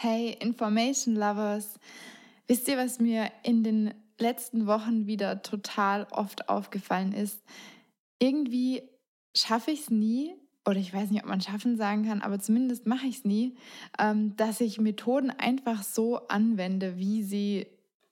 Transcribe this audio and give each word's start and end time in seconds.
Hey, 0.00 0.36
Information 0.38 1.16
Lovers. 1.16 1.80
Wisst 2.46 2.68
ihr, 2.68 2.76
was 2.76 3.00
mir 3.00 3.32
in 3.42 3.64
den 3.64 3.92
letzten 4.16 4.68
Wochen 4.68 5.08
wieder 5.08 5.42
total 5.42 6.06
oft 6.12 6.48
aufgefallen 6.48 7.12
ist? 7.12 7.42
Irgendwie 8.20 8.82
schaffe 9.34 9.72
ich 9.72 9.80
es 9.80 9.90
nie, 9.90 10.36
oder 10.64 10.76
ich 10.76 10.94
weiß 10.94 11.10
nicht, 11.10 11.24
ob 11.24 11.28
man 11.28 11.40
schaffen 11.40 11.76
sagen 11.76 12.06
kann, 12.06 12.22
aber 12.22 12.38
zumindest 12.38 12.86
mache 12.86 13.08
ich 13.08 13.16
es 13.16 13.24
nie, 13.24 13.56
ähm, 13.98 14.36
dass 14.36 14.60
ich 14.60 14.78
Methoden 14.78 15.30
einfach 15.30 15.82
so 15.82 16.28
anwende, 16.28 16.96
wie 16.96 17.24
sie 17.24 17.66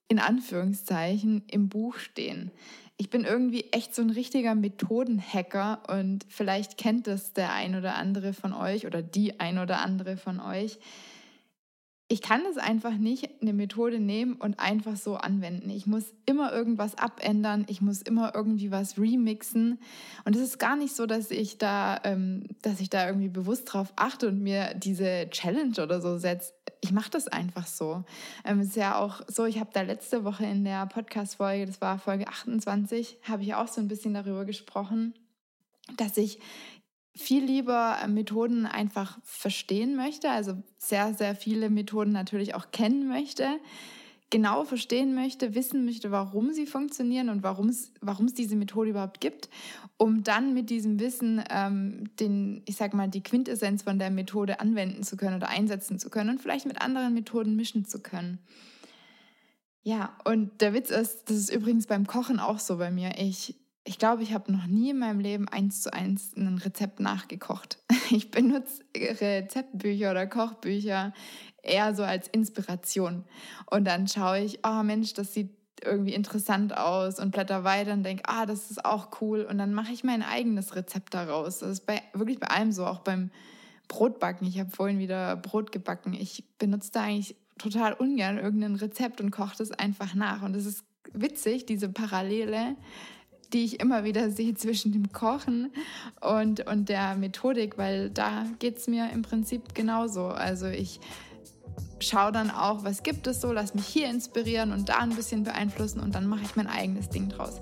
in 0.09 0.18
Anführungszeichen 0.18 1.45
im 1.46 1.68
Buch 1.68 1.98
stehen. 1.98 2.50
Ich 2.96 3.11
bin 3.11 3.23
irgendwie 3.23 3.66
echt 3.71 3.95
so 3.95 4.03
ein 4.03 4.11
richtiger 4.11 4.57
Methodenhacker 4.57 5.84
und 5.87 6.27
vielleicht 6.29 6.79
kennt 6.79 7.07
das 7.07 7.32
der 7.32 7.53
ein 7.53 7.77
oder 7.77 7.95
andere 7.95 8.32
von 8.32 8.53
euch 8.53 8.87
oder 8.87 9.03
die 9.03 9.39
ein 9.39 9.61
oder 9.61 9.79
andere 9.79 10.16
von 10.16 10.41
euch 10.41 10.80
ich 12.09 12.23
kann 12.23 12.43
es 12.48 12.57
einfach 12.57 12.96
nicht 12.96 13.29
eine 13.43 13.52
Methode 13.52 13.99
nehmen 13.99 14.35
und 14.35 14.61
einfach 14.61 14.96
so 14.96 15.17
anwenden. 15.17 15.71
Ich 15.71 15.86
muss 15.86 16.04
immer 16.25 16.53
irgendwas 16.53 16.96
abändern, 16.96 17.67
ich 17.68 17.80
muss 17.80 18.00
immer 18.00 18.32
irgendwie 18.32 18.71
was 18.71 18.96
remixen. 18.96 19.80
Und 20.25 20.36
es 20.36 20.43
ist 20.43 20.58
gar 20.58 20.77
nicht 20.77 20.94
so, 20.94 21.07
dass 21.07 21.32
ich 21.32 21.58
da, 21.58 22.00
ähm, 22.04 22.44
dass 22.63 22.79
ich 22.79 22.90
da 22.90 23.08
irgendwie 23.08 23.29
bewusst 23.29 23.72
drauf 23.72 23.93
achte 23.96 24.29
und 24.29 24.40
mir 24.40 24.75
diese 24.75 25.29
Challenge 25.30 25.82
oder 25.82 26.00
so 26.00 26.16
setze. 26.16 26.53
Ich 26.80 26.93
mache 26.93 27.11
das 27.11 27.27
einfach 27.27 27.66
so. 27.66 28.04
Ähm, 28.44 28.61
ist 28.61 28.77
ja 28.77 28.96
auch 28.99 29.22
so, 29.27 29.44
ich 29.44 29.58
habe 29.58 29.71
da 29.72 29.80
letzte 29.80 30.22
Woche 30.22 30.46
in 30.46 30.64
der 30.64 30.86
Podcast-Folge, 30.86 31.66
das 31.66 31.80
war 31.80 31.99
Folge 31.99 32.28
28, 32.28 33.19
habe 33.22 33.42
ich 33.42 33.55
auch 33.55 33.66
so 33.66 33.80
ein 33.80 33.88
bisschen 33.88 34.14
darüber 34.14 34.44
gesprochen, 34.44 35.12
dass 35.97 36.16
ich 36.16 36.38
viel 37.16 37.44
lieber 37.44 37.98
äh, 38.02 38.08
Methoden 38.08 38.66
einfach 38.66 39.19
verstehen 39.24 39.97
möchte, 39.97 40.30
also 40.30 40.62
sehr, 40.78 41.14
sehr 41.14 41.34
viele 41.34 41.70
Methoden 41.70 42.12
natürlich 42.12 42.55
auch 42.55 42.70
kennen 42.70 43.08
möchte, 43.08 43.48
genau 44.30 44.64
verstehen 44.64 45.14
möchte, 45.14 45.55
wissen 45.55 45.84
möchte, 45.84 46.10
warum 46.10 46.52
sie 46.52 46.66
funktionieren 46.66 47.28
und 47.28 47.42
warum 47.42 47.68
es, 47.68 47.92
diese 48.34 48.56
Methode 48.56 48.91
überhaupt 48.91 49.20
gibt, 49.20 49.48
um 49.96 50.24
dann 50.24 50.52
mit 50.52 50.68
diesem 50.68 51.00
Wissen 51.00 51.42
ähm, 51.48 52.10
den, 52.20 52.62
ich 52.66 52.76
sag 52.76 52.92
mal, 52.92 53.08
die 53.08 53.22
Quintessenz 53.22 53.82
von 53.82 53.98
der 53.98 54.10
Methode 54.10 54.60
anwenden 54.60 55.02
zu 55.02 55.16
können 55.16 55.36
oder 55.36 55.48
einsetzen 55.48 55.98
zu 55.98 56.10
können 56.10 56.30
und 56.30 56.42
vielleicht 56.42 56.66
mit 56.66 56.82
anderen 56.82 57.14
Methoden 57.14 57.56
mischen 57.56 57.84
zu 57.84 58.00
können. 58.00 58.38
Ja, 59.82 60.19
und 60.24 60.60
der 60.60 60.74
Witz 60.74 60.91
ist, 60.91 61.30
das 61.30 61.36
ist 61.36 61.54
übrigens 61.54 61.86
beim 61.86 62.08
Kochen 62.08 62.41
auch 62.41 62.58
so 62.58 62.76
bei 62.76 62.91
mir. 62.91 63.12
Ich 63.19 63.54
ich 63.86 63.98
glaube, 63.98 64.22
ich 64.22 64.34
habe 64.34 64.52
noch 64.52 64.66
nie 64.66 64.90
in 64.90 64.98
meinem 64.98 65.20
Leben 65.20 65.48
eins 65.48 65.82
zu 65.82 65.92
eins 65.92 66.36
ein 66.36 66.58
Rezept 66.58 67.00
nachgekocht. 67.00 67.78
Ich 68.08 68.30
benutze 68.30 68.84
Rezeptbücher 68.94 70.12
oder 70.12 70.28
Kochbücher 70.28 71.12
eher 71.60 71.92
so 71.92 72.04
als 72.04 72.28
Inspiration. 72.28 73.24
Und 73.68 73.84
dann 73.84 74.06
schaue 74.06 74.38
ich, 74.38 74.60
oh 74.64 74.84
Mensch, 74.84 75.12
das 75.14 75.34
sieht 75.34 75.50
irgendwie 75.84 76.14
interessant 76.14 76.76
aus 76.76 77.18
und 77.18 77.32
blätter 77.32 77.64
weiter 77.64 77.92
und 77.92 78.04
denke, 78.04 78.22
ah, 78.28 78.46
das 78.46 78.70
ist 78.70 78.84
auch 78.84 79.20
cool. 79.20 79.42
Und 79.42 79.58
dann 79.58 79.74
mache 79.74 79.92
ich 79.92 80.04
mein 80.04 80.22
eigenes 80.22 80.76
Rezept 80.76 81.14
daraus. 81.14 81.58
Das 81.58 81.70
ist 81.70 81.86
bei, 81.86 82.00
wirklich 82.12 82.38
bei 82.38 82.46
allem 82.46 82.70
so, 82.70 82.86
auch 82.86 83.00
beim 83.00 83.30
Brotbacken. 83.88 84.46
Ich 84.46 84.60
habe 84.60 84.70
vorhin 84.70 85.00
wieder 85.00 85.34
Brot 85.34 85.72
gebacken. 85.72 86.12
Ich 86.14 86.44
benutze 86.58 86.92
da 86.92 87.02
eigentlich 87.02 87.34
total 87.58 87.92
ungern 87.94 88.38
irgendein 88.38 88.76
Rezept 88.76 89.20
und 89.20 89.32
koche 89.32 89.56
das 89.58 89.72
einfach 89.72 90.14
nach. 90.14 90.42
Und 90.42 90.54
es 90.54 90.66
ist 90.66 90.84
witzig, 91.12 91.66
diese 91.66 91.88
Parallele 91.88 92.76
die 93.52 93.64
ich 93.64 93.80
immer 93.80 94.05
wieder 94.05 94.30
sehe 94.30 94.55
zwischen 94.55 94.92
dem 94.92 95.12
Kochen 95.12 95.72
und, 96.20 96.66
und 96.66 96.89
der 96.89 97.16
Methodik, 97.16 97.78
weil 97.78 98.11
da 98.11 98.47
geht 98.58 98.78
es 98.78 98.88
mir 98.88 99.11
im 99.12 99.22
Prinzip 99.22 99.75
genauso. 99.75 100.27
Also 100.28 100.66
ich 100.66 101.00
schaue 102.00 102.33
dann 102.33 102.50
auch, 102.50 102.84
was 102.84 103.03
gibt 103.03 103.27
es 103.27 103.41
so, 103.41 103.53
lass 103.53 103.75
mich 103.75 103.86
hier 103.86 104.08
inspirieren 104.08 104.72
und 104.72 104.88
da 104.88 104.98
ein 104.98 105.14
bisschen 105.14 105.44
beeinflussen 105.44 106.00
und 106.00 106.14
dann 106.14 106.27
mache 106.27 106.42
ich 106.44 106.56
mein 106.56 106.66
eigenes 106.66 107.08
Ding 107.08 107.28
draus. 107.28 107.61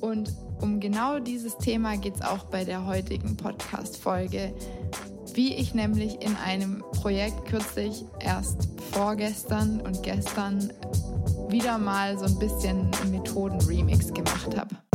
Und 0.00 0.34
um 0.60 0.80
genau 0.80 1.18
dieses 1.18 1.56
Thema 1.58 1.96
geht 1.96 2.16
es 2.16 2.22
auch 2.22 2.44
bei 2.44 2.64
der 2.64 2.86
heutigen 2.86 3.36
Podcast-Folge. 3.36 4.54
Wie 5.34 5.54
ich 5.54 5.74
nämlich 5.74 6.20
in 6.22 6.36
einem 6.36 6.82
Projekt 6.92 7.46
kürzlich 7.46 8.04
erst 8.20 8.68
vorgestern 8.92 9.80
und 9.80 10.02
gestern 10.02 10.72
wieder 11.48 11.78
mal 11.78 12.18
so 12.18 12.24
ein 12.24 12.38
bisschen 12.38 12.90
Methoden-Remix 13.10 14.12
gemacht 14.12 14.56
habe. 14.56 14.87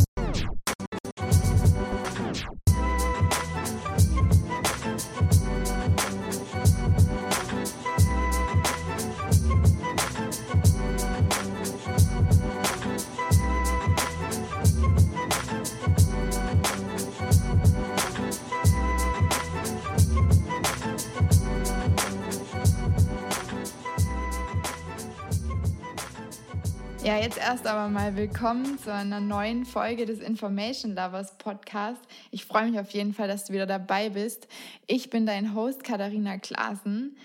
Jetzt 27.24 27.38
erst 27.38 27.68
aber 27.68 27.88
mal 27.88 28.18
willkommen 28.18 28.78
zu 28.78 28.94
einer 28.94 29.22
neuen 29.22 29.64
Folge 29.64 30.06
des 30.06 30.20
Information 30.20 30.94
Lovers 30.94 31.38
Podcast. 31.38 32.02
Ich 32.32 32.44
freue 32.44 32.70
mich 32.70 32.78
auf 32.78 32.90
jeden 32.90 33.14
Fall, 33.14 33.30
dass 33.30 33.46
du 33.46 33.54
wieder 33.54 33.66
dabei 33.66 34.10
bist. 34.10 34.50
Ich 34.88 35.10
bin 35.10 35.26
dein 35.26 35.56
Host 35.56 35.86
Katharina 35.86 36.38
Klaasen 36.38 37.16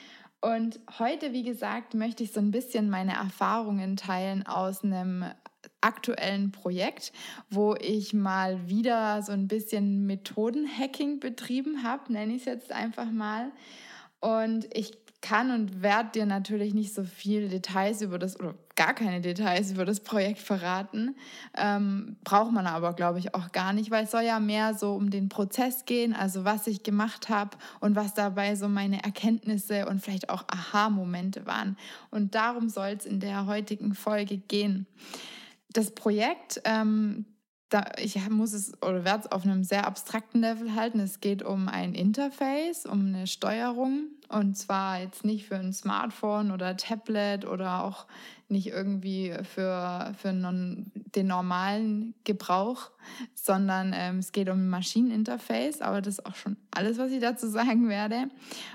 und 0.41 0.79
heute, 1.01 1.33
wie 1.33 1.43
gesagt, 1.43 1.95
möchte 1.95 2.23
ich 2.23 2.31
so 2.31 2.39
ein 2.39 2.53
bisschen 2.53 2.89
meine 2.91 3.15
Erfahrungen 3.15 3.97
teilen 3.97 4.47
aus 4.47 4.85
einem 4.85 5.25
aktuellen 5.81 6.53
Projekt, 6.53 7.13
wo 7.51 7.75
ich 7.75 8.15
mal 8.15 8.69
wieder 8.69 9.23
so 9.23 9.33
ein 9.33 9.49
bisschen 9.49 10.07
Methodenhacking 10.07 11.19
betrieben 11.19 11.83
habe, 11.83 12.13
nenne 12.13 12.35
ich 12.35 12.43
es 12.43 12.47
jetzt 12.47 12.71
einfach 12.71 13.11
mal. 13.11 13.51
Und 14.21 14.69
ich 14.77 14.93
kann 15.21 15.51
und 15.51 15.83
werde 15.83 16.11
dir 16.15 16.27
natürlich 16.27 16.75
nicht 16.75 16.95
so 16.95 17.05
viele 17.05 17.49
Details 17.49 18.03
über 18.03 18.19
das 18.19 18.39
oder 18.39 18.55
gar 18.77 18.95
keine 18.95 19.21
Details 19.21 19.73
über 19.73 19.85
das 19.85 19.99
Projekt 20.01 20.39
verraten. 20.39 21.17
Ähm, 21.57 22.17
braucht 22.23 22.53
man 22.53 22.69
aber, 22.69 22.93
glaube 22.93 23.19
ich, 23.19 23.35
auch 23.35 23.51
gar 23.51 23.73
nicht, 23.73 23.91
weil 23.91 24.05
es 24.05 24.13
soll 24.13 24.23
ja 24.23 24.39
mehr 24.39 24.75
so 24.75 24.95
um 24.95 25.11
den 25.11 25.29
Prozess 25.29 25.85
gehen, 25.85 26.15
also 26.15 26.45
was 26.45 26.69
ich 26.69 26.85
gemacht 26.85 27.29
habe 27.29 27.57
und 27.81 27.97
was 27.97 28.15
dabei 28.15 28.55
so 28.55 28.69
meine 28.69 29.03
Erkenntnisse 29.03 29.87
und 29.89 30.01
vielleicht 30.01 30.31
auch 30.31 30.45
Aha-Momente 30.47 31.45
waren. 31.45 31.77
Und 32.11 32.37
darum 32.37 32.69
soll 32.69 32.95
es 32.97 33.05
in 33.05 33.19
der 33.19 33.47
heutigen 33.47 33.95
Folge 33.95 34.37
gehen. 34.37 34.87
Das 35.73 35.91
Projekt, 35.91 36.61
ähm, 36.65 37.27
da, 37.69 37.85
ich 37.99 38.29
muss 38.31 38.53
es 38.53 38.73
oder 38.83 39.05
werde 39.05 39.25
es 39.25 39.33
auf 39.33 39.45
einem 39.45 39.63
sehr 39.63 39.87
abstrakten 39.87 40.41
Level 40.41 40.75
halten. 40.75 41.01
Es 41.01 41.21
geht 41.21 41.43
um 41.43 41.69
ein 41.69 41.95
Interface, 41.95 42.87
um 42.87 43.07
eine 43.07 43.27
Steuerung 43.27 44.09
und 44.29 44.57
zwar 44.57 45.01
jetzt 45.01 45.25
nicht 45.25 45.47
für 45.47 45.57
ein 45.57 45.73
Smartphone 45.73 46.51
oder 46.51 46.77
Tablet 46.77 47.47
oder 47.47 47.83
auch 47.83 48.07
nicht 48.49 48.69
irgendwie 48.69 49.35
für, 49.43 50.15
für 50.19 50.33
non, 50.33 50.91
den 50.95 51.27
normalen 51.27 52.15
Gebrauch, 52.25 52.91
sondern 53.35 53.93
ähm, 53.95 54.19
es 54.19 54.33
geht 54.33 54.49
um 54.49 54.59
ein 54.59 54.71
Maschineninterface, 54.71 55.83
aber 55.83 56.01
das 56.01 56.19
ist 56.19 56.27
auch 56.27 56.35
schon 56.35 56.57
alles, 56.71 56.99
was 56.99 57.11
ich 57.11 57.21
dazu 57.21 57.49
sagen 57.49 57.89
werde. 57.89 58.29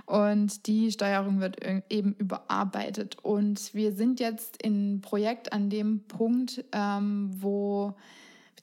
Und 0.06 0.68
die 0.68 0.92
Steuerung 0.92 1.40
wird 1.40 1.58
eben 1.90 2.14
überarbeitet. 2.14 3.18
Und 3.24 3.74
wir 3.74 3.94
sind 3.94 4.20
jetzt 4.20 4.62
im 4.62 5.02
Projekt 5.02 5.54
an 5.54 5.70
dem 5.70 6.04
Punkt, 6.08 6.64
ähm, 6.72 7.32
wo 7.34 7.96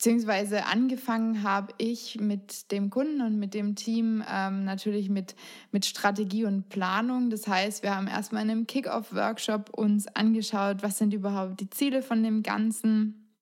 Beziehungsweise 0.00 0.64
angefangen 0.64 1.42
habe 1.42 1.74
ich 1.76 2.18
mit 2.18 2.72
dem 2.72 2.88
Kunden 2.88 3.20
und 3.20 3.38
mit 3.38 3.52
dem 3.52 3.74
Team 3.74 4.24
ähm, 4.26 4.64
natürlich 4.64 5.10
mit, 5.10 5.34
mit 5.72 5.84
Strategie 5.84 6.46
und 6.46 6.70
Planung. 6.70 7.28
Das 7.28 7.46
heißt, 7.46 7.82
wir 7.82 7.94
haben 7.94 8.06
erstmal 8.06 8.44
in 8.44 8.50
einem 8.50 8.66
Kick-Off-Workshop 8.66 9.68
uns 9.76 10.06
angeschaut, 10.16 10.82
was 10.82 10.96
sind 10.96 11.12
überhaupt 11.12 11.60
die 11.60 11.68
Ziele 11.68 12.00
von 12.00 12.22
dem 12.22 12.42
Ganzen, 12.42 13.36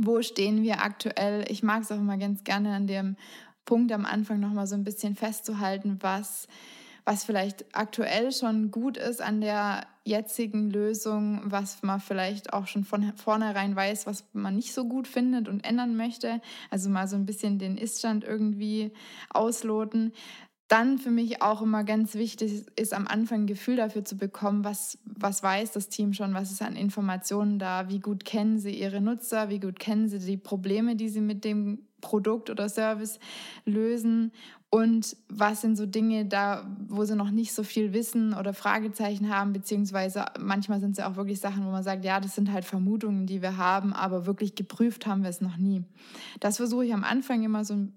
wo 0.00 0.20
stehen 0.20 0.64
wir 0.64 0.82
aktuell. 0.82 1.44
Ich 1.48 1.62
mag 1.62 1.82
es 1.82 1.92
auch 1.92 1.98
immer 1.98 2.18
ganz 2.18 2.42
gerne 2.42 2.74
an 2.74 2.88
dem 2.88 3.14
Punkt 3.64 3.92
am 3.92 4.04
Anfang 4.04 4.40
nochmal 4.40 4.66
so 4.66 4.74
ein 4.74 4.82
bisschen 4.82 5.14
festzuhalten, 5.14 5.98
was 6.00 6.48
was 7.04 7.24
vielleicht 7.24 7.64
aktuell 7.74 8.30
schon 8.30 8.70
gut 8.70 8.96
ist 8.96 9.22
an 9.22 9.40
der 9.40 9.86
jetzigen 10.10 10.70
Lösung, 10.70 11.40
was 11.44 11.82
man 11.82 12.00
vielleicht 12.00 12.52
auch 12.52 12.66
schon 12.66 12.84
von 12.84 13.12
vornherein 13.14 13.74
weiß, 13.74 14.06
was 14.06 14.24
man 14.32 14.56
nicht 14.56 14.74
so 14.74 14.86
gut 14.86 15.08
findet 15.08 15.48
und 15.48 15.64
ändern 15.64 15.96
möchte. 15.96 16.42
Also 16.68 16.90
mal 16.90 17.08
so 17.08 17.16
ein 17.16 17.24
bisschen 17.24 17.58
den 17.58 17.78
Iststand 17.78 18.24
irgendwie 18.24 18.92
ausloten. 19.30 20.12
Dann 20.68 20.98
für 20.98 21.10
mich 21.10 21.42
auch 21.42 21.62
immer 21.62 21.82
ganz 21.82 22.14
wichtig 22.14 22.64
ist, 22.76 22.94
am 22.94 23.08
Anfang 23.08 23.42
ein 23.42 23.46
Gefühl 23.46 23.76
dafür 23.76 24.04
zu 24.04 24.16
bekommen, 24.16 24.62
was, 24.62 24.98
was 25.04 25.42
weiß 25.42 25.72
das 25.72 25.88
Team 25.88 26.12
schon, 26.12 26.34
was 26.34 26.52
ist 26.52 26.62
an 26.62 26.76
Informationen 26.76 27.58
da, 27.58 27.88
wie 27.88 27.98
gut 27.98 28.24
kennen 28.24 28.58
sie 28.58 28.78
ihre 28.78 29.00
Nutzer, 29.00 29.48
wie 29.48 29.58
gut 29.58 29.80
kennen 29.80 30.08
sie 30.08 30.20
die 30.20 30.36
Probleme, 30.36 30.94
die 30.94 31.08
sie 31.08 31.20
mit 31.20 31.44
dem 31.44 31.86
Produkt 32.00 32.50
oder 32.50 32.68
Service 32.68 33.18
lösen 33.64 34.32
und 34.70 35.16
was 35.28 35.60
sind 35.60 35.76
so 35.76 35.84
Dinge 35.84 36.26
da, 36.26 36.64
wo 36.88 37.04
sie 37.04 37.16
noch 37.16 37.32
nicht 37.32 37.52
so 37.52 37.64
viel 37.64 37.92
wissen 37.92 38.34
oder 38.34 38.54
Fragezeichen 38.54 39.28
haben, 39.28 39.52
beziehungsweise 39.52 40.26
manchmal 40.38 40.78
sind 40.78 40.92
es 40.92 40.98
ja 40.98 41.10
auch 41.10 41.16
wirklich 41.16 41.40
Sachen, 41.40 41.66
wo 41.66 41.70
man 41.70 41.82
sagt, 41.82 42.04
ja, 42.04 42.20
das 42.20 42.36
sind 42.36 42.52
halt 42.52 42.64
Vermutungen, 42.64 43.26
die 43.26 43.42
wir 43.42 43.56
haben, 43.56 43.92
aber 43.92 44.26
wirklich 44.26 44.54
geprüft 44.54 45.06
haben 45.06 45.24
wir 45.24 45.30
es 45.30 45.40
noch 45.40 45.56
nie. 45.56 45.82
Das 46.38 46.58
versuche 46.58 46.86
ich 46.86 46.94
am 46.94 47.02
Anfang 47.02 47.42
immer 47.42 47.64
so 47.64 47.88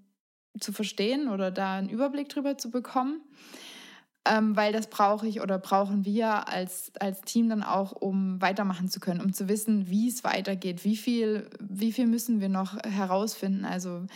zu 0.58 0.72
verstehen 0.72 1.28
oder 1.28 1.52
da 1.52 1.76
einen 1.76 1.88
Überblick 1.88 2.28
drüber 2.28 2.58
zu 2.58 2.70
bekommen 2.70 3.20
ähm, 4.26 4.56
weil 4.56 4.72
das 4.72 4.88
brauche 4.88 5.26
ich 5.26 5.42
oder 5.42 5.58
brauchen 5.58 6.04
wir 6.04 6.48
als, 6.48 6.92
als 6.98 7.20
Team 7.20 7.48
dann 7.50 7.62
auch, 7.62 7.92
um 7.92 8.40
weitermachen 8.40 8.88
zu 8.88 9.00
können, 9.00 9.20
um 9.20 9.32
zu 9.34 9.48
wissen, 9.48 9.90
wie 9.90 10.08
es 10.08 10.24
weitergeht, 10.24 10.84
wie 10.84 10.96
viel, 10.96 11.48
wie 11.60 11.92
viel 11.92 12.06
müssen 12.06 12.40
wir 12.40 12.48
noch 12.48 12.82
herausfinden, 12.82 13.64
also 13.64 14.06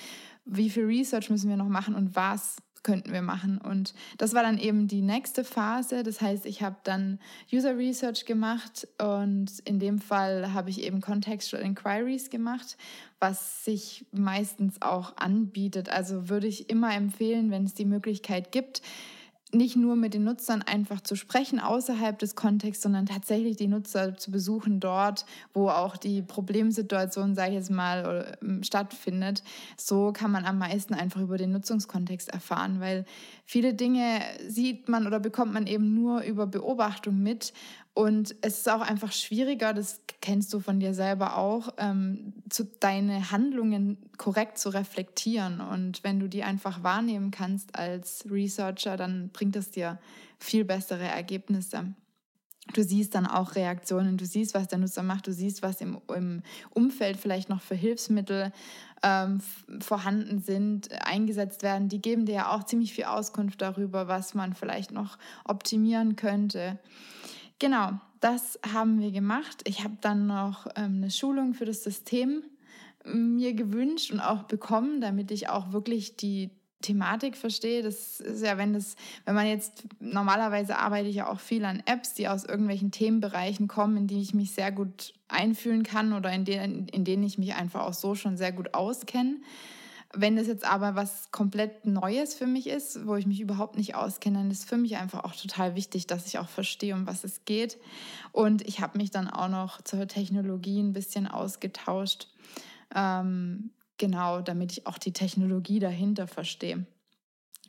wie 0.48 0.70
viel 0.70 0.84
Research 0.84 1.30
müssen 1.30 1.48
wir 1.48 1.56
noch 1.56 1.68
machen 1.68 1.94
und 1.94 2.16
was 2.16 2.56
könnten 2.82 3.12
wir 3.12 3.22
machen. 3.22 3.58
Und 3.58 3.94
das 4.16 4.34
war 4.34 4.42
dann 4.42 4.58
eben 4.58 4.88
die 4.88 5.02
nächste 5.02 5.44
Phase. 5.44 6.02
Das 6.02 6.20
heißt, 6.20 6.46
ich 6.46 6.62
habe 6.62 6.76
dann 6.84 7.18
User 7.52 7.76
Research 7.76 8.24
gemacht 8.24 8.88
und 8.98 9.58
in 9.64 9.78
dem 9.78 9.98
Fall 9.98 10.52
habe 10.52 10.70
ich 10.70 10.82
eben 10.82 11.00
Contextual 11.00 11.62
Inquiries 11.62 12.30
gemacht, 12.30 12.76
was 13.20 13.64
sich 13.64 14.06
meistens 14.12 14.80
auch 14.80 15.16
anbietet. 15.16 15.88
Also 15.88 16.28
würde 16.28 16.46
ich 16.46 16.70
immer 16.70 16.94
empfehlen, 16.94 17.50
wenn 17.50 17.64
es 17.64 17.74
die 17.74 17.84
Möglichkeit 17.84 18.52
gibt, 18.52 18.80
nicht 19.52 19.76
nur 19.76 19.96
mit 19.96 20.14
den 20.14 20.24
Nutzern 20.24 20.62
einfach 20.62 21.00
zu 21.00 21.16
sprechen 21.16 21.58
außerhalb 21.58 22.18
des 22.18 22.34
Kontexts, 22.34 22.82
sondern 22.82 23.06
tatsächlich 23.06 23.56
die 23.56 23.68
Nutzer 23.68 24.16
zu 24.16 24.30
besuchen 24.30 24.80
dort, 24.80 25.24
wo 25.54 25.68
auch 25.70 25.96
die 25.96 26.22
Problemsituation, 26.22 27.34
sage 27.34 27.50
ich 27.50 27.54
jetzt 27.56 27.70
mal, 27.70 28.36
ähm, 28.42 28.62
stattfindet. 28.62 29.42
So 29.76 30.12
kann 30.12 30.30
man 30.30 30.44
am 30.44 30.58
meisten 30.58 30.94
einfach 30.94 31.20
über 31.20 31.38
den 31.38 31.52
Nutzungskontext 31.52 32.28
erfahren, 32.28 32.80
weil 32.80 33.04
viele 33.44 33.74
Dinge 33.74 34.20
sieht 34.46 34.88
man 34.88 35.06
oder 35.06 35.20
bekommt 35.20 35.52
man 35.52 35.66
eben 35.66 35.94
nur 35.94 36.22
über 36.22 36.46
Beobachtung 36.46 37.22
mit 37.22 37.52
und 37.98 38.36
es 38.42 38.58
ist 38.58 38.68
auch 38.68 38.80
einfach 38.80 39.10
schwieriger, 39.10 39.74
das 39.74 40.02
kennst 40.20 40.54
du 40.54 40.60
von 40.60 40.78
dir 40.78 40.94
selber 40.94 41.36
auch, 41.36 41.70
ähm, 41.78 42.32
zu, 42.48 42.62
deine 42.78 43.32
Handlungen 43.32 43.98
korrekt 44.18 44.56
zu 44.58 44.68
reflektieren. 44.68 45.60
Und 45.60 46.04
wenn 46.04 46.20
du 46.20 46.28
die 46.28 46.44
einfach 46.44 46.84
wahrnehmen 46.84 47.32
kannst 47.32 47.74
als 47.74 48.24
Researcher, 48.30 48.96
dann 48.96 49.30
bringt 49.30 49.56
es 49.56 49.72
dir 49.72 49.98
viel 50.38 50.64
bessere 50.64 51.08
Ergebnisse. 51.08 51.92
Du 52.72 52.84
siehst 52.84 53.16
dann 53.16 53.26
auch 53.26 53.56
Reaktionen, 53.56 54.16
du 54.16 54.26
siehst, 54.26 54.54
was 54.54 54.68
der 54.68 54.78
Nutzer 54.78 55.02
macht, 55.02 55.26
du 55.26 55.32
siehst, 55.32 55.62
was 55.62 55.80
im, 55.80 55.98
im 56.14 56.44
Umfeld 56.70 57.16
vielleicht 57.16 57.48
noch 57.48 57.62
für 57.62 57.74
Hilfsmittel 57.74 58.52
ähm, 59.02 59.40
vorhanden 59.80 60.38
sind, 60.38 60.92
eingesetzt 61.04 61.64
werden. 61.64 61.88
Die 61.88 62.00
geben 62.00 62.26
dir 62.26 62.34
ja 62.36 62.52
auch 62.52 62.62
ziemlich 62.62 62.92
viel 62.92 63.06
Auskunft 63.06 63.60
darüber, 63.60 64.06
was 64.06 64.34
man 64.34 64.52
vielleicht 64.54 64.92
noch 64.92 65.18
optimieren 65.42 66.14
könnte. 66.14 66.78
Genau, 67.58 67.92
das 68.20 68.58
haben 68.72 69.00
wir 69.00 69.10
gemacht. 69.10 69.62
Ich 69.64 69.82
habe 69.84 69.96
dann 70.00 70.26
noch 70.26 70.66
ähm, 70.76 70.98
eine 70.98 71.10
Schulung 71.10 71.54
für 71.54 71.64
das 71.64 71.82
System 71.82 72.42
mir 73.04 73.54
gewünscht 73.54 74.12
und 74.12 74.20
auch 74.20 74.44
bekommen, 74.44 75.00
damit 75.00 75.30
ich 75.30 75.48
auch 75.48 75.72
wirklich 75.72 76.16
die 76.16 76.50
Thematik 76.82 77.36
verstehe. 77.36 77.82
Das 77.82 78.20
ist 78.20 78.44
ja, 78.44 78.56
wenn 78.58 78.72
das, 78.72 78.94
wenn 79.24 79.34
man 79.34 79.46
jetzt 79.46 79.84
normalerweise 79.98 80.78
arbeite 80.78 81.08
ich 81.08 81.16
ja 81.16 81.28
auch 81.28 81.40
viel 81.40 81.64
an 81.64 81.82
Apps, 81.86 82.14
die 82.14 82.28
aus 82.28 82.44
irgendwelchen 82.44 82.90
Themenbereichen 82.90 83.66
kommen, 83.66 83.96
in 83.96 84.06
die 84.06 84.20
ich 84.20 84.34
mich 84.34 84.52
sehr 84.52 84.70
gut 84.70 85.14
einfühlen 85.26 85.82
kann 85.82 86.12
oder 86.12 86.30
in 86.32 86.44
denen, 86.44 86.86
in 86.88 87.04
denen 87.04 87.24
ich 87.24 87.38
mich 87.38 87.54
einfach 87.54 87.80
auch 87.80 87.94
so 87.94 88.14
schon 88.14 88.36
sehr 88.36 88.52
gut 88.52 88.74
auskenne. 88.74 89.36
Wenn 90.14 90.36
das 90.36 90.46
jetzt 90.46 90.64
aber 90.64 90.94
was 90.94 91.30
komplett 91.32 91.84
Neues 91.84 92.34
für 92.34 92.46
mich 92.46 92.66
ist, 92.66 93.06
wo 93.06 93.16
ich 93.16 93.26
mich 93.26 93.40
überhaupt 93.40 93.76
nicht 93.76 93.94
auskenne, 93.94 94.38
dann 94.38 94.50
ist 94.50 94.66
für 94.66 94.78
mich 94.78 94.96
einfach 94.96 95.24
auch 95.24 95.34
total 95.34 95.74
wichtig, 95.74 96.06
dass 96.06 96.26
ich 96.26 96.38
auch 96.38 96.48
verstehe, 96.48 96.94
um 96.94 97.06
was 97.06 97.24
es 97.24 97.44
geht. 97.44 97.78
Und 98.32 98.66
ich 98.66 98.80
habe 98.80 98.96
mich 98.96 99.10
dann 99.10 99.28
auch 99.28 99.48
noch 99.48 99.82
zur 99.82 100.08
Technologie 100.08 100.80
ein 100.80 100.94
bisschen 100.94 101.26
ausgetauscht. 101.26 102.28
Ähm, 102.94 103.70
genau, 103.98 104.40
damit 104.40 104.72
ich 104.72 104.86
auch 104.86 104.96
die 104.96 105.12
Technologie 105.12 105.78
dahinter 105.78 106.26
verstehe. 106.26 106.86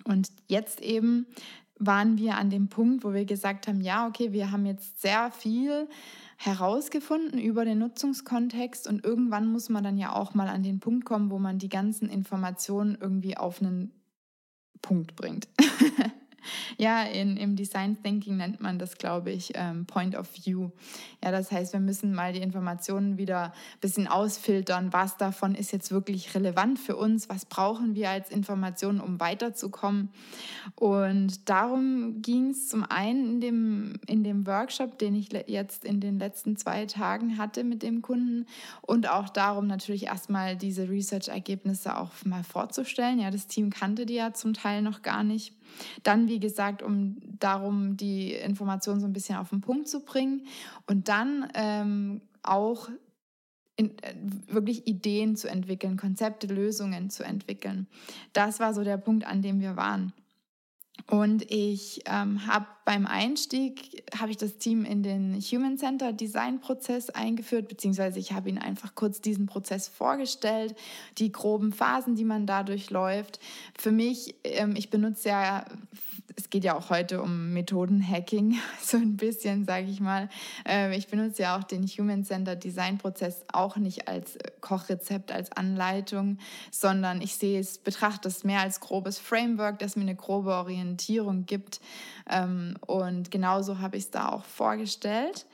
Und 0.05 0.29
jetzt 0.47 0.79
eben 0.81 1.25
waren 1.77 2.17
wir 2.17 2.37
an 2.37 2.49
dem 2.49 2.69
Punkt, 2.69 3.03
wo 3.03 3.13
wir 3.13 3.25
gesagt 3.25 3.67
haben, 3.67 3.81
ja, 3.81 4.07
okay, 4.07 4.31
wir 4.31 4.51
haben 4.51 4.65
jetzt 4.65 5.01
sehr 5.01 5.31
viel 5.31 5.89
herausgefunden 6.41 7.37
über 7.37 7.65
den 7.65 7.79
Nutzungskontext 7.79 8.87
und 8.87 9.03
irgendwann 9.03 9.51
muss 9.51 9.67
man 9.67 9.83
dann 9.83 9.97
ja 9.97 10.15
auch 10.15 10.33
mal 10.33 10.47
an 10.47 10.63
den 10.63 10.79
Punkt 10.79 11.03
kommen, 11.03 11.31
wo 11.31 11.37
man 11.37 11.59
die 11.59 11.67
ganzen 11.67 12.07
Informationen 12.07 12.97
irgendwie 12.99 13.35
auf 13.35 13.61
einen 13.61 13.91
Punkt 14.81 15.17
bringt. 15.17 15.49
ja, 16.79 17.03
in, 17.03 17.35
im 17.35 17.57
Design 17.57 18.01
Thinking 18.01 18.37
nennt 18.37 18.61
man 18.61 18.79
das, 18.79 18.97
glaube 18.97 19.31
ich, 19.31 19.51
ähm, 19.55 19.85
Point 19.85 20.15
of 20.15 20.29
View. 20.33 20.69
Ja, 21.21 21.29
das 21.29 21.51
heißt, 21.51 21.73
wir 21.73 21.81
müssen 21.81 22.15
mal 22.15 22.31
die 22.31 22.39
Informationen 22.39 23.17
wieder 23.17 23.47
ein 23.47 23.79
bisschen 23.81 24.07
ausfiltern. 24.07 24.93
Was 24.93 25.17
davon 25.17 25.55
ist 25.55 25.73
jetzt 25.73 25.91
wirklich 25.91 26.33
relevant 26.33 26.79
für 26.79 26.95
uns? 26.95 27.27
Was 27.27 27.43
brauchen 27.43 27.95
wir 27.95 28.09
als 28.09 28.29
Informationen, 28.29 29.01
um 29.01 29.19
weiterzukommen? 29.19 30.07
Und 30.75 31.49
darum 31.49 32.21
ging 32.21 32.51
es 32.51 32.69
zum 32.69 32.85
einen 32.85 33.25
in 33.25 33.41
dem, 33.41 33.93
in 34.07 34.23
dem 34.23 34.47
Workshop, 34.47 34.97
den 34.99 35.15
ich 35.15 35.33
jetzt 35.47 35.83
in 35.83 35.99
den 35.99 36.17
letzten 36.17 36.55
zwei 36.55 36.85
Tagen 36.85 37.37
hatte 37.37 37.65
mit 37.65 37.83
dem 37.83 38.01
Kunden 38.01 38.45
und 38.81 39.09
auch 39.09 39.27
darum 39.27 39.67
natürlich 39.67 40.05
erstmal 40.05 40.55
diese 40.55 40.89
Research-Ergebnisse 40.89 41.97
auch 41.97 42.11
mal 42.23 42.45
vorzustellen. 42.45 43.19
Ja, 43.19 43.31
das 43.31 43.47
Team 43.47 43.69
kannte 43.69 44.05
die 44.05 44.15
ja 44.15 44.33
zum 44.33 44.53
Teil 44.53 44.81
noch 44.81 45.01
gar 45.01 45.25
nicht. 45.25 45.58
Dann, 46.03 46.27
wie 46.27 46.39
gesagt, 46.39 46.81
um 46.81 47.17
darum, 47.39 47.97
die 47.97 48.33
Informationen 48.33 48.99
so 48.99 49.07
ein 49.07 49.13
bisschen 49.13 49.37
auf 49.37 49.49
den 49.49 49.61
Punkt 49.61 49.87
zu 49.87 50.01
bringen 50.01 50.45
und 50.87 51.09
dann 51.09 51.49
ähm, 51.53 52.21
auch 52.43 52.89
in, 53.75 53.97
äh, 53.99 54.13
wirklich 54.47 54.87
Ideen 54.87 55.35
zu 55.35 55.49
entwickeln, 55.49 55.95
Konzepte, 55.95 56.47
Lösungen 56.47 57.09
zu 57.09 57.23
entwickeln. 57.23 57.87
Das 58.33 58.59
war 58.59 58.73
so 58.73 58.83
der 58.83 58.97
Punkt, 58.97 59.25
an 59.25 59.41
dem 59.41 59.61
wir 59.61 59.77
waren. 59.77 60.13
Und 61.09 61.49
ich 61.51 62.01
ähm, 62.05 62.45
habe 62.45 62.67
beim 62.85 63.07
Einstieg, 63.07 64.03
habe 64.15 64.29
ich 64.29 64.37
das 64.37 64.59
Team 64.59 64.85
in 64.85 65.01
den 65.01 65.39
Human 65.41 65.79
Center 65.79 66.13
Design 66.13 66.59
Prozess 66.59 67.09
eingeführt, 67.09 67.67
beziehungsweise 67.67 68.19
ich 68.19 68.31
habe 68.31 68.49
ihnen 68.49 68.59
einfach 68.59 68.93
kurz 68.93 69.19
diesen 69.19 69.47
Prozess 69.47 69.87
vorgestellt, 69.87 70.75
die 71.17 71.31
groben 71.31 71.73
Phasen, 71.73 72.15
die 72.15 72.25
man 72.25 72.45
dadurch 72.45 72.91
läuft. 72.91 73.39
Für 73.75 73.91
mich, 73.91 74.35
ähm, 74.43 74.75
ich 74.75 74.91
benutze 74.91 75.29
ja 75.29 75.65
es 76.35 76.49
geht 76.49 76.63
ja 76.63 76.77
auch 76.77 76.89
heute 76.89 77.21
um 77.21 77.53
Methodenhacking, 77.53 78.57
so 78.81 78.97
ein 78.97 79.17
bisschen, 79.17 79.65
sage 79.65 79.87
ich 79.87 79.99
mal. 79.99 80.29
Ähm, 80.63 80.93
ich 80.93 81.07
benutze 81.07 81.41
ja 81.41 81.57
auch 81.57 81.63
den 81.63 81.85
Human 81.85 82.23
Centered 82.23 82.63
Design 82.63 82.97
Prozess 82.97 83.43
auch 83.51 83.75
nicht 83.75 84.07
als 84.07 84.37
Kochrezept, 84.61 85.31
als 85.31 85.51
Anleitung, 85.51 86.37
sondern 86.71 87.21
ich 87.21 87.35
sehe 87.35 87.59
es, 87.59 87.77
betrachte 87.77 88.29
es 88.29 88.43
mehr 88.43 88.61
als 88.61 88.79
grobes 88.79 89.19
Framework, 89.19 89.79
das 89.79 89.95
mir 89.95 90.03
eine 90.03 90.15
grobe 90.15 90.53
Orientierung 90.53 90.98
gibt. 91.45 91.81
Ähm, 92.29 92.75
und 92.85 93.31
genauso 93.31 93.79
habe 93.79 93.97
ich 93.97 94.05
es 94.05 94.11
da 94.11 94.29
auch 94.29 94.45
vorgestellt. 94.45 95.45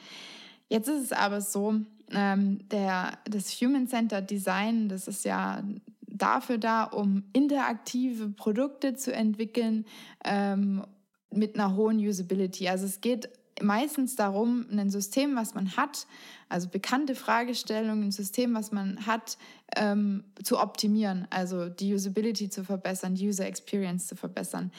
Jetzt 0.70 0.88
ist 0.88 1.04
es 1.04 1.12
aber 1.12 1.42
so, 1.42 1.75
ähm, 2.12 2.68
der, 2.70 3.18
das 3.25 3.50
Human 3.62 3.88
Centered 3.88 4.30
Design, 4.30 4.90
das 4.90 5.08
ist 5.08 5.25
ja 5.25 5.64
dafür 6.02 6.58
da, 6.58 6.84
um 6.84 7.24
interaktive 7.34 8.30
Produkte 8.30 8.96
zu 8.96 9.14
entwickeln 9.14 9.86
ähm, 10.24 10.84
mit 11.32 11.56
einer 11.56 11.75
hohen 11.75 12.00
Usability. 12.00 12.70
Also 12.70 12.86
es 12.86 13.02
geht 13.02 13.30
meistens 13.62 14.16
darum, 14.16 14.66
ein 14.72 14.90
System, 14.90 15.36
was 15.36 15.54
man 15.54 15.78
hat, 15.78 16.08
also 16.50 16.68
bekannte 16.70 17.16
Fragestellungen, 17.16 18.06
ein 18.06 18.12
System, 18.12 18.54
was 18.54 18.72
man 18.72 19.06
hat, 19.06 19.38
ähm, 19.75 20.24
zu 20.44 20.60
optimieren, 20.60 21.28
also 21.30 21.70
die 21.70 21.94
Usability 21.94 22.50
zu 22.50 22.64
verbessern, 22.64 23.16
die 23.16 23.28
User 23.28 23.46
Experience 23.46 24.08
zu 24.08 24.16
verbessern. 24.16 24.72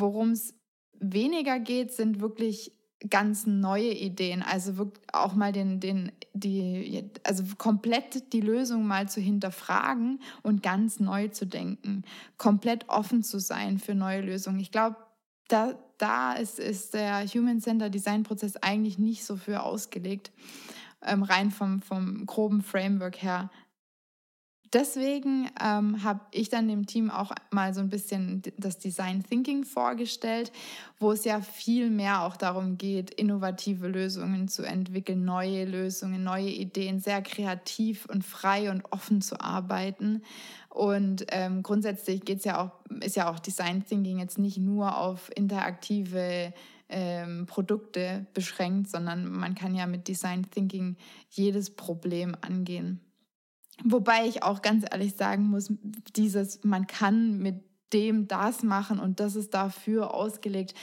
Worum 0.00 0.30
es 0.30 0.54
weniger 0.98 1.58
geht, 1.60 1.92
sind 1.92 2.20
wirklich 2.20 2.72
ganz 3.10 3.46
neue 3.46 3.92
Ideen, 3.92 4.42
also 4.42 4.90
auch 5.12 5.34
mal 5.34 5.52
den, 5.52 5.78
den, 5.78 6.10
die, 6.32 7.10
also 7.22 7.44
komplett 7.56 8.32
die 8.32 8.40
Lösung 8.40 8.86
mal 8.86 9.08
zu 9.08 9.20
hinterfragen 9.20 10.20
und 10.42 10.62
ganz 10.62 10.98
neu 10.98 11.28
zu 11.28 11.46
denken, 11.46 12.02
komplett 12.38 12.88
offen 12.88 13.22
zu 13.22 13.38
sein 13.38 13.78
für 13.78 13.94
neue 13.94 14.22
Lösungen. 14.22 14.58
Ich 14.58 14.72
glaube, 14.72 14.96
da, 15.46 15.78
da 15.98 16.32
ist, 16.32 16.58
ist 16.58 16.94
der 16.94 17.24
Human 17.26 17.60
Center 17.60 17.88
Design 17.88 18.24
Prozess 18.24 18.56
eigentlich 18.56 18.98
nicht 18.98 19.24
so 19.24 19.36
für 19.36 19.62
ausgelegt, 19.62 20.32
ähm, 21.02 21.22
rein 21.22 21.52
vom, 21.52 21.80
vom 21.82 22.26
groben 22.26 22.62
Framework 22.62 23.22
her 23.22 23.50
deswegen 24.72 25.50
ähm, 25.62 26.02
habe 26.02 26.20
ich 26.30 26.48
dann 26.48 26.68
dem 26.68 26.86
Team 26.86 27.10
auch 27.10 27.32
mal 27.50 27.74
so 27.74 27.80
ein 27.80 27.88
bisschen 27.88 28.42
das 28.56 28.78
Design 28.78 29.22
Thinking 29.22 29.64
vorgestellt, 29.64 30.52
wo 30.98 31.12
es 31.12 31.24
ja 31.24 31.40
viel 31.40 31.90
mehr 31.90 32.22
auch 32.22 32.36
darum 32.36 32.78
geht, 32.78 33.10
innovative 33.10 33.88
Lösungen 33.88 34.48
zu 34.48 34.62
entwickeln, 34.62 35.24
neue 35.24 35.64
Lösungen, 35.64 36.22
neue 36.22 36.50
Ideen, 36.50 37.00
sehr 37.00 37.22
kreativ 37.22 38.06
und 38.06 38.24
frei 38.24 38.70
und 38.70 38.84
offen 38.92 39.20
zu 39.20 39.40
arbeiten 39.40 40.22
Und 40.68 41.26
ähm, 41.30 41.62
grundsätzlich 41.62 42.24
geht's 42.24 42.44
ja 42.44 42.62
auch, 42.62 42.72
ist 43.00 43.16
ja 43.16 43.30
auch 43.30 43.38
Design 43.38 43.84
Thinking 43.84 44.18
jetzt 44.18 44.38
nicht 44.38 44.58
nur 44.58 44.96
auf 44.98 45.30
interaktive 45.34 46.52
ähm, 46.88 47.46
Produkte 47.46 48.26
beschränkt, 48.34 48.88
sondern 48.88 49.30
man 49.30 49.54
kann 49.54 49.74
ja 49.74 49.86
mit 49.86 50.08
Design 50.08 50.50
Thinking 50.50 50.96
jedes 51.30 51.70
Problem 51.70 52.36
angehen. 52.40 53.00
Wobei 53.84 54.26
ich 54.26 54.42
auch 54.42 54.62
ganz 54.62 54.84
ehrlich 54.90 55.14
sagen 55.14 55.44
muss, 55.44 55.72
dieses, 56.16 56.64
man 56.64 56.86
kann 56.86 57.38
mit 57.38 57.62
dem 57.92 58.28
das 58.28 58.62
machen 58.62 58.98
und 58.98 59.20
das 59.20 59.36
ist 59.36 59.54
dafür 59.54 60.14
ausgelegt, 60.14 60.74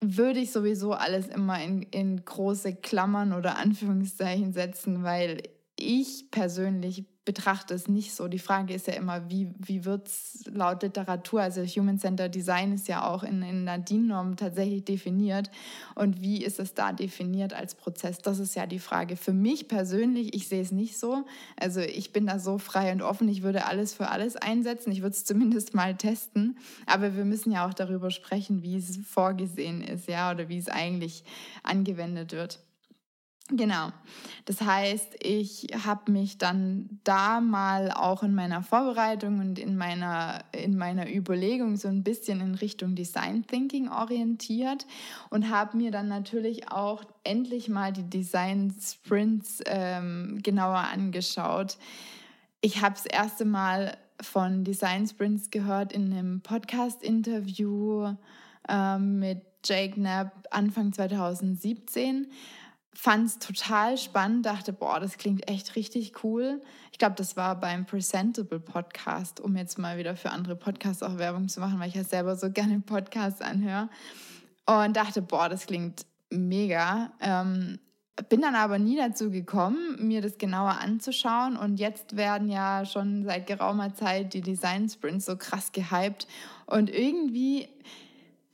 würde 0.00 0.40
ich 0.40 0.52
sowieso 0.52 0.92
alles 0.92 1.26
immer 1.26 1.62
in, 1.62 1.82
in 1.82 2.24
große 2.24 2.76
Klammern 2.76 3.32
oder 3.32 3.58
Anführungszeichen 3.58 4.52
setzen, 4.52 5.02
weil 5.02 5.42
ich 5.76 6.30
persönlich 6.30 7.06
betrachte 7.28 7.74
es 7.74 7.88
nicht 7.88 8.14
so. 8.14 8.26
Die 8.26 8.38
Frage 8.38 8.72
ist 8.72 8.86
ja 8.86 8.94
immer, 8.94 9.28
wie, 9.28 9.52
wie 9.58 9.84
wird 9.84 10.08
es 10.08 10.44
laut 10.46 10.82
Literatur, 10.82 11.42
also 11.42 11.62
Human 11.62 11.98
Centered 11.98 12.34
Design 12.34 12.72
ist 12.72 12.88
ja 12.88 13.06
auch 13.06 13.22
in, 13.22 13.42
in 13.42 13.68
einer 13.68 13.76
DIN-Norm 13.76 14.36
tatsächlich 14.36 14.86
definiert. 14.86 15.50
Und 15.94 16.22
wie 16.22 16.42
ist 16.42 16.58
es 16.58 16.72
da 16.72 16.94
definiert 16.94 17.52
als 17.52 17.74
Prozess? 17.74 18.16
Das 18.16 18.38
ist 18.38 18.54
ja 18.54 18.64
die 18.64 18.78
Frage. 18.78 19.16
Für 19.16 19.34
mich 19.34 19.68
persönlich, 19.68 20.34
ich 20.34 20.48
sehe 20.48 20.62
es 20.62 20.72
nicht 20.72 20.98
so. 20.98 21.26
Also 21.60 21.80
ich 21.80 22.14
bin 22.14 22.24
da 22.26 22.38
so 22.38 22.56
frei 22.56 22.92
und 22.92 23.02
offen, 23.02 23.28
ich 23.28 23.42
würde 23.42 23.66
alles 23.66 23.92
für 23.92 24.08
alles 24.08 24.36
einsetzen. 24.36 24.90
Ich 24.90 25.02
würde 25.02 25.14
es 25.14 25.26
zumindest 25.26 25.74
mal 25.74 25.98
testen. 25.98 26.56
Aber 26.86 27.14
wir 27.14 27.26
müssen 27.26 27.52
ja 27.52 27.68
auch 27.68 27.74
darüber 27.74 28.10
sprechen, 28.10 28.62
wie 28.62 28.76
es 28.78 28.96
vorgesehen 29.06 29.82
ist, 29.82 30.08
ja, 30.08 30.30
oder 30.30 30.48
wie 30.48 30.56
es 30.56 30.70
eigentlich 30.70 31.24
angewendet 31.62 32.32
wird. 32.32 32.60
Genau. 33.50 33.92
Das 34.44 34.60
heißt, 34.60 35.16
ich 35.20 35.68
habe 35.82 36.12
mich 36.12 36.36
dann 36.36 37.00
da 37.04 37.40
mal 37.40 37.90
auch 37.90 38.22
in 38.22 38.34
meiner 38.34 38.62
Vorbereitung 38.62 39.38
und 39.38 39.58
in 39.58 39.74
meiner, 39.78 40.44
in 40.52 40.76
meiner 40.76 41.10
Überlegung 41.10 41.76
so 41.76 41.88
ein 41.88 42.02
bisschen 42.02 42.42
in 42.42 42.54
Richtung 42.56 42.94
Design 42.94 43.46
Thinking 43.46 43.88
orientiert 43.88 44.86
und 45.30 45.48
habe 45.48 45.78
mir 45.78 45.90
dann 45.90 46.08
natürlich 46.08 46.70
auch 46.70 47.04
endlich 47.24 47.70
mal 47.70 47.90
die 47.90 48.08
Design 48.08 48.74
Sprints 48.78 49.60
ähm, 49.64 50.40
genauer 50.42 50.84
angeschaut. 50.92 51.78
Ich 52.60 52.82
habe 52.82 52.96
das 52.96 53.06
erste 53.06 53.46
Mal 53.46 53.96
von 54.20 54.62
Design 54.62 55.06
Sprints 55.06 55.50
gehört 55.50 55.94
in 55.94 56.12
einem 56.12 56.42
Podcast-Interview 56.42 58.14
ähm, 58.68 59.20
mit 59.20 59.40
Jake 59.64 59.94
Knapp 59.94 60.48
Anfang 60.50 60.92
2017 60.92 62.26
fand 63.00 63.26
es 63.26 63.38
total 63.38 63.96
spannend, 63.96 64.44
dachte, 64.44 64.72
boah, 64.72 64.98
das 64.98 65.18
klingt 65.18 65.48
echt 65.48 65.76
richtig 65.76 66.24
cool. 66.24 66.60
Ich 66.90 66.98
glaube, 66.98 67.14
das 67.14 67.36
war 67.36 67.54
beim 67.54 67.86
Presentable 67.86 68.58
Podcast, 68.58 69.38
um 69.38 69.56
jetzt 69.56 69.78
mal 69.78 69.98
wieder 69.98 70.16
für 70.16 70.30
andere 70.30 70.56
Podcasts 70.56 71.04
auch 71.04 71.16
Werbung 71.16 71.48
zu 71.48 71.60
machen, 71.60 71.78
weil 71.78 71.90
ich 71.90 71.94
ja 71.94 72.02
selber 72.02 72.34
so 72.34 72.50
gerne 72.50 72.80
Podcasts 72.80 73.40
anhöre. 73.40 73.88
Und 74.66 74.96
dachte, 74.96 75.22
boah, 75.22 75.48
das 75.48 75.66
klingt 75.66 76.06
mega. 76.30 77.12
Ähm, 77.20 77.78
bin 78.28 78.40
dann 78.40 78.56
aber 78.56 78.80
nie 78.80 78.96
dazu 78.96 79.30
gekommen, 79.30 79.96
mir 80.00 80.20
das 80.20 80.36
genauer 80.36 80.80
anzuschauen. 80.80 81.56
Und 81.56 81.78
jetzt 81.78 82.16
werden 82.16 82.48
ja 82.48 82.84
schon 82.84 83.22
seit 83.22 83.46
geraumer 83.46 83.94
Zeit 83.94 84.34
die 84.34 84.40
Design 84.40 84.88
Sprints 84.88 85.26
so 85.26 85.36
krass 85.36 85.70
gehypt. 85.70 86.26
Und 86.66 86.90
irgendwie 86.90 87.68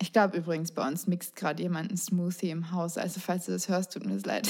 ich 0.00 0.12
glaube 0.12 0.36
übrigens, 0.36 0.72
bei 0.72 0.86
uns 0.86 1.06
mixt 1.06 1.36
gerade 1.36 1.62
jemand 1.62 1.88
einen 1.88 1.96
Smoothie 1.96 2.50
im 2.50 2.72
Haus. 2.72 2.98
Also 2.98 3.20
falls 3.20 3.46
du 3.46 3.52
das 3.52 3.68
hörst, 3.68 3.92
tut 3.92 4.04
mir 4.04 4.14
das 4.14 4.26
leid. 4.26 4.48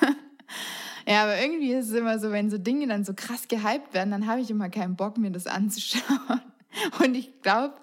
ja, 1.06 1.22
aber 1.22 1.40
irgendwie 1.40 1.72
ist 1.72 1.88
es 1.88 1.94
immer 1.94 2.18
so, 2.18 2.30
wenn 2.32 2.50
so 2.50 2.58
Dinge 2.58 2.86
dann 2.86 3.04
so 3.04 3.14
krass 3.14 3.48
gehypt 3.48 3.94
werden, 3.94 4.10
dann 4.10 4.26
habe 4.26 4.40
ich 4.40 4.50
immer 4.50 4.68
keinen 4.68 4.96
Bock, 4.96 5.16
mir 5.18 5.30
das 5.30 5.46
anzuschauen. 5.46 6.40
Und 7.02 7.16
ich 7.16 7.42
glaube, 7.42 7.74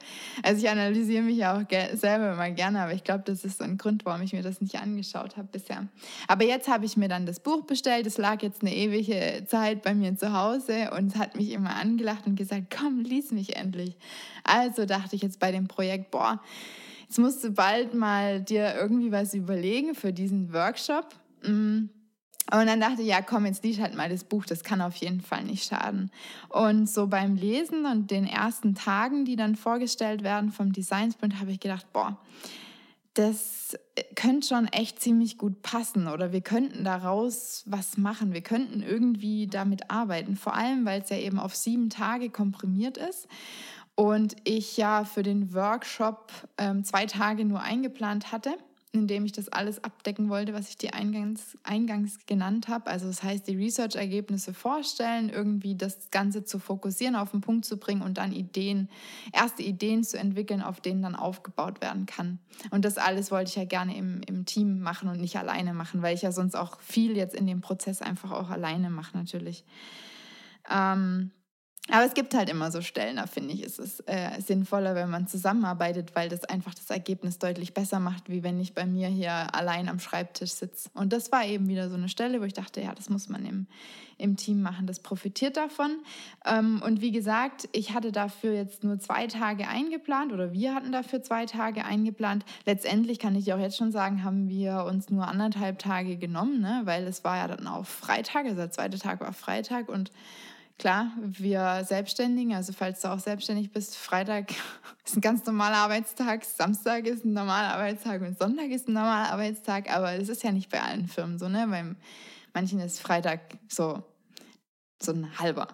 also 0.43 0.63
ich 0.63 0.69
analysiere 0.69 1.21
mich 1.21 1.37
ja 1.37 1.57
auch 1.57 1.63
selber 1.97 2.31
immer 2.33 2.49
gerne, 2.51 2.81
aber 2.81 2.93
ich 2.93 3.03
glaube, 3.03 3.23
das 3.25 3.43
ist 3.43 3.57
so 3.57 3.65
ein 3.65 3.77
Grund, 3.77 4.05
warum 4.05 4.21
ich 4.21 4.31
mir 4.31 4.43
das 4.43 4.61
nicht 4.61 4.75
angeschaut 4.75 5.35
habe 5.35 5.49
bisher. 5.51 5.87
Aber 6.27 6.45
jetzt 6.45 6.69
habe 6.69 6.85
ich 6.85 6.95
mir 6.95 7.09
dann 7.09 7.25
das 7.25 7.41
Buch 7.41 7.65
bestellt. 7.65 8.07
Es 8.07 8.17
lag 8.17 8.41
jetzt 8.41 8.61
eine 8.61 8.73
ewige 8.73 9.45
Zeit 9.45 9.81
bei 9.81 9.93
mir 9.93 10.15
zu 10.15 10.31
Hause 10.31 10.91
und 10.97 11.17
hat 11.17 11.35
mich 11.35 11.51
immer 11.51 11.75
angelacht 11.75 12.27
und 12.27 12.37
gesagt, 12.37 12.73
komm, 12.75 12.99
lies 13.01 13.31
mich 13.31 13.57
endlich. 13.57 13.97
Also 14.43 14.85
dachte 14.85 15.17
ich 15.17 15.21
jetzt 15.21 15.39
bei 15.39 15.51
dem 15.51 15.67
Projekt, 15.67 16.11
boah, 16.11 16.41
Jetzt 17.07 17.19
musst 17.19 17.43
du 17.43 17.51
bald 17.51 17.93
mal 17.93 18.41
dir 18.41 18.75
irgendwie 18.75 19.11
was 19.11 19.33
überlegen 19.33 19.95
für 19.95 20.11
diesen 20.11 20.51
Workshop. 20.53 21.07
Mm. 21.43 21.89
Und 22.49 22.65
dann 22.65 22.79
dachte 22.79 23.01
ich, 23.01 23.09
ja, 23.09 23.21
komm, 23.21 23.45
jetzt 23.45 23.63
lies 23.65 23.79
halt 23.79 23.95
mal 23.95 24.09
das 24.09 24.23
Buch, 24.23 24.45
das 24.45 24.63
kann 24.63 24.79
auf 24.79 24.95
jeden 24.95 25.19
Fall 25.19 25.43
nicht 25.43 25.67
schaden. 25.67 26.11
Und 26.47 26.89
so 26.89 27.07
beim 27.07 27.35
Lesen 27.35 27.85
und 27.85 28.09
den 28.09 28.25
ersten 28.25 28.73
Tagen, 28.73 29.25
die 29.25 29.35
dann 29.35 29.57
vorgestellt 29.57 30.23
werden 30.23 30.53
vom 30.53 30.71
Design 30.71 31.11
Sprint, 31.11 31.41
habe 31.41 31.51
ich 31.51 31.59
gedacht, 31.59 31.91
boah, 31.91 32.17
das 33.15 33.77
könnte 34.15 34.47
schon 34.47 34.67
echt 34.67 35.01
ziemlich 35.01 35.37
gut 35.37 35.61
passen 35.61 36.07
oder 36.07 36.31
wir 36.31 36.41
könnten 36.41 36.83
daraus 36.83 37.63
was 37.65 37.97
machen. 37.97 38.31
Wir 38.31 38.41
könnten 38.41 38.81
irgendwie 38.81 39.47
damit 39.47 39.89
arbeiten, 39.89 40.35
vor 40.35 40.53
allem 40.53 40.85
weil 40.85 41.01
es 41.01 41.09
ja 41.09 41.17
eben 41.17 41.39
auf 41.39 41.55
sieben 41.55 41.89
Tage 41.89 42.29
komprimiert 42.29 42.97
ist 42.97 43.27
und 43.97 44.35
ich 44.43 44.77
ja 44.77 45.05
für 45.05 45.23
den 45.23 45.55
Workshop 45.55 46.31
ähm, 46.59 46.83
zwei 46.83 47.07
Tage 47.07 47.45
nur 47.45 47.61
eingeplant 47.61 48.31
hatte, 48.31 48.51
indem 48.91 49.25
ich 49.25 49.31
das 49.31 49.49
alles 49.49 49.83
abdecken 49.83 50.29
wollte, 50.29 50.53
was 50.53 50.69
ich 50.69 50.77
dir 50.77 50.93
eingangs, 50.93 51.57
eingangs 51.63 52.19
genannt 52.27 52.67
habe. 52.67 52.91
Also 52.91 53.07
das 53.07 53.23
heißt, 53.23 53.47
die 53.47 53.55
Research-Ergebnisse 53.55 54.53
vorstellen, 54.53 55.29
irgendwie 55.29 55.73
das 55.75 56.11
Ganze 56.11 56.45
zu 56.45 56.59
fokussieren, 56.59 57.15
auf 57.15 57.31
den 57.31 57.41
Punkt 57.41 57.65
zu 57.65 57.77
bringen 57.77 58.03
und 58.03 58.19
dann 58.19 58.33
Ideen, 58.33 58.87
erste 59.33 59.63
Ideen 59.63 60.03
zu 60.03 60.19
entwickeln, 60.19 60.61
auf 60.61 60.79
denen 60.79 61.01
dann 61.01 61.15
aufgebaut 61.15 61.81
werden 61.81 62.05
kann. 62.05 62.37
Und 62.69 62.85
das 62.85 62.99
alles 62.99 63.31
wollte 63.31 63.49
ich 63.49 63.55
ja 63.55 63.65
gerne 63.65 63.97
im, 63.97 64.21
im 64.27 64.45
Team 64.45 64.79
machen 64.79 65.09
und 65.09 65.19
nicht 65.19 65.37
alleine 65.37 65.73
machen, 65.73 66.03
weil 66.03 66.13
ich 66.13 66.21
ja 66.21 66.31
sonst 66.31 66.53
auch 66.53 66.79
viel 66.81 67.17
jetzt 67.17 67.33
in 67.33 67.47
dem 67.47 67.61
Prozess 67.61 68.03
einfach 68.03 68.29
auch 68.29 68.51
alleine 68.51 68.91
mache 68.91 69.17
natürlich. 69.17 69.65
Ähm, 70.69 71.31
aber 71.89 72.05
es 72.05 72.13
gibt 72.13 72.33
halt 72.33 72.49
immer 72.49 72.69
so 72.69 72.81
Stellen, 72.81 73.15
da 73.15 73.27
finde 73.27 73.53
ich, 73.53 73.63
ist 73.63 73.79
es 73.79 74.01
äh, 74.01 74.41
sinnvoller, 74.41 74.93
wenn 74.95 75.09
man 75.09 75.27
zusammenarbeitet, 75.27 76.15
weil 76.15 76.27
das 76.27 76.43
einfach 76.43 76.73
das 76.73 76.89
Ergebnis 76.89 77.39
deutlich 77.39 77.73
besser 77.73 77.99
macht, 77.99 78.29
wie 78.29 78.43
wenn 78.43 78.59
ich 78.59 78.73
bei 78.73 78.85
mir 78.85 79.07
hier 79.07 79.55
allein 79.55 79.87
am 79.87 79.99
Schreibtisch 79.99 80.51
sitze. 80.51 80.89
Und 80.93 81.13
das 81.13 81.31
war 81.31 81.45
eben 81.45 81.69
wieder 81.69 81.89
so 81.89 81.95
eine 81.95 82.09
Stelle, 82.09 82.41
wo 82.41 82.43
ich 82.43 82.53
dachte, 82.53 82.81
ja, 82.81 82.93
das 82.93 83.09
muss 83.09 83.29
man 83.29 83.45
im, 83.45 83.67
im 84.17 84.35
Team 84.35 84.61
machen, 84.61 84.85
das 84.85 84.99
profitiert 84.99 85.55
davon. 85.55 85.99
Ähm, 86.45 86.81
und 86.85 86.99
wie 86.99 87.11
gesagt, 87.11 87.69
ich 87.71 87.93
hatte 87.93 88.11
dafür 88.11 88.53
jetzt 88.53 88.83
nur 88.83 88.99
zwei 88.99 89.27
Tage 89.27 89.67
eingeplant 89.67 90.33
oder 90.33 90.51
wir 90.51 90.75
hatten 90.75 90.91
dafür 90.91 91.23
zwei 91.23 91.45
Tage 91.45 91.85
eingeplant. 91.85 92.43
Letztendlich 92.65 93.19
kann 93.19 93.35
ich 93.35 93.45
dir 93.45 93.55
auch 93.55 93.61
jetzt 93.61 93.77
schon 93.77 93.93
sagen, 93.93 94.23
haben 94.23 94.49
wir 94.49 94.83
uns 94.83 95.09
nur 95.09 95.27
anderthalb 95.27 95.79
Tage 95.79 96.17
genommen, 96.17 96.59
ne? 96.59 96.81
weil 96.83 97.05
es 97.07 97.23
war 97.23 97.37
ja 97.37 97.47
dann 97.47 97.67
auch 97.67 97.85
Freitag, 97.85 98.45
also 98.45 98.57
der 98.57 98.71
zweite 98.71 98.99
Tag 98.99 99.21
war 99.21 99.31
Freitag 99.31 99.87
und 99.87 100.11
Klar, 100.79 101.11
wir 101.23 101.83
Selbstständigen, 101.85 102.53
also 102.53 102.71
falls 102.71 103.01
du 103.01 103.11
auch 103.11 103.19
selbstständig 103.19 103.71
bist, 103.71 103.95
Freitag 103.97 104.51
ist 105.05 105.15
ein 105.15 105.21
ganz 105.21 105.43
normaler 105.45 105.77
Arbeitstag, 105.77 106.45
Samstag 106.45 107.07
ist 107.07 107.25
ein 107.25 107.33
normaler 107.33 107.73
Arbeitstag 107.73 108.21
und 108.21 108.37
Sonntag 108.37 108.69
ist 108.69 108.87
ein 108.87 108.93
normaler 108.93 109.31
Arbeitstag, 109.31 109.89
aber 109.89 110.13
es 110.13 110.29
ist 110.29 110.43
ja 110.43 110.51
nicht 110.51 110.69
bei 110.69 110.79
allen 110.79 111.07
Firmen 111.07 111.39
so, 111.39 111.49
ne? 111.49 111.65
Bei 111.67 111.83
manchen 112.53 112.79
ist 112.79 112.99
Freitag 112.99 113.57
so, 113.67 114.03
so 115.01 115.13
ein 115.13 115.39
halber 115.39 115.67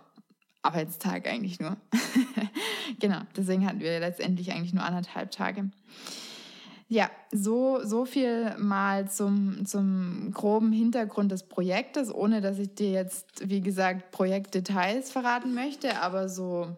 Arbeitstag 0.61 1.27
eigentlich 1.27 1.59
nur. 1.59 1.75
genau, 2.99 3.19
deswegen 3.35 3.67
hatten 3.67 3.81
wir 3.81 3.99
letztendlich 3.99 4.53
eigentlich 4.53 4.73
nur 4.73 4.85
anderthalb 4.85 5.31
Tage. 5.31 5.69
Ja, 6.93 7.09
so, 7.31 7.79
so 7.83 8.05
viel 8.05 8.55
mal 8.59 9.09
zum, 9.09 9.65
zum 9.65 10.29
groben 10.31 10.71
Hintergrund 10.71 11.31
des 11.31 11.41
Projektes, 11.41 12.13
ohne 12.13 12.39
dass 12.39 12.59
ich 12.59 12.75
dir 12.75 12.91
jetzt, 12.91 13.49
wie 13.49 13.61
gesagt, 13.61 14.11
Projektdetails 14.11 15.11
verraten 15.11 15.55
möchte, 15.55 15.99
aber 15.99 16.29
so, 16.29 16.77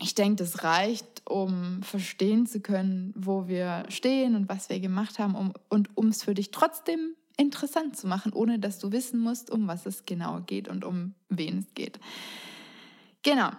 ich 0.00 0.16
denke, 0.16 0.42
das 0.42 0.64
reicht, 0.64 1.22
um 1.24 1.84
verstehen 1.84 2.48
zu 2.48 2.58
können, 2.58 3.14
wo 3.16 3.46
wir 3.46 3.84
stehen 3.90 4.34
und 4.34 4.48
was 4.48 4.70
wir 4.70 4.80
gemacht 4.80 5.20
haben 5.20 5.36
um, 5.36 5.52
und 5.68 5.96
um 5.96 6.08
es 6.08 6.24
für 6.24 6.34
dich 6.34 6.50
trotzdem 6.50 7.14
interessant 7.36 7.96
zu 7.96 8.08
machen, 8.08 8.32
ohne 8.32 8.58
dass 8.58 8.80
du 8.80 8.90
wissen 8.90 9.20
musst, 9.20 9.52
um 9.52 9.68
was 9.68 9.86
es 9.86 10.04
genau 10.04 10.40
geht 10.40 10.66
und 10.66 10.84
um 10.84 11.14
wen 11.28 11.58
es 11.58 11.74
geht. 11.74 12.00
Genau, 13.22 13.50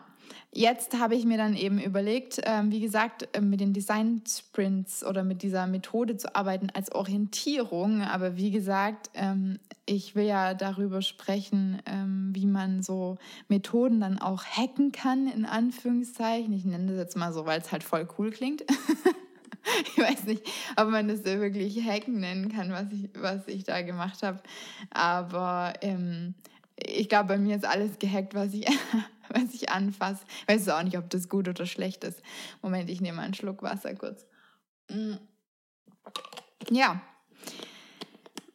Jetzt 0.51 0.98
habe 0.98 1.13
ich 1.13 1.25
mir 1.25 1.38
dann 1.38 1.56
eben 1.56 1.79
überlegt, 1.79 2.41
ähm, 2.44 2.72
wie 2.72 2.79
gesagt, 2.79 3.29
äh, 3.34 3.41
mit 3.41 3.60
den 3.60 3.72
Design 3.72 4.24
Sprints 4.27 5.06
oder 5.06 5.24
mit 5.24 5.44
dieser 5.44 5.68
Methode 5.68 6.18
zu 6.18 6.36
arbeiten 6.36 6.72
als 6.74 6.91
Orientierung. 6.91 8.01
Aber 8.01 8.36
wie 8.36 8.50
gesagt, 8.50 9.12
ähm, 9.13 9.60
ich 9.86 10.15
will 10.15 10.25
ja 10.25 10.56
darüber 10.56 11.03
sprechen, 11.03 11.82
ähm, 11.86 12.32
wie 12.34 12.48
man 12.48 12.82
so 12.82 13.18
Methoden 13.48 14.01
dann 14.01 14.18
auch 14.18 14.44
hacken 14.44 14.91
kann, 14.91 15.27
in 15.27 15.46
Anführungszeichen. 15.46 16.51
Ich 16.53 16.65
nenne 16.65 16.88
das 16.88 16.98
jetzt 16.98 17.18
mal 17.18 17.32
so, 17.32 17.46
weil 17.46 17.60
es 17.60 17.72
halt 17.72 17.84
voll 17.84 18.08
cool 18.18 18.32
klingt. 18.32 18.63
ich 19.86 19.98
weiß 19.98 20.24
nicht, 20.24 20.44
ob 20.77 20.89
man 20.89 21.08
das 21.08 21.25
wirklich 21.25 21.84
hacken 21.86 22.20
nennen 22.20 22.50
kann, 22.50 22.72
was 22.72 22.88
ich, 22.91 23.10
was 23.20 23.48
ich 23.48 23.65
da 23.65 23.84
gemacht 23.84 24.24
habe. 24.24 24.41
Aber 24.89 25.74
ähm, 25.82 26.34
ich 26.75 27.08
glaube, 27.08 27.29
bei 27.29 27.38
mir 27.38 27.56
ist 27.56 27.65
alles 27.65 28.00
gehackt, 28.00 28.34
was 28.34 28.53
ich, 28.53 28.65
was 29.33 29.53
ich 29.53 29.69
anfasse. 29.69 30.24
Ich 30.41 30.48
weiß 30.48 30.69
auch 30.69 30.83
nicht, 30.83 30.98
ob 30.98 31.09
das 31.09 31.29
gut 31.29 31.48
oder 31.48 31.65
schlecht 31.65 32.03
ist. 32.03 32.21
Moment, 32.62 32.89
ich 32.89 33.01
nehme 33.01 33.21
einen 33.21 33.33
Schluck 33.33 33.62
Wasser 33.63 33.95
kurz. 33.95 34.25
Mm. 34.89 35.15
Ja. 36.69 37.01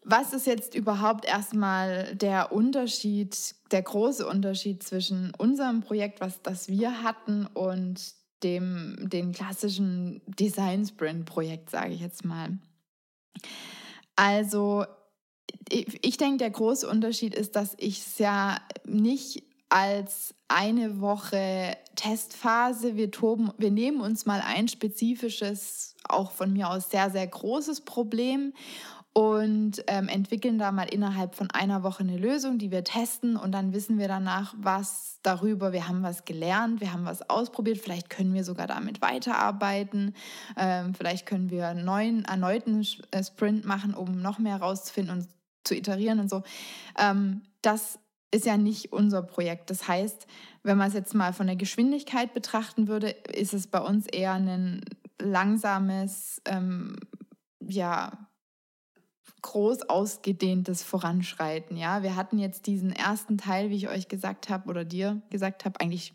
Was 0.07 0.35
ist 0.35 0.47
jetzt 0.47 0.75
überhaupt 0.75 1.25
erstmal 1.25 2.15
der 2.15 2.53
Unterschied, 2.53 3.55
der 3.71 3.81
große 3.81 4.27
Unterschied 4.27 4.83
zwischen 4.83 5.33
unserem 5.39 5.81
Projekt, 5.81 6.21
was 6.21 6.43
das 6.43 6.69
wir 6.69 7.03
hatten, 7.03 7.47
und 7.47 8.13
dem 8.43 8.97
den 9.09 9.33
klassischen 9.33 10.21
Design 10.27 10.85
Sprint 10.85 11.25
Projekt, 11.25 11.71
sage 11.71 11.95
ich 11.95 12.01
jetzt 12.01 12.25
mal? 12.25 12.59
Also 14.15 14.85
ich 15.71 16.17
denke, 16.17 16.39
der 16.39 16.51
große 16.51 16.89
Unterschied 16.89 17.35
ist, 17.35 17.57
dass 17.57 17.75
ich 17.79 17.99
es 18.01 18.19
ja 18.19 18.61
nicht 18.85 19.43
als 19.69 20.34
eine 20.49 21.01
Woche 21.01 21.77
Testphase, 21.97 22.97
wir 22.97 23.11
toben, 23.11 23.51
wir 23.59 23.71
nehmen 23.71 24.01
uns 24.01 24.27
mal 24.27 24.43
ein 24.45 24.69
spezifisches, 24.69 25.95
auch 26.09 26.33
von 26.33 26.53
mir 26.53 26.69
aus 26.69 26.91
sehr, 26.91 27.11
sehr 27.11 27.27
großes 27.27 27.83
Problem 27.83 28.53
und 29.15 29.85
ähm, 29.87 30.09
entwickeln 30.09 30.59
da 30.59 30.73
mal 30.73 30.93
innerhalb 30.93 31.37
von 31.37 31.49
einer 31.53 31.85
Woche 31.85 32.03
eine 32.03 32.19
Lösung, 32.19 32.59
die 32.59 32.73
wir 32.73 32.83
testen 32.83 33.37
und 33.37 33.53
dann 33.53 33.73
wissen 33.73 33.97
wir 33.97 34.09
danach 34.09 34.55
was 34.59 35.21
darüber. 35.23 35.73
Wir 35.73 35.87
haben 35.87 36.03
was 36.03 36.25
gelernt, 36.25 36.81
wir 36.81 36.93
haben 36.93 37.05
was 37.05 37.31
ausprobiert, 37.31 37.79
vielleicht 37.79 38.11
können 38.11 38.35
wir 38.35 38.43
sogar 38.43 38.67
damit 38.67 39.01
weiterarbeiten, 39.01 40.15
ähm, 40.57 40.95
vielleicht 40.95 41.27
können 41.27 41.49
wir 41.51 41.69
einen 41.69 41.85
neuen, 41.85 42.25
erneuten 42.25 42.85
äh, 43.13 43.23
Sprint 43.23 43.65
machen, 43.65 43.95
um 43.95 44.21
noch 44.21 44.41
mehr 44.41 44.57
rauszufinden 44.57 45.19
und 45.19 45.29
zu 45.63 45.77
iterieren 45.77 46.19
und 46.19 46.29
so. 46.29 46.43
Ähm, 46.99 47.43
das 47.63 48.01
ist 48.35 48.47
ja 48.47 48.57
nicht 48.57 48.93
unser 48.93 49.23
Projekt. 49.23 49.71
Das 49.71 49.87
heißt, 49.87 50.27
wenn 50.63 50.77
man 50.77 50.89
es 50.89 50.95
jetzt 50.95 51.15
mal 51.15 51.33
von 51.33 51.47
der 51.47 51.57
Geschwindigkeit 51.57 52.35
betrachten 52.35 52.89
würde, 52.89 53.11
ist 53.11 53.55
es 53.55 53.67
bei 53.67 53.81
uns 53.81 54.07
eher 54.07 54.33
ein 54.33 54.85
langsames, 55.21 56.43
ähm, 56.47 56.97
ja, 57.61 58.29
groß 59.43 59.89
ausgedehntes 59.91 60.83
Voranschreiten. 60.83 61.77
Ja, 61.77 62.03
wir 62.03 62.17
hatten 62.17 62.39
jetzt 62.39 62.67
diesen 62.67 62.93
ersten 62.93 63.37
Teil, 63.37 63.71
wie 63.71 63.77
ich 63.77 63.89
euch 63.89 64.09
gesagt 64.09 64.49
habe 64.49 64.69
oder 64.71 64.85
dir 64.85 65.21
gesagt 65.31 65.65
habe, 65.65 65.81
eigentlich 65.81 66.15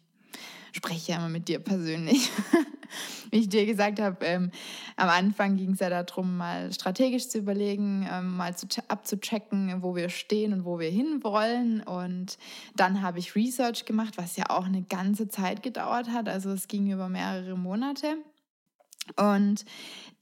spreche 0.72 1.12
ja 1.14 1.18
immer 1.18 1.30
mit 1.30 1.48
dir 1.48 1.60
persönlich. 1.60 2.30
Wie 3.32 3.40
ich 3.40 3.50
dir 3.50 3.66
gesagt 3.66 4.00
habe, 4.00 4.26
ähm, 4.26 4.52
am 4.96 5.10
Anfang 5.10 5.56
ging 5.56 5.74
es 5.74 5.80
ja 5.80 5.90
darum, 5.90 6.38
mal 6.38 6.74
strategisch 6.74 7.30
zu 7.30 7.38
überlegen, 7.38 8.08
ähm, 8.12 8.36
mal 8.36 8.56
zu, 8.58 8.68
abzuchecken, 8.88 9.84
wo 9.84 9.96
wir 9.96 10.10
stehen 10.10 10.54
und 10.54 10.66
wo 10.66 10.80
wir 10.80 10.90
hinwollen. 10.90 11.82
Und 11.82 12.38
dann 12.76 13.02
habe 13.02 13.20
ich 13.20 13.36
Research 13.36 13.86
gemacht, 13.86 14.18
was 14.18 14.36
ja 14.36 14.46
auch 14.50 14.66
eine 14.66 14.82
ganze 14.82 15.28
Zeit 15.28 15.62
gedauert 15.62 16.10
hat. 16.10 16.28
Also 16.28 16.50
es 16.52 16.68
ging 16.68 16.92
über 16.92 17.10
mehrere 17.10 17.58
Monate. 17.58 18.18
Und 19.16 19.66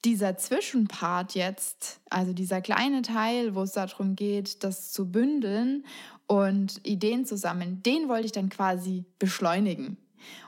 dieser 0.06 0.38
Zwischenpart 0.38 1.36
jetzt, 1.36 2.00
also 2.10 2.34
dieser 2.34 2.62
kleine 2.62 3.02
Teil, 3.02 3.56
wo 3.56 3.64
es 3.64 3.74
darum 3.74 4.16
geht, 4.16 4.64
das 4.64 4.92
zu 4.92 5.12
bündeln 5.12 5.86
und 6.28 6.86
Ideen 6.86 7.26
zu 7.26 7.38
sammeln, 7.38 7.82
den 7.84 8.08
wollte 8.08 8.26
ich 8.26 8.32
dann 8.32 8.50
quasi 8.50 9.06
beschleunigen 9.20 9.98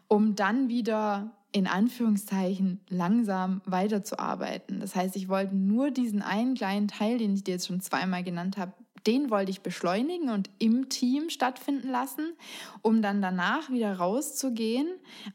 um 0.10 0.36
dann 0.36 0.68
wieder 0.68 1.32
in 1.51 1.66
Anführungszeichen 1.66 2.82
langsam 2.89 3.62
weiterzuarbeiten. 3.66 4.82
Das 4.82 4.96
heißt, 4.96 5.16
ich 5.16 5.30
wollte 5.30 5.56
nur 5.56 5.89
diesen 5.89 6.22
einen 6.22 6.54
kleinen 6.54 6.88
Teil, 6.88 7.18
den 7.18 7.34
ich 7.34 7.44
dir 7.44 7.54
jetzt 7.54 7.68
schon 7.68 7.80
zweimal 7.80 8.24
genannt 8.24 8.58
habe, 8.58 8.74
den 9.08 9.30
wollte 9.30 9.51
ich 9.51 9.62
beschleunigen 9.62 10.30
und 10.30 10.50
im 10.60 10.89
Team 10.89 11.30
stattfinden 11.30 11.89
lassen, 11.89 12.34
um 12.82 13.01
dann 13.01 13.22
danach 13.22 13.72
wieder 13.72 13.94
rauszugehen 13.94 14.88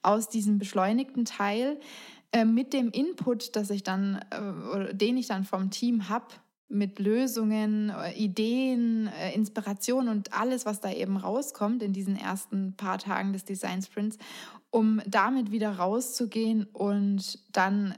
aus 0.02 0.28
diesem 0.28 0.58
beschleunigten 0.58 1.24
Teil 1.24 1.80
äh, 2.32 2.44
mit 2.44 2.72
dem 2.72 2.90
Input, 2.90 3.56
dass 3.56 3.70
ich 3.70 3.82
dann, 3.82 4.20
äh, 4.30 4.94
den 4.94 5.16
ich 5.16 5.26
dann 5.26 5.44
vom 5.44 5.70
Team 5.70 6.08
habe, 6.08 6.26
mit 6.68 6.98
Lösungen, 6.98 7.90
äh, 7.90 8.12
Ideen, 8.12 9.06
äh, 9.06 9.34
Inspiration 9.34 10.08
und 10.08 10.32
alles, 10.32 10.66
was 10.66 10.80
da 10.80 10.90
eben 10.90 11.16
rauskommt 11.16 11.82
in 11.82 11.92
diesen 11.92 12.16
ersten 12.16 12.74
paar 12.76 12.98
Tagen 12.98 13.32
des 13.32 13.44
Design 13.44 13.82
Sprints, 13.82 14.18
um 14.74 15.00
damit 15.06 15.52
wieder 15.52 15.76
rauszugehen 15.76 16.64
und 16.72 17.38
dann 17.52 17.94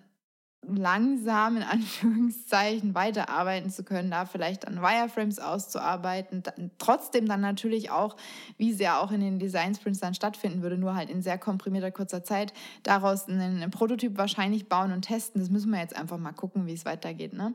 langsam 0.68 1.56
in 1.56 1.62
Anführungszeichen 1.62 2.94
weiterarbeiten 2.94 3.70
zu 3.70 3.82
können, 3.82 4.10
da 4.10 4.26
vielleicht 4.26 4.68
an 4.68 4.82
Wireframes 4.82 5.38
auszuarbeiten, 5.38 6.42
dann, 6.42 6.70
trotzdem 6.76 7.26
dann 7.26 7.40
natürlich 7.40 7.90
auch, 7.90 8.16
wie 8.58 8.72
es 8.72 8.78
ja 8.78 9.00
auch 9.00 9.10
in 9.10 9.22
den 9.22 9.38
Design 9.38 9.74
Sprints 9.74 10.00
dann 10.00 10.12
stattfinden 10.12 10.60
würde, 10.60 10.76
nur 10.76 10.94
halt 10.94 11.08
in 11.08 11.22
sehr 11.22 11.38
komprimierter 11.38 11.92
kurzer 11.92 12.24
Zeit, 12.24 12.52
daraus 12.82 13.26
einen, 13.26 13.62
einen 13.62 13.70
Prototyp 13.70 14.18
wahrscheinlich 14.18 14.68
bauen 14.68 14.92
und 14.92 15.00
testen. 15.00 15.40
Das 15.40 15.48
müssen 15.48 15.70
wir 15.70 15.80
jetzt 15.80 15.96
einfach 15.96 16.18
mal 16.18 16.32
gucken, 16.32 16.66
wie 16.66 16.74
es 16.74 16.84
weitergeht. 16.84 17.32
Ne? 17.32 17.54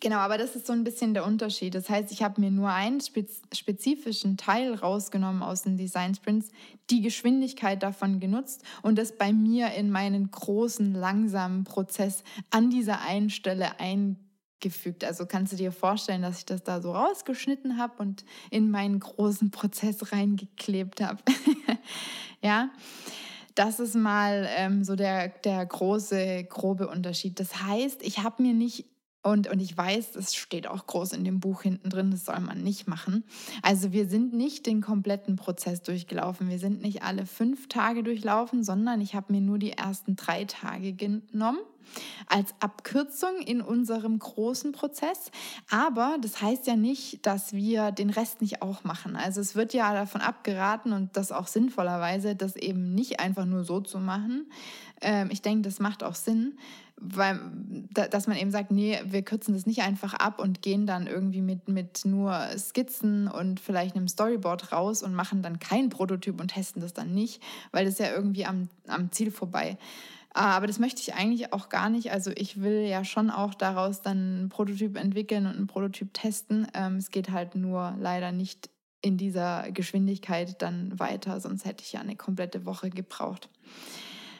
Genau, 0.00 0.16
aber 0.16 0.38
das 0.38 0.56
ist 0.56 0.66
so 0.66 0.72
ein 0.72 0.82
bisschen 0.82 1.12
der 1.12 1.26
Unterschied. 1.26 1.74
Das 1.74 1.90
heißt, 1.90 2.10
ich 2.10 2.22
habe 2.22 2.40
mir 2.40 2.50
nur 2.50 2.70
einen 2.70 3.00
spezifischen 3.02 4.38
Teil 4.38 4.74
rausgenommen 4.74 5.42
aus 5.42 5.62
den 5.62 5.76
Design 5.76 6.14
Sprints, 6.14 6.48
die 6.88 7.02
Geschwindigkeit 7.02 7.82
davon 7.82 8.18
genutzt 8.18 8.64
und 8.80 8.96
das 8.96 9.18
bei 9.18 9.34
mir 9.34 9.72
in 9.74 9.90
meinen 9.90 10.30
großen, 10.30 10.94
langsamen 10.94 11.64
Prozess 11.64 12.24
an 12.48 12.70
dieser 12.70 13.02
einen 13.02 13.28
Stelle 13.28 13.78
eingefügt. 13.78 15.04
Also 15.04 15.26
kannst 15.26 15.52
du 15.52 15.56
dir 15.56 15.70
vorstellen, 15.70 16.22
dass 16.22 16.38
ich 16.38 16.46
das 16.46 16.64
da 16.64 16.80
so 16.80 16.92
rausgeschnitten 16.92 17.76
habe 17.76 18.02
und 18.02 18.24
in 18.50 18.70
meinen 18.70 19.00
großen 19.00 19.50
Prozess 19.50 20.12
reingeklebt 20.12 21.02
habe. 21.02 21.22
ja. 22.42 22.70
Das 23.56 23.80
ist 23.80 23.96
mal 23.96 24.48
ähm, 24.56 24.84
so 24.84 24.96
der, 24.96 25.28
der 25.28 25.66
große, 25.66 26.44
grobe 26.44 26.88
Unterschied. 26.88 27.38
Das 27.40 27.62
heißt, 27.62 28.00
ich 28.02 28.20
habe 28.20 28.42
mir 28.42 28.54
nicht 28.54 28.86
und, 29.22 29.48
und 29.48 29.60
ich 29.60 29.76
weiß, 29.76 30.16
es 30.16 30.34
steht 30.34 30.66
auch 30.66 30.86
groß 30.86 31.12
in 31.12 31.24
dem 31.24 31.40
Buch 31.40 31.62
hinten 31.62 31.90
drin, 31.90 32.10
das 32.10 32.24
soll 32.24 32.40
man 32.40 32.62
nicht 32.62 32.88
machen. 32.88 33.24
Also 33.62 33.92
wir 33.92 34.08
sind 34.08 34.32
nicht 34.32 34.66
den 34.66 34.80
kompletten 34.80 35.36
Prozess 35.36 35.82
durchgelaufen. 35.82 36.48
Wir 36.48 36.58
sind 36.58 36.80
nicht 36.80 37.02
alle 37.02 37.26
fünf 37.26 37.68
Tage 37.68 38.02
durchlaufen, 38.02 38.64
sondern 38.64 39.00
ich 39.00 39.14
habe 39.14 39.32
mir 39.32 39.42
nur 39.42 39.58
die 39.58 39.72
ersten 39.72 40.16
drei 40.16 40.44
Tage 40.46 40.94
genommen 40.94 41.60
als 42.26 42.54
Abkürzung 42.60 43.40
in 43.44 43.60
unserem 43.60 44.18
großen 44.18 44.72
Prozess. 44.72 45.30
Aber 45.70 46.16
das 46.20 46.40
heißt 46.40 46.66
ja 46.66 46.76
nicht, 46.76 47.24
dass 47.26 47.52
wir 47.52 47.92
den 47.92 48.10
Rest 48.10 48.40
nicht 48.40 48.62
auch 48.62 48.84
machen. 48.84 49.16
Also 49.16 49.40
es 49.40 49.54
wird 49.54 49.74
ja 49.74 49.92
davon 49.92 50.20
abgeraten 50.20 50.92
und 50.92 51.16
das 51.16 51.32
auch 51.32 51.46
sinnvollerweise, 51.46 52.36
das 52.36 52.56
eben 52.56 52.94
nicht 52.94 53.20
einfach 53.20 53.44
nur 53.44 53.64
so 53.64 53.80
zu 53.80 53.98
machen. 53.98 54.50
Ähm, 55.00 55.28
ich 55.30 55.42
denke, 55.42 55.62
das 55.62 55.80
macht 55.80 56.02
auch 56.02 56.14
Sinn 56.14 56.54
weil, 57.00 57.40
dass 57.94 58.26
man 58.26 58.36
eben 58.36 58.50
sagt, 58.50 58.70
nee, 58.70 59.00
wir 59.06 59.22
kürzen 59.22 59.54
das 59.54 59.64
nicht 59.64 59.80
einfach 59.80 60.12
ab 60.12 60.38
und 60.38 60.60
gehen 60.60 60.86
dann 60.86 61.06
irgendwie 61.06 61.40
mit, 61.40 61.66
mit 61.66 62.04
nur 62.04 62.38
Skizzen 62.58 63.26
und 63.26 63.58
vielleicht 63.58 63.96
einem 63.96 64.06
Storyboard 64.06 64.70
raus 64.70 65.02
und 65.02 65.14
machen 65.14 65.42
dann 65.42 65.58
keinen 65.58 65.88
Prototyp 65.88 66.38
und 66.38 66.48
testen 66.48 66.82
das 66.82 66.92
dann 66.92 67.14
nicht, 67.14 67.42
weil 67.72 67.86
das 67.86 67.98
ja 67.98 68.12
irgendwie 68.12 68.44
am, 68.44 68.68
am 68.86 69.10
Ziel 69.12 69.30
vorbei. 69.30 69.78
Aber 70.32 70.66
das 70.66 70.78
möchte 70.78 71.00
ich 71.00 71.14
eigentlich 71.14 71.52
auch 71.52 71.68
gar 71.68 71.90
nicht. 71.90 72.12
Also 72.12 72.30
ich 72.34 72.60
will 72.60 72.86
ja 72.86 73.04
schon 73.04 73.30
auch 73.30 73.52
daraus 73.54 74.00
dann 74.00 74.18
einen 74.18 74.48
Prototyp 74.48 74.96
entwickeln 74.96 75.46
und 75.46 75.56
einen 75.56 75.66
Prototyp 75.66 76.14
testen. 76.14 76.68
Ähm, 76.72 76.96
es 76.96 77.10
geht 77.10 77.30
halt 77.30 77.56
nur 77.56 77.96
leider 77.98 78.30
nicht 78.30 78.70
in 79.02 79.16
dieser 79.16 79.70
Geschwindigkeit 79.72 80.60
dann 80.62 80.98
weiter, 80.98 81.40
sonst 81.40 81.64
hätte 81.64 81.82
ich 81.82 81.92
ja 81.92 82.00
eine 82.00 82.16
komplette 82.16 82.66
Woche 82.66 82.90
gebraucht. 82.90 83.48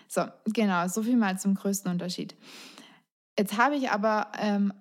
So, 0.07 0.25
genau, 0.45 0.87
so 0.89 1.03
viel 1.03 1.17
mal 1.17 1.39
zum 1.39 1.55
größten 1.55 1.91
Unterschied. 1.91 2.37
Jetzt 3.39 3.57
habe 3.57 3.77
ich 3.77 3.91
aber 3.91 4.33
ähm, 4.39 4.73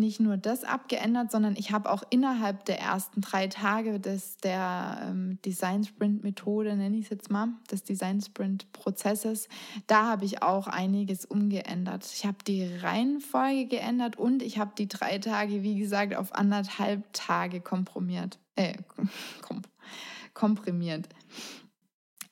nicht 0.00 0.20
nur 0.20 0.36
das 0.36 0.64
abgeändert, 0.64 1.30
sondern 1.30 1.56
ich 1.56 1.72
habe 1.72 1.90
auch 1.90 2.02
innerhalb 2.10 2.64
der 2.64 2.80
ersten 2.80 3.20
drei 3.20 3.48
Tage 3.48 4.00
des, 4.00 4.36
der 4.38 5.00
ähm, 5.08 5.38
Design 5.44 5.84
Sprint 5.84 6.22
Methode, 6.22 6.76
nenne 6.76 6.96
ich 6.96 7.04
es 7.04 7.10
jetzt 7.10 7.30
mal, 7.30 7.48
des 7.70 7.82
Design 7.82 8.20
Sprint 8.20 8.72
Prozesses, 8.72 9.48
da 9.86 10.06
habe 10.06 10.24
ich 10.24 10.42
auch 10.42 10.66
einiges 10.66 11.24
umgeändert. 11.24 12.04
Ich 12.12 12.26
habe 12.26 12.38
die 12.46 12.64
Reihenfolge 12.64 13.66
geändert 13.66 14.16
und 14.16 14.42
ich 14.42 14.58
habe 14.58 14.72
die 14.76 14.88
drei 14.88 15.18
Tage, 15.18 15.62
wie 15.62 15.78
gesagt, 15.78 16.14
auf 16.14 16.34
anderthalb 16.34 17.12
Tage 17.12 17.60
komprimiert. 17.60 18.38
Äh, 18.56 18.74
komprimiert. 20.34 21.08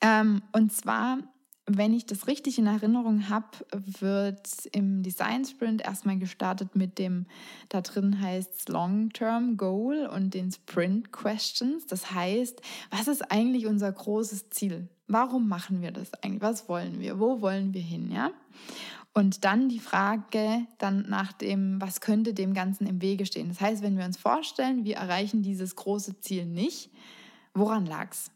Ähm, 0.01 0.43
und 0.53 0.73
zwar 0.73 1.19
wenn 1.67 1.95
ich 1.95 2.07
das 2.07 2.27
richtig 2.27 2.59
in 2.59 2.67
Erinnerung 2.67 3.29
habe, 3.29 3.47
wird 3.73 4.49
im 4.73 5.03
Design 5.03 5.45
Sprint 5.45 5.83
erstmal 5.83 6.19
gestartet 6.19 6.75
mit 6.75 6.99
dem, 6.99 7.27
da 7.69 7.81
drin 7.81 8.21
heißt 8.21 8.69
Long-Term 8.69 9.57
Goal 9.57 10.07
und 10.07 10.35
den 10.35 10.51
Sprint 10.51 11.13
Questions. 11.13 11.87
Das 11.87 12.13
heißt, 12.13 12.61
was 12.91 13.07
ist 13.07 13.31
eigentlich 13.31 13.67
unser 13.67 13.93
großes 13.93 14.51
Ziel? 14.51 14.89
Warum 15.07 15.49
machen 15.49 15.83
wir 15.83 15.93
das 15.93 16.13
eigentlich? 16.23 16.43
Was 16.43 16.69
wollen 16.69 16.99
wir? 16.99 17.21
Wo 17.21 17.41
wollen 17.41 17.75
wir 17.75 17.83
hin? 17.83 18.11
Ja? 18.11 18.33
Und 19.15 19.45
dann 19.45 19.69
die 19.69 19.79
Frage 19.79 20.67
dann 20.79 21.09
nach 21.09 21.33
dem, 21.33 21.81
was 21.81 22.01
könnte 22.01 22.35
dem 22.35 22.55
Ganzen 22.55 22.87
im 22.87 23.03
Wege 23.03 23.27
stehen? 23.27 23.49
Das 23.49 23.61
heißt, 23.61 23.83
wenn 23.83 23.99
wir 23.99 24.05
uns 24.05 24.17
vorstellen, 24.17 24.85
wir 24.85 24.97
erreichen 24.97 25.43
dieses 25.43 25.77
große 25.77 26.21
Ziel 26.21 26.47
nicht, 26.47 26.91
woran 27.55 27.87
lag 27.87 28.11
es? 28.11 28.31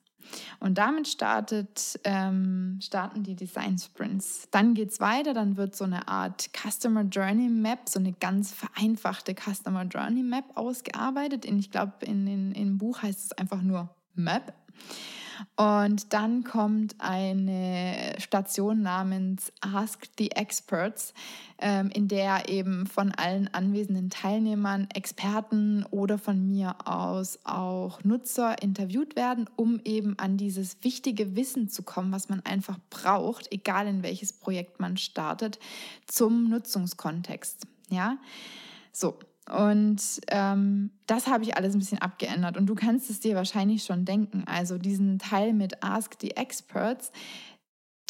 Und 0.60 0.78
damit 0.78 1.08
startet, 1.08 1.98
ähm, 2.04 2.78
starten 2.82 3.22
die 3.22 3.34
Design 3.34 3.78
Sprints. 3.78 4.48
Dann 4.50 4.74
geht 4.74 4.90
es 4.90 5.00
weiter, 5.00 5.34
dann 5.34 5.56
wird 5.56 5.76
so 5.76 5.84
eine 5.84 6.08
Art 6.08 6.50
Customer 6.56 7.02
Journey 7.02 7.48
Map, 7.48 7.88
so 7.88 7.98
eine 7.98 8.12
ganz 8.12 8.52
vereinfachte 8.52 9.34
Customer 9.34 9.84
Journey 9.84 10.22
Map 10.22 10.44
ausgearbeitet. 10.54 11.44
In, 11.44 11.58
ich 11.58 11.70
glaube, 11.70 11.92
in, 12.04 12.26
in, 12.26 12.52
im 12.52 12.78
Buch 12.78 13.02
heißt 13.02 13.24
es 13.24 13.32
einfach 13.32 13.62
nur 13.62 13.88
Map. 14.14 14.54
Und 15.57 16.12
dann 16.12 16.44
kommt 16.44 16.94
eine 16.99 18.14
Station 18.18 18.83
namens 18.83 19.53
Ask 19.61 20.07
the 20.18 20.31
Experts, 20.33 21.14
ähm, 21.59 21.90
in 21.90 22.09
der 22.09 22.49
eben 22.49 22.87
von 22.87 23.12
allen 23.12 23.53
anwesenden 23.53 24.11
Teilnehmern, 24.11 24.88
Experten 24.94 25.85
oder 25.90 26.18
von 26.18 26.46
mir 26.46 26.77
aus 26.87 27.38
auch 27.44 28.03
Nutzer 28.05 28.62
interviewt 28.62 29.16
werden, 29.16 29.49
um 29.57 29.81
eben 29.85 30.18
an 30.18 30.37
dieses 30.37 30.77
wichtige 30.83 31.37
Wissen 31.37 31.68
zu 31.68 31.83
kommen, 31.83 32.12
was 32.12 32.29
man 32.29 32.44
einfach 32.44 32.79
braucht, 32.90 33.53
egal 33.53 33.87
in 33.87 34.03
welches 34.03 34.33
Projekt 34.33 34.81
man 34.81 34.96
startet, 34.96 35.59
zum 36.07 36.49
Nutzungskontext. 36.49 37.66
Ja, 37.88 38.18
so. 38.92 39.18
Und 39.50 40.02
ähm, 40.28 40.90
das 41.06 41.28
habe 41.28 41.44
ich 41.44 41.56
alles 41.56 41.74
ein 41.74 41.78
bisschen 41.78 42.00
abgeändert. 42.02 42.56
Und 42.56 42.66
du 42.66 42.74
kannst 42.74 43.11
es 43.11 43.20
dir 43.20 43.37
wahrscheinlich 43.37 43.85
schon 43.85 44.04
denken. 44.04 44.44
Also 44.46 44.78
diesen 44.78 45.18
Teil 45.18 45.52
mit 45.52 45.82
Ask 45.82 46.16
the 46.20 46.32
Experts, 46.32 47.12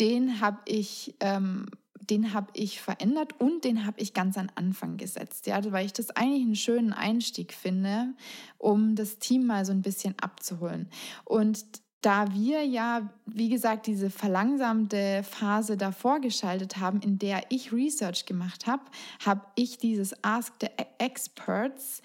den 0.00 0.40
habe 0.40 0.58
ich, 0.64 1.14
ähm, 1.20 1.66
den 2.00 2.26
ich 2.54 2.80
verändert 2.80 3.38
und 3.40 3.64
den 3.64 3.84
habe 3.84 4.00
ich 4.00 4.14
ganz 4.14 4.38
an 4.38 4.50
Anfang 4.54 4.96
gesetzt. 4.96 5.46
Ja, 5.46 5.60
weil 5.72 5.86
ich 5.86 5.92
das 5.92 6.10
eigentlich 6.10 6.42
einen 6.42 6.56
schönen 6.56 6.92
Einstieg 6.92 7.52
finde, 7.52 8.14
um 8.58 8.94
das 8.94 9.18
Team 9.18 9.46
mal 9.46 9.64
so 9.64 9.72
ein 9.72 9.82
bisschen 9.82 10.14
abzuholen. 10.20 10.88
Und 11.24 11.64
da 12.02 12.32
wir 12.32 12.64
ja, 12.64 13.10
wie 13.26 13.48
gesagt, 13.48 13.86
diese 13.86 14.10
verlangsamte 14.10 15.22
Phase 15.22 15.76
davor 15.76 16.20
geschaltet 16.20 16.76
haben, 16.76 17.00
in 17.00 17.18
der 17.18 17.42
ich 17.48 17.72
Research 17.72 18.26
gemacht 18.26 18.66
habe, 18.66 18.82
habe 19.24 19.42
ich 19.56 19.78
dieses 19.78 20.22
Ask 20.22 20.54
the 20.60 20.68
Experts 20.98 22.02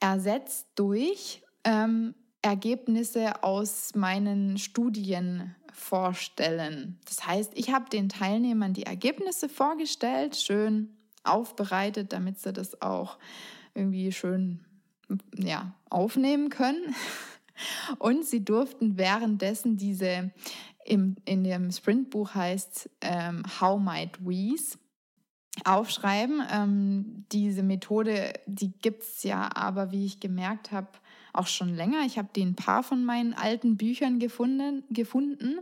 ersetzt 0.00 0.66
durch 0.74 1.42
ähm, 1.64 2.14
Ergebnisse 2.42 3.42
aus 3.42 3.94
meinen 3.94 4.58
Studien 4.58 5.54
vorstellen. 5.72 6.98
Das 7.06 7.26
heißt, 7.26 7.52
ich 7.54 7.72
habe 7.72 7.88
den 7.90 8.08
Teilnehmern 8.08 8.74
die 8.74 8.84
Ergebnisse 8.84 9.48
vorgestellt, 9.48 10.36
schön 10.36 10.90
aufbereitet, 11.24 12.12
damit 12.12 12.38
sie 12.38 12.52
das 12.52 12.80
auch 12.82 13.18
irgendwie 13.74 14.12
schön 14.12 14.60
ja, 15.36 15.74
aufnehmen 15.90 16.50
können. 16.50 16.94
Und 17.98 18.24
sie 18.24 18.44
durften 18.44 18.96
währenddessen 18.96 19.76
diese, 19.76 20.32
im, 20.84 21.16
in 21.24 21.44
dem 21.44 21.70
Sprintbuch 21.70 22.34
heißt 22.34 22.90
ähm, 23.00 23.42
How 23.60 23.80
Might 23.80 24.18
We's, 24.20 24.78
aufschreiben. 25.64 26.42
Ähm, 26.50 27.24
diese 27.30 27.62
Methode, 27.62 28.32
die 28.46 28.72
gibt 28.72 29.02
es 29.02 29.22
ja 29.22 29.50
aber, 29.54 29.92
wie 29.92 30.06
ich 30.06 30.20
gemerkt 30.20 30.72
habe, 30.72 30.88
auch 31.34 31.46
schon 31.46 31.74
länger. 31.74 32.04
Ich 32.06 32.18
habe 32.18 32.28
die 32.34 32.42
ein 32.42 32.54
paar 32.54 32.82
von 32.82 33.04
meinen 33.04 33.34
alten 33.34 33.76
Büchern 33.76 34.18
gefunden. 34.18 34.84
gefunden. 34.90 35.58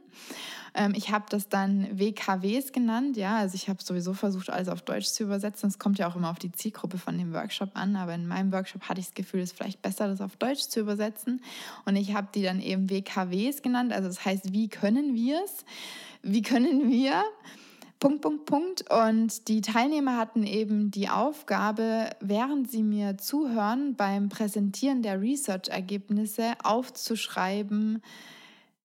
Ähm, 0.74 0.92
ich 0.96 1.10
habe 1.10 1.24
das 1.28 1.48
dann 1.48 1.98
WKWs 1.98 2.72
genannt. 2.72 3.16
Ja, 3.16 3.36
also 3.36 3.54
ich 3.54 3.68
habe 3.68 3.82
sowieso 3.82 4.14
versucht, 4.14 4.50
alles 4.50 4.68
auf 4.68 4.82
Deutsch 4.82 5.06
zu 5.06 5.24
übersetzen. 5.24 5.68
Es 5.68 5.78
kommt 5.78 5.98
ja 5.98 6.08
auch 6.08 6.16
immer 6.16 6.30
auf 6.30 6.38
die 6.38 6.52
Zielgruppe 6.52 6.98
von 6.98 7.18
dem 7.18 7.32
Workshop 7.32 7.70
an. 7.74 7.96
Aber 7.96 8.14
in 8.14 8.26
meinem 8.26 8.52
Workshop 8.52 8.82
hatte 8.88 9.00
ich 9.00 9.06
das 9.06 9.14
Gefühl, 9.14 9.40
es 9.40 9.50
ist 9.50 9.58
vielleicht 9.58 9.82
besser, 9.82 10.08
das 10.08 10.20
auf 10.20 10.36
Deutsch 10.36 10.68
zu 10.68 10.80
übersetzen. 10.80 11.42
Und 11.84 11.96
ich 11.96 12.14
habe 12.14 12.28
die 12.34 12.42
dann 12.42 12.60
eben 12.60 12.90
WKWs 12.90 13.62
genannt. 13.62 13.92
Also 13.92 14.08
das 14.08 14.24
heißt, 14.24 14.52
wie 14.52 14.68
können 14.68 15.14
wir 15.14 15.42
es? 15.44 15.64
Wie 16.22 16.42
können 16.42 16.90
wir 16.90 17.22
Punkt, 18.02 18.20
Punkt, 18.20 18.46
Punkt. 18.46 18.90
Und 18.90 19.46
die 19.46 19.60
Teilnehmer 19.60 20.16
hatten 20.16 20.42
eben 20.42 20.90
die 20.90 21.08
Aufgabe, 21.08 22.10
während 22.18 22.68
sie 22.68 22.82
mir 22.82 23.16
zuhören, 23.16 23.94
beim 23.94 24.28
Präsentieren 24.28 25.02
der 25.02 25.20
Research-Ergebnisse 25.20 26.54
aufzuschreiben, 26.64 28.02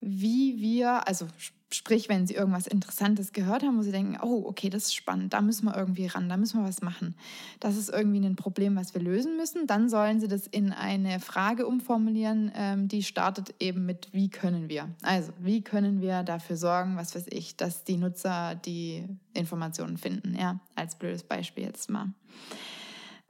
wie 0.02 0.62
wir, 0.62 1.08
also 1.08 1.26
Sprich, 1.70 2.08
wenn 2.08 2.26
sie 2.26 2.36
irgendwas 2.36 2.66
Interessantes 2.66 3.34
gehört 3.34 3.62
haben, 3.62 3.78
wo 3.78 3.82
sie 3.82 3.92
denken, 3.92 4.18
oh, 4.22 4.44
okay, 4.46 4.70
das 4.70 4.86
ist 4.86 4.96
spannend, 4.96 5.34
da 5.34 5.42
müssen 5.42 5.66
wir 5.66 5.76
irgendwie 5.76 6.08
ran, 6.08 6.30
da 6.30 6.38
müssen 6.38 6.62
wir 6.62 6.68
was 6.68 6.82
machen. 6.82 7.14
Das 7.60 7.76
ist 7.76 7.90
irgendwie 7.90 8.26
ein 8.26 8.38
Problem, 8.38 8.78
was 8.78 8.94
wir 8.94 9.02
lösen 9.02 9.36
müssen. 9.36 9.68
Dann 9.68 9.90
sollen 9.90 10.22
sie 10.22 10.30
das 10.30 10.48
in 10.48 10.72
eine 10.72 11.20
Frage 11.20 11.68
umformulieren, 11.68 12.52
ähm, 12.56 12.88
die 12.88 13.04
startet 13.04 13.54
eben 13.60 13.86
mit, 13.86 14.08
wie 14.14 14.30
können 14.30 14.70
wir? 14.70 14.88
Also, 15.02 15.34
wie 15.40 15.62
können 15.62 16.00
wir 16.00 16.24
dafür 16.24 16.56
sorgen, 16.56 16.96
was 16.96 17.16
weiß 17.16 17.26
ich, 17.32 17.58
dass 17.58 17.84
die 17.84 17.98
Nutzer 17.98 18.56
die 18.56 19.04
Informationen 19.34 19.98
finden? 19.98 20.38
Ja, 20.40 20.62
als 20.76 20.96
blödes 20.96 21.24
Beispiel 21.24 21.66
jetzt 21.66 21.90
mal. 21.90 22.14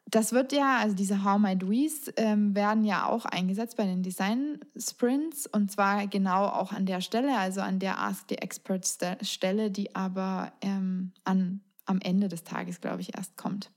Das 0.10 0.32
wird 0.32 0.54
ja, 0.54 0.78
also 0.78 0.96
diese 0.96 1.26
How 1.26 1.38
My 1.38 1.58
Do's 1.58 2.12
ähm, 2.16 2.56
werden 2.56 2.86
ja 2.86 3.08
auch 3.08 3.26
eingesetzt 3.26 3.76
bei 3.76 3.86
den 3.86 4.04
Design 4.04 4.60
Sprints 4.78 5.48
und 5.48 5.70
zwar 5.70 6.08
genau 6.08 6.46
auch 6.46 6.72
an 6.72 6.86
der 6.86 7.02
Stelle, 7.02 7.38
also 7.38 7.60
an 7.60 7.80
der 7.80 8.00
Ask 8.00 8.26
the 8.30 8.38
Experts 8.38 8.98
Stelle, 9.22 9.70
die 9.70 9.96
aber 9.96 10.54
ähm, 10.62 11.12
an, 11.26 11.62
am 11.86 12.00
Ende 12.00 12.30
des 12.30 12.46
Tages, 12.46 12.80
glaube 12.80 13.02
ich, 13.02 13.16
erst 13.18 13.36
kommt. 13.36 13.70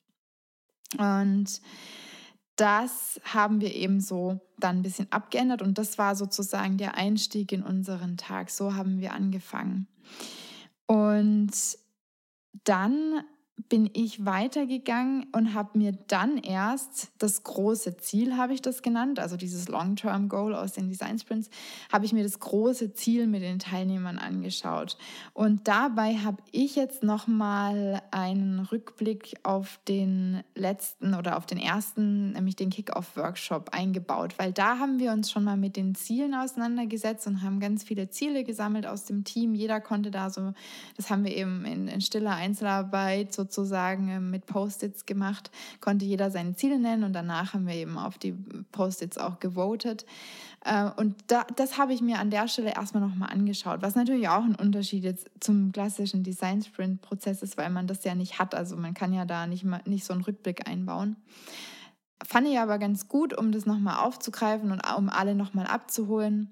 Und 0.98 1.60
das 2.54 3.20
haben 3.24 3.60
wir 3.60 3.74
eben 3.74 4.00
so 4.00 4.40
dann 4.58 4.78
ein 4.78 4.82
bisschen 4.82 5.10
abgeändert 5.10 5.62
und 5.62 5.78
das 5.78 5.98
war 5.98 6.14
sozusagen 6.14 6.76
der 6.76 6.94
Einstieg 6.94 7.50
in 7.50 7.62
unseren 7.62 8.16
Tag. 8.16 8.50
So 8.50 8.74
haben 8.74 9.00
wir 9.00 9.14
angefangen. 9.14 9.88
Und 10.86 11.52
dann 12.64 13.24
bin 13.68 13.90
ich 13.92 14.24
weitergegangen 14.24 15.26
und 15.32 15.54
habe 15.54 15.78
mir 15.78 15.92
dann 16.08 16.38
erst 16.38 17.10
das 17.18 17.42
große 17.42 17.96
Ziel, 17.98 18.36
habe 18.36 18.54
ich 18.54 18.62
das 18.62 18.82
genannt, 18.82 19.18
also 19.18 19.36
dieses 19.36 19.68
Long-Term-Goal 19.68 20.54
aus 20.54 20.72
den 20.72 20.88
Design 20.88 21.18
Sprints, 21.18 21.50
habe 21.92 22.04
ich 22.04 22.12
mir 22.12 22.22
das 22.22 22.38
große 22.38 22.92
Ziel 22.94 23.26
mit 23.26 23.42
den 23.42 23.58
Teilnehmern 23.58 24.18
angeschaut. 24.18 24.96
Und 25.32 25.68
dabei 25.68 26.16
habe 26.16 26.42
ich 26.52 26.76
jetzt 26.76 27.02
nochmal 27.02 28.02
einen 28.10 28.60
Rückblick 28.60 29.34
auf 29.42 29.80
den 29.88 30.42
letzten 30.54 31.14
oder 31.14 31.36
auf 31.36 31.46
den 31.46 31.58
ersten, 31.58 32.32
nämlich 32.32 32.56
den 32.56 32.70
Kick-Off-Workshop 32.70 33.70
eingebaut, 33.72 34.34
weil 34.38 34.52
da 34.52 34.78
haben 34.78 34.98
wir 34.98 35.12
uns 35.12 35.30
schon 35.30 35.44
mal 35.44 35.56
mit 35.56 35.76
den 35.76 35.94
Zielen 35.94 36.34
auseinandergesetzt 36.34 37.26
und 37.26 37.42
haben 37.42 37.60
ganz 37.60 37.82
viele 37.82 38.10
Ziele 38.10 38.44
gesammelt 38.44 38.86
aus 38.86 39.04
dem 39.04 39.24
Team. 39.24 39.54
Jeder 39.54 39.80
konnte 39.80 40.10
da 40.10 40.30
so, 40.30 40.52
das 40.96 41.10
haben 41.10 41.24
wir 41.24 41.36
eben 41.36 41.64
in, 41.64 41.88
in 41.88 42.00
stiller 42.00 42.34
Einzelarbeit 42.34 43.32
so 43.32 43.44
sozusagen 43.52 44.08
ähm, 44.08 44.30
mit 44.30 44.46
Post-its 44.46 45.06
gemacht, 45.06 45.50
konnte 45.80 46.04
jeder 46.04 46.30
seine 46.30 46.54
Ziele 46.54 46.78
nennen 46.78 47.04
und 47.04 47.12
danach 47.12 47.54
haben 47.54 47.66
wir 47.66 47.74
eben 47.74 47.98
auf 47.98 48.18
die 48.18 48.32
Post-its 48.72 49.18
auch 49.18 49.40
gewotet. 49.40 50.04
Äh, 50.64 50.90
und 50.96 51.16
da, 51.26 51.46
das 51.56 51.78
habe 51.78 51.92
ich 51.92 52.00
mir 52.00 52.18
an 52.18 52.30
der 52.30 52.48
Stelle 52.48 52.74
erstmal 52.74 53.02
nochmal 53.02 53.30
angeschaut, 53.30 53.82
was 53.82 53.94
natürlich 53.94 54.28
auch 54.28 54.44
ein 54.44 54.54
Unterschied 54.54 55.04
jetzt 55.04 55.30
zum 55.40 55.72
klassischen 55.72 56.22
Design 56.22 56.62
Sprint 56.62 57.02
Prozess 57.02 57.42
ist, 57.42 57.56
weil 57.56 57.70
man 57.70 57.86
das 57.86 58.04
ja 58.04 58.14
nicht 58.14 58.38
hat. 58.38 58.54
Also 58.54 58.76
man 58.76 58.94
kann 58.94 59.12
ja 59.12 59.24
da 59.24 59.46
nicht, 59.46 59.64
mal, 59.64 59.80
nicht 59.84 60.04
so 60.04 60.12
einen 60.12 60.22
Rückblick 60.22 60.68
einbauen. 60.68 61.16
Fand 62.22 62.46
ich 62.46 62.58
aber 62.58 62.78
ganz 62.78 63.08
gut, 63.08 63.36
um 63.36 63.50
das 63.50 63.64
nochmal 63.64 64.04
aufzugreifen 64.04 64.72
und 64.72 64.82
um 64.96 65.08
alle 65.08 65.34
nochmal 65.34 65.66
abzuholen 65.66 66.50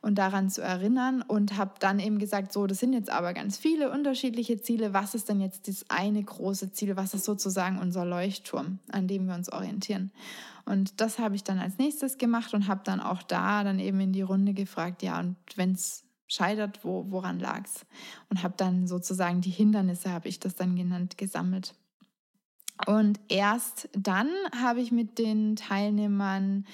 und 0.00 0.16
daran 0.16 0.48
zu 0.48 0.62
erinnern. 0.62 1.22
Und 1.22 1.56
habe 1.56 1.72
dann 1.80 1.98
eben 1.98 2.18
gesagt, 2.18 2.52
so, 2.52 2.66
das 2.68 2.78
sind 2.78 2.92
jetzt 2.92 3.10
aber 3.10 3.34
ganz 3.34 3.56
viele 3.56 3.90
unterschiedliche 3.90 4.60
Ziele. 4.60 4.94
Was 4.94 5.14
ist 5.14 5.28
denn 5.28 5.40
jetzt 5.40 5.66
das 5.66 5.84
eine 5.88 6.22
große 6.22 6.72
Ziel? 6.72 6.96
Was 6.96 7.14
ist 7.14 7.24
sozusagen 7.24 7.78
unser 7.78 8.04
Leuchtturm, 8.04 8.78
an 8.92 9.08
dem 9.08 9.26
wir 9.26 9.34
uns 9.34 9.50
orientieren? 9.52 10.12
Und 10.64 11.00
das 11.00 11.18
habe 11.18 11.34
ich 11.34 11.42
dann 11.42 11.58
als 11.58 11.78
nächstes 11.78 12.18
gemacht 12.18 12.54
und 12.54 12.68
habe 12.68 12.82
dann 12.84 13.00
auch 13.00 13.22
da 13.22 13.64
dann 13.64 13.80
eben 13.80 14.00
in 14.00 14.12
die 14.12 14.22
Runde 14.22 14.52
gefragt, 14.52 15.02
ja, 15.02 15.18
und 15.18 15.36
wenn 15.56 15.72
es 15.72 16.04
scheitert, 16.28 16.84
wo, 16.84 17.06
woran 17.08 17.40
lag 17.40 17.64
es? 17.64 17.86
Und 18.28 18.42
habe 18.42 18.54
dann 18.56 18.86
sozusagen 18.86 19.40
die 19.40 19.50
Hindernisse, 19.50 20.12
habe 20.12 20.28
ich 20.28 20.38
das 20.38 20.54
dann 20.54 20.76
genannt, 20.76 21.18
gesammelt. 21.18 21.74
Und 22.86 23.20
erst 23.28 23.88
dann 23.92 24.28
habe 24.60 24.80
ich 24.80 24.92
mit 24.92 25.18
den 25.18 25.56
Teilnehmern 25.56 26.64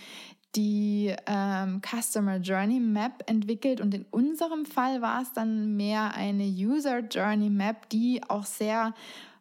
die 0.57 1.15
ähm, 1.27 1.81
Customer 1.83 2.37
Journey 2.37 2.79
Map 2.79 3.25
entwickelt 3.27 3.81
und 3.81 3.93
in 3.93 4.05
unserem 4.11 4.67
Fall 4.67 5.03
war 5.03 5.23
es 5.23 5.33
dann 5.33 5.77
mehr 5.77 6.15
eine 6.15 6.45
User 6.45 7.01
Journey 7.01 7.51
Map, 7.51 7.89
die 7.89 8.23
auch 8.29 8.45
sehr 8.45 8.95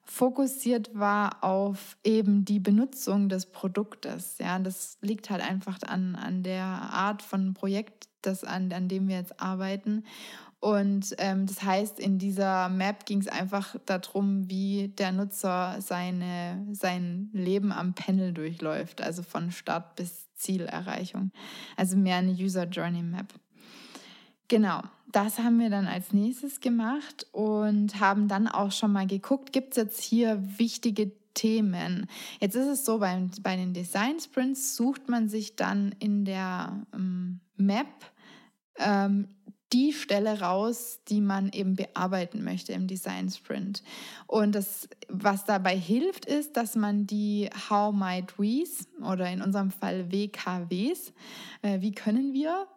fokussiert 0.06 0.92
war 0.94 1.44
auf 1.44 1.98
eben 2.04 2.46
die 2.46 2.60
Benutzung 2.60 3.30
des 3.30 3.46
Produktes. 3.46 4.38
Ja, 4.40 4.60
das 4.60 4.98
liegt 5.02 5.30
halt 5.30 5.42
einfach 5.42 5.78
an, 5.86 6.16
an 6.16 6.44
der 6.44 6.66
Art 6.66 7.22
von 7.22 7.54
Projekt, 7.54 8.08
das 8.22 8.44
an, 8.44 8.72
an 8.74 8.88
dem 8.88 9.08
wir 9.08 9.18
jetzt 9.18 9.40
arbeiten. 9.40 10.04
Und 10.64 11.14
ähm, 11.18 11.46
das 11.46 11.62
heißt, 11.62 12.00
in 12.00 12.20
dieser 12.20 12.70
Map 12.70 13.06
ging 13.06 13.20
es 13.20 13.28
einfach 13.28 13.76
darum, 13.86 14.50
wie 14.50 14.94
der 14.98 15.12
Nutzer 15.12 15.76
seine, 15.82 16.66
sein 16.72 17.30
Leben 17.34 17.74
am 17.74 17.94
Panel 17.96 18.32
durchläuft, 18.32 19.02
also 19.02 19.24
von 19.24 19.52
Start 19.52 19.98
bis 19.98 20.34
Zielerreichung. 20.36 21.32
Also 21.76 21.98
mehr 21.98 22.16
eine 22.16 22.32
User 22.32 22.64
Journey 22.64 23.04
Map. 23.04 23.34
genau, 24.48 24.84
das 25.12 25.38
haben 25.38 25.60
wir 25.60 25.70
dann 25.70 25.86
als 25.86 26.14
nächstes 26.14 26.62
gemacht 26.62 27.28
und 27.34 28.00
haben 28.00 28.30
dann 28.30 28.48
auch 28.48 28.72
schon 28.72 28.94
mal 28.94 29.06
geguckt, 29.06 29.52
gibt 29.52 29.72
es 29.72 29.76
jetzt 29.76 30.02
hier 30.02 30.42
wichtige 30.58 31.12
Themen. 31.34 32.08
Jetzt 32.40 32.56
ist 32.56 32.68
es 32.68 32.86
so, 32.86 33.00
bei, 33.00 33.30
bei 33.42 33.58
den 33.58 33.74
Design 33.74 34.18
Sprints 34.22 34.78
sucht 34.78 35.10
man 35.10 35.28
sich 35.28 35.58
dann 35.58 35.94
in 36.00 36.24
der 36.24 36.86
ähm, 36.94 37.42
Map 37.58 37.88
ähm, 38.78 39.28
die 39.74 39.92
Stelle 39.92 40.40
raus, 40.40 41.00
die 41.10 41.20
man 41.20 41.50
eben 41.50 41.76
bearbeiten 41.76 42.44
möchte 42.44 42.74
im 42.74 42.88
Design 42.88 43.30
Sprint. 43.30 43.84
Und 44.28 44.54
das, 44.54 44.88
was 45.10 45.46
dabei 45.46 45.76
hilft, 45.76 46.26
ist, 46.26 46.56
dass 46.56 46.76
man 46.76 47.08
die 47.08 47.50
How 47.70 47.94
Might 47.94 48.38
We's 48.40 48.88
oder 49.02 49.30
in 49.30 49.42
unserem 49.42 49.72
Fall 49.72 50.12
WKWs, 50.12 51.12
äh, 51.64 51.82
wie 51.82 51.92
können 51.92 52.34
wir, 52.34 52.68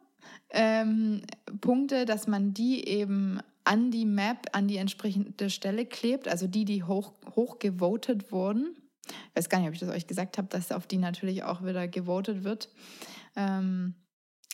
ähm, 0.51 1.23
Punkte, 1.61 2.07
dass 2.07 2.27
man 2.27 2.55
die 2.55 2.89
eben 2.89 3.41
an 3.65 3.91
die 3.91 4.07
Map, 4.07 4.47
an 4.53 4.69
die 4.69 4.77
entsprechende 4.77 5.51
Stelle 5.51 5.87
klebt, 5.87 6.29
also 6.29 6.47
die, 6.47 6.65
die 6.65 6.85
hoch, 6.85 7.13
hoch 7.35 7.59
gewotet 7.59 8.33
wurden. 8.33 8.77
Ich 9.07 9.37
weiß 9.37 9.49
gar 9.49 9.59
nicht, 9.59 9.69
ob 9.69 9.75
ich 9.75 9.81
das 9.81 9.91
euch 9.91 10.07
gesagt 10.07 10.39
habe, 10.39 10.49
dass 10.49 10.73
auf 10.73 10.87
die 10.87 10.99
natürlich 10.99 11.43
auch 11.43 11.65
wieder 11.65 11.87
gewotet 11.89 12.45
wird. 12.45 12.71
Ähm, 13.37 13.95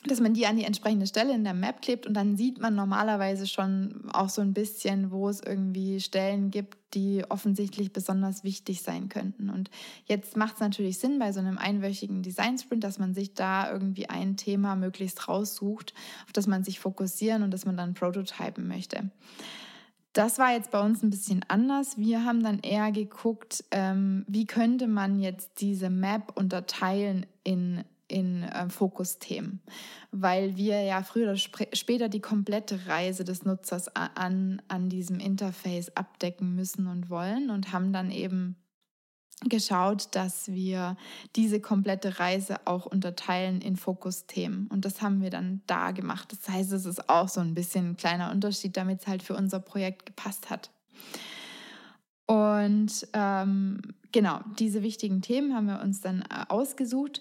dass 0.04 0.20
man 0.20 0.34
die 0.34 0.46
an 0.46 0.56
die 0.56 0.64
entsprechende 0.64 1.06
Stelle 1.06 1.32
in 1.32 1.44
der 1.44 1.54
Map 1.54 1.80
klebt 1.80 2.06
und 2.06 2.14
dann 2.14 2.36
sieht 2.36 2.60
man 2.60 2.74
normalerweise 2.74 3.46
schon 3.46 4.10
auch 4.12 4.28
so 4.28 4.42
ein 4.42 4.52
bisschen, 4.52 5.10
wo 5.12 5.28
es 5.28 5.40
irgendwie 5.40 6.00
Stellen 6.00 6.50
gibt, 6.50 6.76
die 6.94 7.24
offensichtlich 7.28 7.92
besonders 7.92 8.42
wichtig 8.42 8.82
sein 8.82 9.08
könnten. 9.08 9.48
Und 9.48 9.70
jetzt 10.06 10.36
macht 10.36 10.54
es 10.54 10.60
natürlich 10.60 10.98
Sinn 10.98 11.18
bei 11.18 11.32
so 11.32 11.40
einem 11.40 11.56
einwöchigen 11.56 12.22
Design 12.22 12.58
Sprint, 12.58 12.82
dass 12.82 12.98
man 12.98 13.14
sich 13.14 13.34
da 13.34 13.70
irgendwie 13.70 14.08
ein 14.08 14.36
Thema 14.36 14.74
möglichst 14.74 15.28
raussucht, 15.28 15.94
auf 16.26 16.32
das 16.32 16.46
man 16.46 16.64
sich 16.64 16.80
fokussieren 16.80 17.44
und 17.44 17.52
das 17.52 17.64
man 17.64 17.76
dann 17.76 17.94
prototypen 17.94 18.66
möchte. 18.66 19.10
Das 20.12 20.38
war 20.38 20.52
jetzt 20.52 20.70
bei 20.70 20.80
uns 20.80 21.02
ein 21.02 21.10
bisschen 21.10 21.42
anders. 21.48 21.96
Wir 21.96 22.24
haben 22.24 22.42
dann 22.42 22.58
eher 22.58 22.92
geguckt, 22.92 23.64
ähm, 23.70 24.26
wie 24.28 24.46
könnte 24.46 24.86
man 24.86 25.18
jetzt 25.18 25.60
diese 25.60 25.88
Map 25.88 26.32
unterteilen 26.34 27.24
in 27.44 27.82
in 28.12 28.42
äh, 28.44 28.68
Fokusthemen, 28.68 29.60
weil 30.10 30.56
wir 30.56 30.82
ja 30.82 31.02
früher 31.02 31.30
oder 31.30 31.36
später 31.36 32.08
die 32.08 32.20
komplette 32.20 32.86
Reise 32.86 33.24
des 33.24 33.44
Nutzers 33.44 33.88
an, 33.96 34.60
an 34.68 34.88
diesem 34.88 35.18
Interface 35.18 35.96
abdecken 35.96 36.54
müssen 36.54 36.86
und 36.86 37.10
wollen 37.10 37.50
und 37.50 37.72
haben 37.72 37.92
dann 37.92 38.10
eben 38.10 38.56
geschaut, 39.48 40.08
dass 40.12 40.48
wir 40.52 40.96
diese 41.36 41.60
komplette 41.60 42.18
Reise 42.18 42.56
auch 42.66 42.86
unterteilen 42.86 43.60
in 43.60 43.76
Fokusthemen. 43.76 44.68
Und 44.68 44.84
das 44.84 45.02
haben 45.02 45.20
wir 45.20 45.30
dann 45.30 45.62
da 45.66 45.90
gemacht. 45.90 46.32
Das 46.32 46.48
heißt, 46.48 46.72
es 46.72 46.86
ist 46.86 47.08
auch 47.08 47.28
so 47.28 47.40
ein 47.40 47.54
bisschen 47.54 47.90
ein 47.90 47.96
kleiner 47.96 48.30
Unterschied, 48.30 48.76
damit 48.76 49.00
es 49.00 49.06
halt 49.06 49.22
für 49.22 49.34
unser 49.34 49.60
Projekt 49.60 50.06
gepasst 50.06 50.50
hat. 50.50 50.70
Und 52.26 53.06
ähm, 53.12 53.80
genau, 54.12 54.40
diese 54.58 54.82
wichtigen 54.82 55.22
Themen 55.22 55.54
haben 55.54 55.66
wir 55.66 55.80
uns 55.80 56.00
dann 56.00 56.22
äh, 56.22 56.44
ausgesucht 56.48 57.20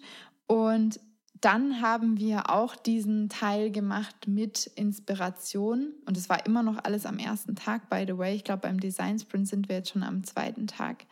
und 0.52 1.00
dann 1.40 1.82
haben 1.82 2.20
wir 2.20 2.50
auch 2.50 2.76
diesen 2.76 3.30
Teil 3.30 3.72
gemacht 3.72 4.28
mit 4.28 4.68
Inspiration. 4.76 5.94
Und 6.06 6.18
es 6.18 6.28
war 6.28 6.46
immer 6.46 6.62
noch 6.62 6.84
alles 6.84 7.06
am 7.06 7.20
ersten 7.20 7.56
Tag, 7.56 7.90
by 7.90 8.04
the 8.06 8.18
way. 8.18 8.36
Ich 8.36 8.44
glaube, 8.44 8.64
beim 8.64 8.78
Design 8.78 9.18
Sprint 9.18 9.48
sind 9.48 9.70
wir 9.70 9.78
jetzt 9.78 9.92
schon 9.92 10.04
am 10.04 10.26
zweiten 10.26 10.68
Tag. 10.68 11.06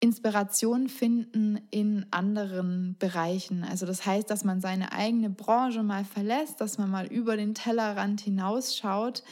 Inspiration 0.00 0.88
finden 0.88 1.60
in 1.70 2.06
anderen 2.10 2.96
Bereichen. 2.98 3.62
Also 3.62 3.86
das 3.86 4.04
heißt, 4.04 4.28
dass 4.28 4.42
man 4.42 4.60
seine 4.60 4.90
eigene 4.90 5.30
Branche 5.30 5.84
mal 5.84 6.04
verlässt, 6.04 6.60
dass 6.60 6.76
man 6.76 6.90
mal 6.90 7.06
über 7.06 7.36
den 7.36 7.54
Tellerrand 7.54 8.20
hinausschaut 8.20 9.22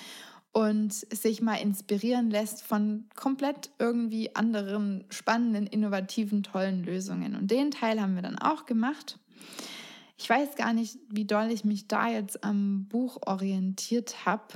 und 0.52 0.92
sich 0.92 1.42
mal 1.42 1.56
inspirieren 1.56 2.30
lässt 2.30 2.62
von 2.62 3.06
komplett 3.16 3.70
irgendwie 3.80 4.36
anderen 4.36 5.02
spannenden, 5.10 5.66
innovativen, 5.66 6.44
tollen 6.44 6.84
Lösungen. 6.84 7.34
Und 7.34 7.50
den 7.50 7.72
Teil 7.72 8.00
haben 8.00 8.14
wir 8.14 8.22
dann 8.22 8.38
auch 8.38 8.64
gemacht. 8.64 9.18
Ich 10.16 10.30
weiß 10.30 10.54
gar 10.56 10.72
nicht, 10.72 10.98
wie 11.08 11.24
doll 11.24 11.50
ich 11.50 11.64
mich 11.64 11.88
da 11.88 12.08
jetzt 12.08 12.44
am 12.44 12.86
Buch 12.86 13.18
orientiert 13.26 14.24
habe, 14.24 14.54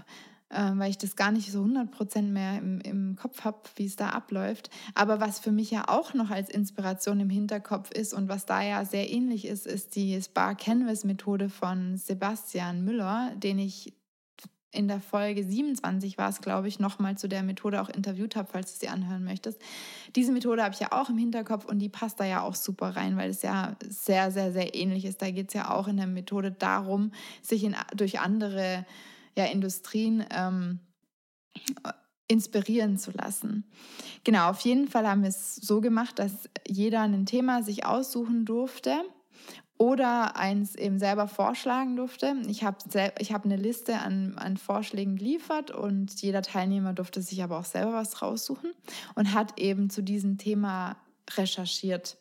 äh, 0.50 0.70
weil 0.74 0.90
ich 0.90 0.98
das 0.98 1.16
gar 1.16 1.32
nicht 1.32 1.50
so 1.50 1.62
100% 1.62 2.22
mehr 2.22 2.58
im, 2.58 2.80
im 2.80 3.16
Kopf 3.16 3.44
habe, 3.44 3.58
wie 3.76 3.86
es 3.86 3.96
da 3.96 4.10
abläuft. 4.10 4.70
Aber 4.94 5.20
was 5.20 5.40
für 5.40 5.52
mich 5.52 5.70
ja 5.70 5.88
auch 5.88 6.14
noch 6.14 6.30
als 6.30 6.48
Inspiration 6.48 7.20
im 7.20 7.30
Hinterkopf 7.30 7.90
ist 7.90 8.14
und 8.14 8.28
was 8.28 8.46
da 8.46 8.62
ja 8.62 8.84
sehr 8.84 9.10
ähnlich 9.10 9.46
ist, 9.46 9.66
ist 9.66 9.96
die 9.96 10.20
Spa 10.22 10.54
Canvas 10.54 11.04
Methode 11.04 11.48
von 11.48 11.96
Sebastian 11.96 12.84
Müller, 12.84 13.32
den 13.36 13.58
ich 13.58 13.97
in 14.70 14.86
der 14.86 15.00
Folge 15.00 15.42
27 15.42 16.18
war 16.18 16.28
es, 16.28 16.40
glaube 16.40 16.68
ich, 16.68 16.78
nochmal 16.78 17.16
zu 17.16 17.28
der 17.28 17.42
Methode 17.42 17.80
auch 17.80 17.88
interviewt 17.88 18.36
habe, 18.36 18.48
falls 18.52 18.74
du 18.74 18.80
sie 18.80 18.88
anhören 18.88 19.24
möchtest. 19.24 19.60
Diese 20.14 20.30
Methode 20.32 20.62
habe 20.62 20.74
ich 20.74 20.80
ja 20.80 20.92
auch 20.92 21.08
im 21.08 21.16
Hinterkopf 21.16 21.64
und 21.64 21.78
die 21.78 21.88
passt 21.88 22.20
da 22.20 22.24
ja 22.24 22.42
auch 22.42 22.54
super 22.54 22.94
rein, 22.94 23.16
weil 23.16 23.30
es 23.30 23.42
ja 23.42 23.76
sehr, 23.88 24.30
sehr, 24.30 24.52
sehr 24.52 24.74
ähnlich 24.74 25.06
ist. 25.06 25.22
Da 25.22 25.30
geht 25.30 25.48
es 25.48 25.54
ja 25.54 25.70
auch 25.70 25.88
in 25.88 25.96
der 25.96 26.06
Methode 26.06 26.52
darum, 26.52 27.12
sich 27.40 27.64
in, 27.64 27.74
durch 27.96 28.20
andere 28.20 28.84
ja, 29.36 29.46
Industrien 29.46 30.24
ähm, 30.30 30.80
inspirieren 32.26 32.98
zu 32.98 33.10
lassen. 33.12 33.64
Genau, 34.24 34.50
auf 34.50 34.60
jeden 34.60 34.86
Fall 34.86 35.08
haben 35.08 35.22
wir 35.22 35.30
es 35.30 35.56
so 35.56 35.80
gemacht, 35.80 36.18
dass 36.18 36.48
jeder 36.66 37.00
ein 37.02 37.24
Thema 37.24 37.62
sich 37.62 37.86
aussuchen 37.86 38.44
durfte 38.44 39.02
oder 39.78 40.36
eins 40.36 40.74
eben 40.74 40.98
selber 40.98 41.28
vorschlagen 41.28 41.96
durfte. 41.96 42.34
Ich 42.48 42.64
habe 42.64 42.78
ich 43.18 43.32
hab 43.32 43.44
eine 43.44 43.56
Liste 43.56 44.00
an, 44.00 44.34
an 44.36 44.56
Vorschlägen 44.56 45.16
geliefert 45.16 45.70
und 45.70 46.20
jeder 46.20 46.42
Teilnehmer 46.42 46.92
durfte 46.92 47.22
sich 47.22 47.42
aber 47.42 47.58
auch 47.58 47.64
selber 47.64 47.92
was 47.92 48.20
raussuchen 48.20 48.72
und 49.14 49.32
hat 49.32 49.58
eben 49.58 49.88
zu 49.88 50.02
diesem 50.02 50.36
Thema 50.36 50.96
recherchiert. 51.36 52.18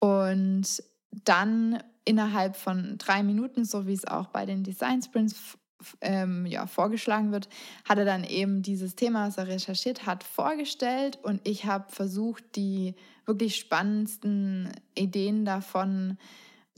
Und 0.00 0.82
dann 1.24 1.82
innerhalb 2.04 2.56
von 2.56 2.98
drei 2.98 3.22
Minuten, 3.22 3.64
so 3.64 3.86
wie 3.86 3.94
es 3.94 4.06
auch 4.06 4.26
bei 4.26 4.44
den 4.44 4.64
Design 4.64 5.00
Sprints 5.00 5.56
ähm, 6.00 6.44
ja, 6.46 6.66
vorgeschlagen 6.66 7.30
wird, 7.30 7.48
hat 7.88 7.98
er 7.98 8.04
dann 8.04 8.24
eben 8.24 8.62
dieses 8.62 8.96
Thema, 8.96 9.28
was 9.28 9.38
er 9.38 9.46
recherchiert 9.46 10.06
hat, 10.06 10.24
vorgestellt 10.24 11.18
und 11.22 11.40
ich 11.46 11.66
habe 11.66 11.92
versucht, 11.92 12.56
die 12.56 12.94
wirklich 13.26 13.56
spannendsten 13.56 14.72
Ideen 14.94 15.44
davon 15.44 16.18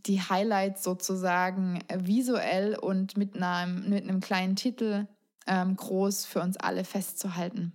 die 0.06 0.20
Highlights 0.20 0.82
sozusagen 0.82 1.80
visuell 1.92 2.78
und 2.78 3.16
mit 3.16 3.40
einem, 3.40 3.88
mit 3.88 4.04
einem 4.04 4.20
kleinen 4.20 4.56
Titel 4.56 5.06
ähm, 5.46 5.76
groß 5.76 6.24
für 6.24 6.40
uns 6.40 6.56
alle 6.56 6.84
festzuhalten. 6.84 7.72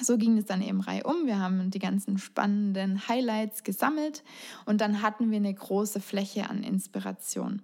So 0.00 0.16
ging 0.18 0.38
es 0.38 0.46
dann 0.46 0.62
eben 0.62 0.80
reihum. 0.80 1.26
Wir 1.26 1.40
haben 1.40 1.70
die 1.70 1.80
ganzen 1.80 2.18
spannenden 2.18 3.08
Highlights 3.08 3.64
gesammelt 3.64 4.22
und 4.64 4.80
dann 4.80 5.02
hatten 5.02 5.30
wir 5.30 5.38
eine 5.38 5.52
große 5.52 6.00
Fläche 6.00 6.48
an 6.48 6.62
Inspiration. 6.62 7.62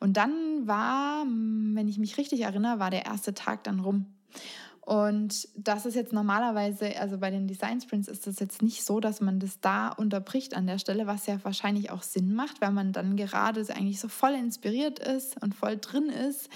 Und 0.00 0.16
dann 0.16 0.66
war, 0.66 1.24
wenn 1.24 1.86
ich 1.86 1.98
mich 1.98 2.18
richtig 2.18 2.40
erinnere, 2.40 2.80
war 2.80 2.90
der 2.90 3.06
erste 3.06 3.34
Tag 3.34 3.62
dann 3.64 3.80
rum. 3.80 4.06
Und 4.90 5.46
das 5.54 5.86
ist 5.86 5.94
jetzt 5.94 6.12
normalerweise, 6.12 6.98
also 6.98 7.18
bei 7.18 7.30
den 7.30 7.46
Design 7.46 7.80
Sprints 7.80 8.08
ist 8.08 8.26
das 8.26 8.40
jetzt 8.40 8.60
nicht 8.60 8.84
so, 8.84 8.98
dass 8.98 9.20
man 9.20 9.38
das 9.38 9.60
da 9.60 9.90
unterbricht 9.90 10.56
an 10.56 10.66
der 10.66 10.80
Stelle, 10.80 11.06
was 11.06 11.26
ja 11.26 11.38
wahrscheinlich 11.44 11.92
auch 11.92 12.02
Sinn 12.02 12.34
macht, 12.34 12.60
weil 12.60 12.72
man 12.72 12.92
dann 12.92 13.14
gerade 13.14 13.60
eigentlich 13.72 14.00
so 14.00 14.08
voll 14.08 14.32
inspiriert 14.32 14.98
ist 14.98 15.40
und 15.40 15.54
voll 15.54 15.76
drin 15.76 16.08
ist. 16.08 16.48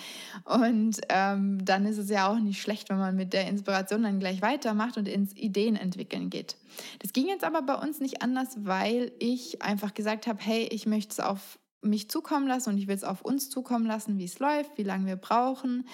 Und 0.46 1.00
ähm, 1.10 1.64
dann 1.64 1.86
ist 1.86 1.98
es 1.98 2.10
ja 2.10 2.28
auch 2.28 2.40
nicht 2.40 2.60
schlecht, 2.60 2.90
wenn 2.90 2.98
man 2.98 3.14
mit 3.14 3.34
der 3.34 3.46
Inspiration 3.46 4.02
dann 4.02 4.18
gleich 4.18 4.42
weitermacht 4.42 4.96
und 4.96 5.06
ins 5.06 5.32
Ideen 5.36 5.76
entwickeln 5.76 6.28
geht. 6.28 6.56
Das 6.98 7.12
ging 7.12 7.28
jetzt 7.28 7.44
aber 7.44 7.62
bei 7.62 7.76
uns 7.76 8.00
nicht 8.00 8.20
anders, 8.20 8.56
weil 8.64 9.12
ich 9.20 9.62
einfach 9.62 9.94
gesagt 9.94 10.26
habe, 10.26 10.40
hey, 10.42 10.66
ich 10.72 10.86
möchte 10.86 11.12
es 11.12 11.20
auf 11.20 11.60
mich 11.84 12.08
zukommen 12.08 12.46
lassen 12.46 12.70
und 12.70 12.78
ich 12.78 12.86
will 12.86 12.94
es 12.94 13.04
auf 13.04 13.22
uns 13.22 13.50
zukommen 13.50 13.86
lassen, 13.86 14.18
wie 14.18 14.24
es 14.24 14.38
läuft, 14.38 14.76
wie 14.78 14.82
lange 14.82 15.06
wir 15.06 15.16
brauchen. 15.16 15.86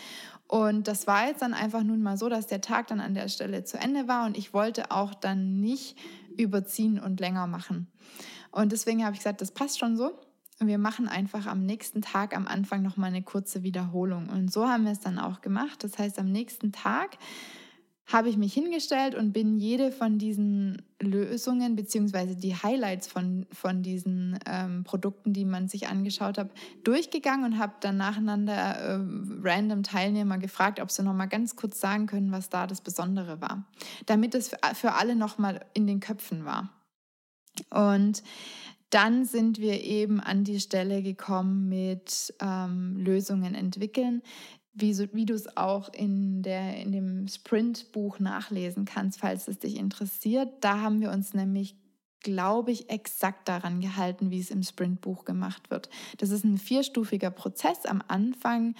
Und 0.46 0.88
das 0.88 1.06
war 1.06 1.26
jetzt 1.26 1.42
dann 1.42 1.54
einfach 1.54 1.82
nun 1.82 2.02
mal 2.02 2.16
so, 2.16 2.28
dass 2.28 2.46
der 2.46 2.60
Tag 2.60 2.88
dann 2.88 3.00
an 3.00 3.14
der 3.14 3.28
Stelle 3.28 3.64
zu 3.64 3.78
Ende 3.78 4.08
war 4.08 4.26
und 4.26 4.36
ich 4.36 4.52
wollte 4.52 4.90
auch 4.90 5.14
dann 5.14 5.60
nicht 5.60 5.96
überziehen 6.36 6.98
und 6.98 7.20
länger 7.20 7.46
machen. 7.46 7.86
Und 8.50 8.72
deswegen 8.72 9.04
habe 9.04 9.14
ich 9.14 9.20
gesagt, 9.20 9.40
das 9.40 9.52
passt 9.52 9.78
schon 9.78 9.96
so. 9.96 10.18
Wir 10.58 10.78
machen 10.78 11.08
einfach 11.08 11.46
am 11.46 11.64
nächsten 11.64 12.02
Tag 12.02 12.36
am 12.36 12.46
Anfang 12.46 12.82
noch 12.82 12.96
mal 12.96 13.06
eine 13.06 13.22
kurze 13.22 13.62
Wiederholung. 13.62 14.28
Und 14.28 14.52
so 14.52 14.68
haben 14.68 14.84
wir 14.84 14.92
es 14.92 15.00
dann 15.00 15.18
auch 15.18 15.40
gemacht. 15.40 15.82
Das 15.84 15.98
heißt, 15.98 16.18
am 16.18 16.30
nächsten 16.30 16.72
Tag 16.72 17.16
habe 18.12 18.28
ich 18.28 18.36
mich 18.36 18.52
hingestellt 18.52 19.14
und 19.14 19.32
bin 19.32 19.58
jede 19.58 19.92
von 19.92 20.18
diesen 20.18 20.82
Lösungen 21.00 21.76
beziehungsweise 21.76 22.36
die 22.36 22.56
Highlights 22.56 23.06
von, 23.06 23.46
von 23.52 23.82
diesen 23.82 24.38
ähm, 24.46 24.84
Produkten, 24.84 25.32
die 25.32 25.44
man 25.44 25.68
sich 25.68 25.88
angeschaut 25.88 26.36
hat, 26.36 26.50
durchgegangen 26.82 27.44
und 27.44 27.58
habe 27.58 27.74
dann 27.80 27.96
nacheinander 27.96 28.54
äh, 28.54 29.00
random 29.42 29.82
Teilnehmer 29.82 30.38
gefragt, 30.38 30.80
ob 30.80 30.90
sie 30.90 31.02
noch 31.02 31.14
mal 31.14 31.26
ganz 31.26 31.54
kurz 31.56 31.80
sagen 31.80 32.06
können, 32.06 32.32
was 32.32 32.48
da 32.48 32.66
das 32.66 32.80
Besondere 32.80 33.40
war, 33.40 33.64
damit 34.06 34.34
es 34.34 34.50
für 34.74 34.92
alle 34.92 35.14
noch 35.14 35.38
mal 35.38 35.60
in 35.74 35.86
den 35.86 36.00
Köpfen 36.00 36.44
war. 36.44 36.70
Und 37.70 38.22
dann 38.90 39.24
sind 39.24 39.58
wir 39.58 39.84
eben 39.84 40.20
an 40.20 40.42
die 40.42 40.58
Stelle 40.58 41.02
gekommen 41.02 41.68
mit 41.68 42.34
ähm, 42.40 42.96
Lösungen 42.96 43.54
entwickeln. 43.54 44.22
Wie, 44.72 44.94
so, 44.94 45.04
wie 45.12 45.26
du 45.26 45.34
es 45.34 45.56
auch 45.56 45.92
in, 45.92 46.42
der, 46.42 46.76
in 46.76 46.92
dem 46.92 47.28
Sprint-Buch 47.28 48.18
nachlesen 48.18 48.84
kannst, 48.84 49.20
falls 49.20 49.48
es 49.48 49.58
dich 49.58 49.76
interessiert. 49.76 50.48
Da 50.60 50.80
haben 50.80 51.00
wir 51.00 51.10
uns 51.10 51.34
nämlich 51.34 51.76
glaube 52.22 52.70
ich, 52.70 52.90
exakt 52.90 53.48
daran 53.48 53.80
gehalten, 53.80 54.30
wie 54.30 54.40
es 54.40 54.50
im 54.50 54.62
Sprintbuch 54.62 55.24
gemacht 55.24 55.70
wird. 55.70 55.88
Das 56.18 56.30
ist 56.30 56.44
ein 56.44 56.58
vierstufiger 56.58 57.30
Prozess. 57.30 57.86
Am 57.86 58.02
Anfang 58.08 58.74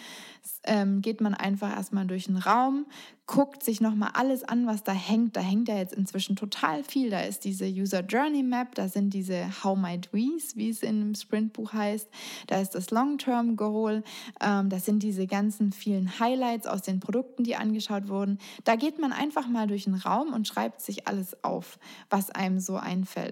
ähm, 0.64 1.02
geht 1.02 1.20
man 1.20 1.34
einfach 1.34 1.70
erstmal 1.70 2.06
durch 2.06 2.24
den 2.24 2.36
Raum, 2.36 2.86
guckt 3.26 3.62
sich 3.62 3.80
nochmal 3.80 4.10
alles 4.14 4.42
an, 4.42 4.66
was 4.66 4.82
da 4.82 4.92
hängt. 4.92 5.36
Da 5.36 5.40
hängt 5.40 5.68
ja 5.68 5.76
jetzt 5.76 5.94
inzwischen 5.94 6.34
total 6.34 6.82
viel. 6.82 7.10
Da 7.10 7.20
ist 7.20 7.44
diese 7.44 7.66
User 7.66 8.00
Journey 8.00 8.42
Map, 8.42 8.74
da 8.74 8.88
sind 8.88 9.14
diese 9.14 9.62
How 9.62 9.78
Might 9.78 10.12
We's, 10.12 10.56
wie 10.56 10.70
es 10.70 10.82
im 10.82 11.14
Sprintbuch 11.14 11.72
heißt. 11.72 12.08
Da 12.48 12.60
ist 12.60 12.74
das 12.74 12.90
Long-Term 12.90 13.56
Goal. 13.56 14.02
Ähm, 14.40 14.68
das 14.68 14.84
sind 14.84 15.04
diese 15.04 15.28
ganzen 15.28 15.70
vielen 15.70 16.18
Highlights 16.18 16.66
aus 16.66 16.82
den 16.82 16.98
Produkten, 16.98 17.44
die 17.44 17.54
angeschaut 17.54 18.08
wurden. 18.08 18.38
Da 18.64 18.74
geht 18.74 18.98
man 18.98 19.12
einfach 19.12 19.46
mal 19.46 19.68
durch 19.68 19.84
den 19.84 19.94
Raum 19.94 20.32
und 20.32 20.48
schreibt 20.48 20.80
sich 20.80 21.06
alles 21.06 21.44
auf, 21.44 21.78
was 22.10 22.30
einem 22.30 22.58
so 22.58 22.76
einfällt. 22.76 23.29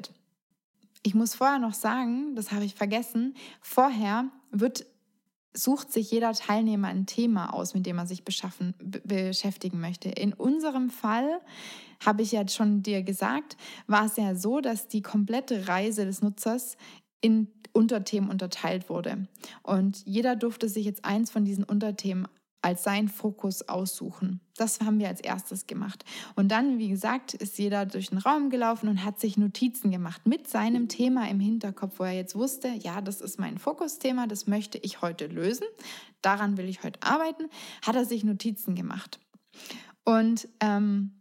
Ich 1.02 1.14
muss 1.14 1.34
vorher 1.34 1.58
noch 1.58 1.74
sagen, 1.74 2.34
das 2.34 2.52
habe 2.52 2.64
ich 2.64 2.74
vergessen, 2.74 3.34
vorher 3.60 4.26
wird 4.50 4.86
sucht 5.54 5.92
sich 5.92 6.10
jeder 6.10 6.32
Teilnehmer 6.34 6.88
ein 6.88 7.06
Thema 7.06 7.52
aus, 7.52 7.74
mit 7.74 7.86
dem 7.86 7.98
er 7.98 8.06
sich 8.06 8.24
beschaffen, 8.24 8.74
beschäftigen 9.04 9.80
möchte. 9.80 10.08
In 10.08 10.32
unserem 10.32 10.88
Fall, 10.88 11.40
habe 12.04 12.22
ich 12.22 12.32
ja 12.32 12.46
schon 12.48 12.82
dir 12.82 13.02
gesagt, 13.02 13.56
war 13.86 14.06
es 14.06 14.16
ja 14.16 14.34
so, 14.34 14.60
dass 14.60 14.88
die 14.88 15.02
komplette 15.02 15.68
Reise 15.68 16.04
des 16.04 16.22
Nutzers 16.22 16.76
in 17.20 17.48
Unterthemen 17.72 18.30
unterteilt 18.30 18.88
wurde. 18.88 19.26
Und 19.62 20.04
jeder 20.06 20.36
durfte 20.36 20.68
sich 20.68 20.84
jetzt 20.84 21.04
eins 21.04 21.30
von 21.30 21.44
diesen 21.44 21.64
Unterthemen 21.64 22.28
als 22.60 22.82
sein 22.82 23.08
Fokus 23.08 23.68
aussuchen. 23.68 24.40
Das 24.56 24.80
haben 24.80 24.98
wir 24.98 25.08
als 25.08 25.20
erstes 25.20 25.66
gemacht. 25.66 26.04
Und 26.34 26.48
dann, 26.48 26.78
wie 26.78 26.88
gesagt, 26.88 27.34
ist 27.34 27.58
jeder 27.58 27.86
durch 27.86 28.10
den 28.10 28.18
Raum 28.18 28.50
gelaufen 28.50 28.88
und 28.88 29.04
hat 29.04 29.20
sich 29.20 29.36
Notizen 29.36 29.90
gemacht 29.90 30.26
mit 30.26 30.48
seinem 30.48 30.88
Thema 30.88 31.28
im 31.28 31.38
Hinterkopf, 31.38 31.98
wo 31.98 32.04
er 32.04 32.12
jetzt 32.12 32.34
wusste, 32.34 32.68
ja, 32.68 33.00
das 33.00 33.20
ist 33.20 33.38
mein 33.38 33.58
Fokusthema, 33.58 34.26
das 34.26 34.46
möchte 34.46 34.78
ich 34.78 35.00
heute 35.02 35.26
lösen, 35.26 35.66
daran 36.20 36.56
will 36.56 36.68
ich 36.68 36.82
heute 36.82 37.02
arbeiten, 37.02 37.44
hat 37.86 37.94
er 37.94 38.04
sich 38.04 38.24
Notizen 38.24 38.74
gemacht. 38.74 39.20
Und 40.04 40.48
ähm, 40.60 41.12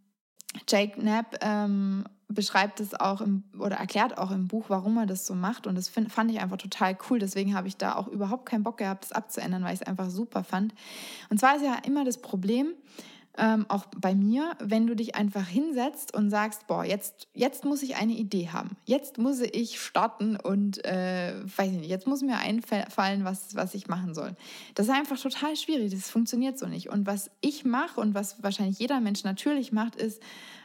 Jake 0.68 1.00
Knapp 1.00 1.38
ähm, 1.42 2.06
beschreibt 2.30 2.80
es 2.80 2.94
auch 2.94 3.22
im, 3.22 3.44
oder 3.58 3.78
erklärt 3.78 4.18
auch 4.18 4.32
im 4.32 4.48
Buch, 4.48 4.66
warum 4.68 4.98
er 4.98 5.06
das 5.06 5.26
so 5.26 5.34
macht. 5.34 5.66
Und 5.66 5.76
das 5.76 5.88
find, 5.88 6.12
fand 6.12 6.30
ich 6.32 6.40
einfach 6.40 6.58
total 6.58 6.98
cool. 7.10 7.20
Deswegen 7.20 7.56
habe 7.56 7.68
ich 7.68 7.78
da 7.78 7.96
auch 7.96 8.08
überhaupt 8.08 8.46
keinen 8.46 8.64
Bock 8.64 8.78
gehabt, 8.78 9.06
das 9.06 9.12
abzuändern, 9.12 9.64
weil 9.64 9.74
ich 9.74 9.82
es 9.82 9.88
einfach 9.88 10.10
super 10.10 10.44
fand. 10.44 10.74
Und 11.30 11.40
zwar 11.40 11.56
ist 11.56 11.64
ja 11.64 11.76
immer 11.86 12.04
das 12.04 12.22
Problem, 12.22 12.74
ähm, 13.38 13.66
auch 13.70 13.86
bei 13.96 14.16
mir, 14.16 14.56
wenn 14.60 14.88
du 14.88 14.96
dich 14.96 15.16
einfach 15.16 15.48
hinsetzt 15.48 16.14
und 16.14 16.32
sagst, 16.32 16.66
boah, 16.68 16.84
jetzt, 16.84 17.28
jetzt 17.34 17.66
muss 17.66 17.84
ich 17.84 17.96
eine 17.96 18.14
Idee 18.14 18.50
haben. 18.50 18.76
Jetzt 18.86 19.20
muss 19.20 19.40
ich 19.42 19.80
starten 19.80 20.38
und, 20.38 20.84
äh, 20.84 21.36
weiß 21.56 21.72
ich 21.72 21.80
nicht, 21.80 21.90
jetzt 21.90 22.08
muss 22.08 22.24
mir 22.24 22.38
einfallen, 22.38 23.24
was, 23.26 23.56
was 23.56 23.76
ich 23.76 23.88
machen 23.88 24.16
soll. 24.16 24.36
Das 24.74 24.88
ist 24.88 24.94
einfach 24.94 25.20
total 25.20 25.56
schwierig. 25.56 25.92
Das 25.92 26.10
funktioniert 26.10 26.58
so 26.58 26.66
nicht. 26.66 26.90
Und 26.90 27.06
was 27.06 27.30
ich 27.40 27.64
mache 27.64 28.02
und 28.02 28.16
was 28.16 28.42
wahrscheinlich 28.42 28.80
jeder 28.80 29.00
Mensch 29.00 29.24
natürlich 29.24 29.72
macht, 29.72 29.96
ist, 29.96 30.22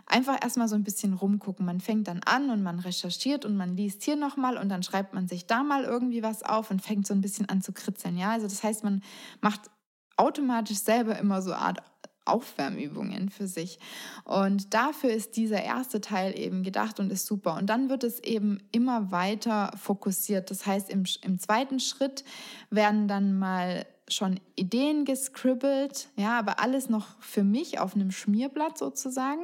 einfach 0.07 0.43
erstmal 0.43 0.69
so 0.69 0.75
ein 0.75 0.85
bisschen 0.85 1.15
rumgucken. 1.15 1.65
Man 1.65 1.81
fängt 1.81 2.09
dann 2.09 2.21
an 2.25 2.51
und 2.51 2.62
man 2.62 2.79
recherchiert 2.79 3.45
und 3.45 3.57
man 3.57 3.77
liest 3.77 4.03
hier 4.03 4.17
nochmal 4.17 4.57
und 4.57 4.69
dann 4.69 4.83
schreibt 4.83 5.15
man 5.15 5.29
sich 5.29 5.47
da 5.47 5.62
mal 5.62 5.85
irgendwie 5.85 6.23
was 6.23 6.43
auf 6.43 6.71
und 6.71 6.83
fängt 6.83 7.07
so 7.07 7.15
ein 7.15 7.21
bisschen 7.21 7.49
an 7.49 7.62
zu 7.62 7.73
kritzeln. 7.73 8.17
Ja, 8.17 8.33
also 8.33 8.47
das 8.47 8.62
heißt, 8.62 8.85
man 8.85 9.03
macht 9.41 9.71
automatisch 10.17 10.79
selber 10.79 11.19
immer 11.19 11.43
so 11.43 11.55
Art 11.55 11.83
Aufwärmübungen 12.25 13.31
für 13.31 13.49
sich. 13.49 13.79
Und 14.25 14.75
dafür 14.75 15.11
ist 15.11 15.37
dieser 15.37 15.62
erste 15.62 16.01
Teil 16.01 16.38
eben 16.38 16.62
gedacht 16.62 17.01
und 17.01 17.11
ist 17.11 17.27
super. 17.27 17.57
Und 17.57 17.67
dann 17.67 17.88
wird 17.88 18.05
es 18.05 18.21
eben 18.21 18.61
immer 18.71 19.11
weiter 19.11 19.73
fokussiert. 19.77 20.51
Das 20.51 20.67
heißt, 20.67 20.88
im, 20.91 21.05
im 21.23 21.38
zweiten 21.38 21.81
Schritt 21.81 22.25
werden 22.71 23.09
dann 23.09 23.38
mal 23.38 23.87
schon 24.09 24.41
Ideen 24.57 25.05
gescribbelt, 25.05 26.09
ja, 26.17 26.38
aber 26.38 26.61
alles 26.61 26.88
noch 26.88 27.21
für 27.21 27.45
mich 27.45 27.79
auf 27.79 27.95
einem 27.95 28.11
Schmierblatt 28.11 28.77
sozusagen. 28.77 29.43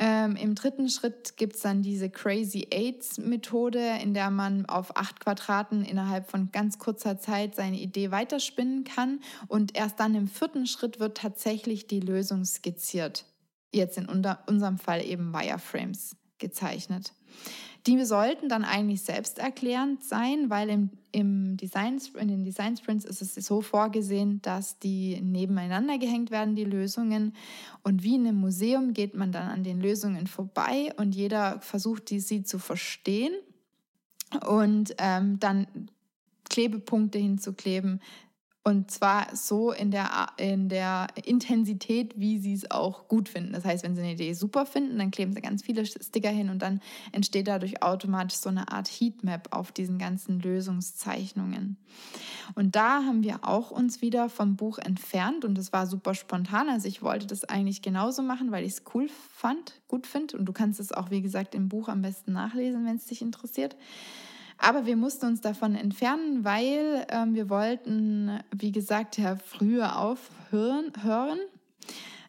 Ähm, 0.00 0.36
Im 0.36 0.54
dritten 0.54 0.88
Schritt 0.88 1.36
gibt 1.36 1.56
es 1.56 1.62
dann 1.62 1.82
diese 1.82 2.08
Crazy 2.08 2.68
Aids 2.70 3.18
Methode, 3.18 3.98
in 4.00 4.14
der 4.14 4.30
man 4.30 4.64
auf 4.66 4.96
acht 4.96 5.18
Quadraten 5.18 5.84
innerhalb 5.84 6.30
von 6.30 6.52
ganz 6.52 6.78
kurzer 6.78 7.18
Zeit 7.18 7.56
seine 7.56 7.80
Idee 7.80 8.12
weiterspinnen 8.12 8.84
kann. 8.84 9.20
Und 9.48 9.76
erst 9.76 9.98
dann 9.98 10.14
im 10.14 10.28
vierten 10.28 10.68
Schritt 10.68 11.00
wird 11.00 11.18
tatsächlich 11.18 11.88
die 11.88 11.98
Lösung 11.98 12.44
skizziert. 12.44 13.24
Jetzt 13.74 13.98
in 13.98 14.06
unserem 14.06 14.78
Fall 14.78 15.04
eben 15.04 15.32
Wireframes 15.32 16.16
gezeichnet. 16.38 17.12
Die 17.86 18.04
sollten 18.04 18.48
dann 18.48 18.64
eigentlich 18.64 19.02
selbsterklärend 19.02 20.04
sein, 20.04 20.50
weil 20.50 20.68
im, 20.68 20.90
im 21.12 21.56
Design, 21.56 22.00
in 22.18 22.28
den 22.28 22.44
Design 22.44 22.76
Sprints 22.76 23.04
ist 23.04 23.22
es 23.22 23.34
so 23.34 23.60
vorgesehen, 23.60 24.42
dass 24.42 24.78
die 24.78 25.20
nebeneinander 25.20 25.98
gehängt 25.98 26.30
werden, 26.30 26.54
die 26.54 26.64
Lösungen. 26.64 27.34
Und 27.82 28.02
wie 28.02 28.16
in 28.16 28.26
einem 28.26 28.40
Museum 28.40 28.92
geht 28.92 29.14
man 29.14 29.32
dann 29.32 29.48
an 29.48 29.64
den 29.64 29.80
Lösungen 29.80 30.26
vorbei 30.26 30.92
und 30.96 31.14
jeder 31.14 31.60
versucht, 31.60 32.10
die, 32.10 32.20
sie 32.20 32.42
zu 32.42 32.58
verstehen 32.58 33.32
und 34.46 34.94
ähm, 34.98 35.38
dann 35.38 35.66
Klebepunkte 36.50 37.18
hinzukleben, 37.18 38.00
und 38.64 38.90
zwar 38.90 39.34
so 39.34 39.72
in 39.72 39.90
der, 39.90 40.26
in 40.36 40.68
der 40.68 41.06
Intensität, 41.24 42.18
wie 42.18 42.38
sie 42.38 42.52
es 42.52 42.70
auch 42.70 43.08
gut 43.08 43.28
finden. 43.28 43.52
Das 43.52 43.64
heißt, 43.64 43.82
wenn 43.82 43.94
sie 43.94 44.02
eine 44.02 44.12
Idee 44.12 44.34
super 44.34 44.66
finden, 44.66 44.98
dann 44.98 45.10
kleben 45.10 45.32
sie 45.32 45.40
ganz 45.40 45.62
viele 45.62 45.86
Sticker 45.86 46.28
hin 46.28 46.50
und 46.50 46.60
dann 46.60 46.80
entsteht 47.12 47.48
dadurch 47.48 47.82
automatisch 47.82 48.38
so 48.38 48.50
eine 48.50 48.70
Art 48.70 48.88
Heatmap 48.88 49.48
auf 49.56 49.72
diesen 49.72 49.98
ganzen 49.98 50.40
Lösungszeichnungen. 50.40 51.78
Und 52.54 52.76
da 52.76 53.04
haben 53.04 53.22
wir 53.22 53.40
auch 53.42 53.70
uns 53.70 54.02
wieder 54.02 54.28
vom 54.28 54.56
Buch 54.56 54.78
entfernt 54.78 55.44
und 55.44 55.56
das 55.56 55.72
war 55.72 55.86
super 55.86 56.14
spontan. 56.14 56.68
Also 56.68 56.88
ich 56.88 57.02
wollte 57.02 57.26
das 57.26 57.44
eigentlich 57.44 57.80
genauso 57.80 58.22
machen, 58.22 58.50
weil 58.50 58.64
ich 58.64 58.72
es 58.72 58.82
cool 58.94 59.08
fand, 59.08 59.80
gut 59.86 60.06
finde. 60.06 60.36
Und 60.36 60.46
du 60.46 60.52
kannst 60.52 60.80
es 60.80 60.92
auch, 60.92 61.10
wie 61.10 61.22
gesagt, 61.22 61.54
im 61.54 61.68
Buch 61.68 61.88
am 61.88 62.02
besten 62.02 62.32
nachlesen, 62.32 62.84
wenn 62.84 62.96
es 62.96 63.06
dich 63.06 63.22
interessiert. 63.22 63.76
Aber 64.58 64.86
wir 64.86 64.96
mussten 64.96 65.26
uns 65.26 65.40
davon 65.40 65.76
entfernen, 65.76 66.44
weil 66.44 67.06
ähm, 67.10 67.34
wir 67.34 67.48
wollten, 67.48 68.40
wie 68.54 68.72
gesagt, 68.72 69.16
ja 69.16 69.36
früher 69.36 69.98
aufhören. 69.98 70.92
Hören. 71.02 71.38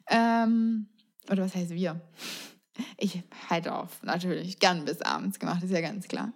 Ähm, 0.07 0.87
oder 1.29 1.43
was 1.43 1.55
heißt 1.55 1.71
wir? 1.71 1.99
Ich 2.97 3.23
halte 3.49 3.73
auf, 3.73 4.03
natürlich, 4.03 4.59
gern 4.59 4.85
bis 4.85 5.01
abends 5.01 5.39
gemacht, 5.39 5.63
ist 5.63 5.71
ja 5.71 5.81
ganz 5.81 6.07
klar. 6.07 6.31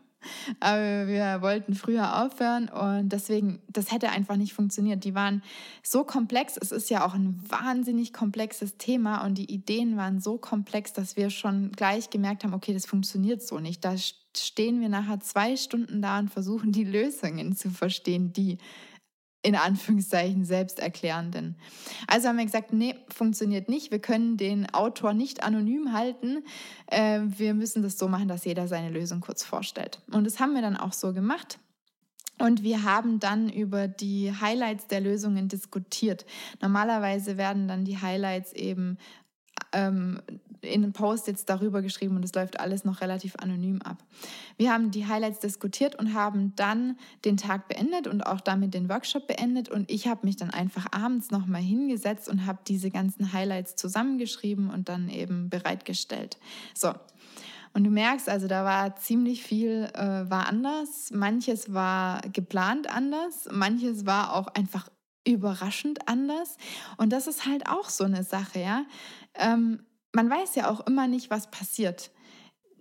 Aber 0.59 1.07
wir 1.07 1.41
wollten 1.41 1.75
früher 1.75 2.23
aufhören 2.23 2.69
und 2.69 3.09
deswegen, 3.09 3.61
das 3.67 3.91
hätte 3.91 4.09
einfach 4.09 4.37
nicht 4.37 4.53
funktioniert. 4.53 5.03
Die 5.03 5.15
waren 5.15 5.43
so 5.83 6.03
komplex. 6.05 6.57
Es 6.57 6.71
ist 6.71 6.89
ja 6.89 7.05
auch 7.05 7.13
ein 7.13 7.41
wahnsinnig 7.47 8.13
komplexes 8.13 8.77
Thema 8.77 9.25
und 9.25 9.37
die 9.37 9.51
Ideen 9.51 9.97
waren 9.97 10.21
so 10.21 10.37
komplex, 10.37 10.93
dass 10.93 11.17
wir 11.17 11.29
schon 11.29 11.71
gleich 11.73 12.09
gemerkt 12.09 12.43
haben, 12.43 12.53
okay, 12.53 12.73
das 12.73 12.85
funktioniert 12.85 13.41
so 13.41 13.59
nicht. 13.59 13.83
Da 13.83 13.95
stehen 14.37 14.81
wir 14.81 14.89
nachher 14.89 15.19
zwei 15.19 15.55
Stunden 15.55 16.01
da 16.01 16.19
und 16.19 16.29
versuchen 16.29 16.71
die 16.71 16.83
Lösungen 16.83 17.55
zu 17.55 17.69
verstehen, 17.69 18.33
die 18.33 18.57
in 19.43 19.55
Anführungszeichen 19.55 20.45
selbsterklärenden. 20.45 21.57
Also 22.07 22.29
haben 22.29 22.37
wir 22.37 22.45
gesagt, 22.45 22.71
nee, 22.71 22.95
funktioniert 23.09 23.67
nicht. 23.67 23.91
Wir 23.91 23.99
können 23.99 24.37
den 24.37 24.73
Autor 24.73 25.13
nicht 25.13 25.43
anonym 25.43 25.91
halten. 25.91 26.43
Äh, 26.87 27.19
wir 27.25 27.53
müssen 27.53 27.83
das 27.83 27.97
so 27.97 28.07
machen, 28.07 28.29
dass 28.29 28.45
jeder 28.45 28.67
seine 28.67 28.89
Lösung 28.89 29.19
kurz 29.19 29.43
vorstellt. 29.43 30.01
Und 30.11 30.23
das 30.23 30.39
haben 30.39 30.53
wir 30.53 30.61
dann 30.61 30.77
auch 30.77 30.93
so 30.93 31.11
gemacht. 31.11 31.59
Und 32.39 32.63
wir 32.63 32.83
haben 32.83 33.19
dann 33.19 33.49
über 33.49 33.87
die 33.87 34.33
Highlights 34.33 34.87
der 34.87 35.01
Lösungen 35.01 35.49
diskutiert. 35.49 36.25
Normalerweise 36.61 37.37
werden 37.37 37.67
dann 37.67 37.85
die 37.85 37.99
Highlights 37.99 38.53
eben 38.53 38.97
ähm, 39.71 40.21
in 40.61 40.83
einem 40.83 40.93
Post 40.93 41.27
jetzt 41.27 41.49
darüber 41.49 41.81
geschrieben 41.81 42.15
und 42.15 42.23
es 42.23 42.33
läuft 42.33 42.59
alles 42.59 42.85
noch 42.85 43.01
relativ 43.01 43.35
anonym 43.37 43.81
ab. 43.81 43.97
Wir 44.57 44.71
haben 44.71 44.91
die 44.91 45.05
Highlights 45.05 45.39
diskutiert 45.39 45.95
und 45.95 46.13
haben 46.13 46.55
dann 46.55 46.97
den 47.25 47.37
Tag 47.37 47.67
beendet 47.67 48.07
und 48.07 48.21
auch 48.21 48.39
damit 48.39 48.73
den 48.73 48.89
Workshop 48.89 49.27
beendet 49.27 49.69
und 49.69 49.91
ich 49.91 50.07
habe 50.07 50.25
mich 50.25 50.37
dann 50.37 50.51
einfach 50.51 50.87
abends 50.91 51.31
nochmal 51.31 51.61
hingesetzt 51.61 52.29
und 52.29 52.45
habe 52.45 52.59
diese 52.67 52.91
ganzen 52.91 53.33
Highlights 53.33 53.75
zusammengeschrieben 53.75 54.69
und 54.69 54.89
dann 54.89 55.09
eben 55.09 55.49
bereitgestellt. 55.49 56.37
So. 56.73 56.93
Und 57.75 57.83
du 57.85 57.89
merkst, 57.89 58.29
also 58.29 58.47
da 58.47 58.63
war 58.63 58.95
ziemlich 58.97 59.41
viel, 59.41 59.89
äh, 59.95 60.29
war 60.29 60.47
anders. 60.47 61.09
Manches 61.11 61.73
war 61.73 62.21
geplant 62.31 62.87
anders, 62.87 63.49
manches 63.51 64.05
war 64.05 64.33
auch 64.33 64.47
einfach 64.47 64.89
überraschend 65.25 66.07
anders. 66.07 66.57
Und 66.97 67.11
das 67.11 67.27
ist 67.27 67.45
halt 67.45 67.67
auch 67.67 67.89
so 67.89 68.03
eine 68.03 68.23
Sache, 68.23 68.59
ja. 68.59 68.85
Ähm, 69.35 69.85
man 70.11 70.29
weiß 70.29 70.55
ja 70.55 70.69
auch 70.69 70.85
immer 70.85 71.07
nicht, 71.07 71.29
was 71.29 71.49
passiert. 71.49 72.11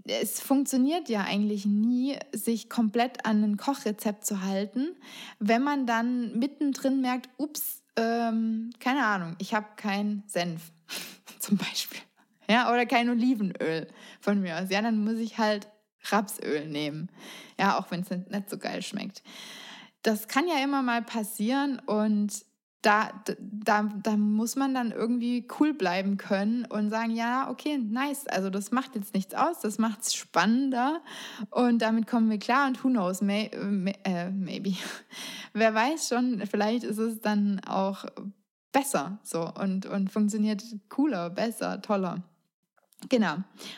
Es 0.05 0.41
funktioniert 0.41 1.09
ja 1.09 1.23
eigentlich 1.23 1.65
nie, 1.65 2.17
sich 2.33 2.69
komplett 2.69 3.25
an 3.25 3.43
ein 3.45 3.57
Kochrezept 3.57 4.27
zu 4.27 4.43
halten, 4.43 4.97
wenn 5.39 5.63
man 5.63 5.87
dann 5.87 6.39
mittendrin 6.39 7.01
merkt, 7.01 7.31
ups, 7.39 7.83
ähm, 7.97 8.71
keine 8.81 9.05
Ahnung, 9.07 9.37
ich 9.39 9.55
habe 9.55 9.67
keinen 9.77 10.25
Senf 10.27 10.73
zum 11.39 11.57
Beispiel. 11.57 12.01
Ja, 12.49 12.71
oder 12.73 12.85
kein 12.85 13.09
Olivenöl 13.09 13.87
von 14.21 14.41
mir 14.41 14.59
aus. 14.59 14.71
Ja, 14.71 14.83
dann 14.83 15.05
muss 15.05 15.19
ich 15.19 15.39
halt 15.39 15.69
Rapsöl 16.05 16.67
nehmen. 16.67 17.09
Ja, 17.59 17.79
auch 17.79 17.91
wenn 17.91 18.01
es 18.01 18.11
nicht 18.11 18.51
so 18.51 18.59
geil 18.59 18.83
schmeckt. 18.83 19.23
Das 20.03 20.29
kann 20.29 20.49
ja 20.49 20.63
immer 20.63 20.83
mal 20.83 21.03
passieren 21.03 21.81
und 21.87 22.45
da, 22.83 23.13
da, 23.39 23.85
da 24.03 24.17
muss 24.17 24.57
man 24.57 24.75
dann 24.75 24.91
irgendwie 24.91 25.47
cool 25.61 25.73
bleiben 25.73 26.17
können 26.17 26.65
und 26.65 26.91
sagen, 26.91 27.15
ja, 27.15 27.49
okay, 27.49 27.79
nice. 27.79 28.27
Also 28.27 28.51
das 28.51 28.73
macht 28.73 28.97
jetzt 28.97 29.15
nichts 29.15 29.35
aus, 29.35 29.61
das 29.61 29.79
macht 29.79 30.03
es 30.03 30.15
spannender 30.15 31.01
und 31.51 31.81
damit 31.81 32.09
kommen 32.09 32.29
wir 32.29 32.39
klar 32.39 32.67
und 32.67 32.83
who 32.83 32.89
knows, 32.89 33.23
may, 33.23 33.51
may, 33.57 33.95
äh, 34.03 34.31
maybe. 34.31 34.75
Wer 35.53 35.75
weiß 35.75 36.09
schon, 36.09 36.43
vielleicht 36.47 36.83
ist 36.83 36.99
es 36.99 37.21
dann 37.21 37.61
auch 37.61 38.05
besser 38.73 39.19
so 39.23 39.49
und, 39.49 39.87
und 39.87 40.11
funktioniert 40.11 40.65
cooler, 40.89 41.31
besser, 41.31 41.81
toller. 41.83 42.25
Genau. 43.09 43.37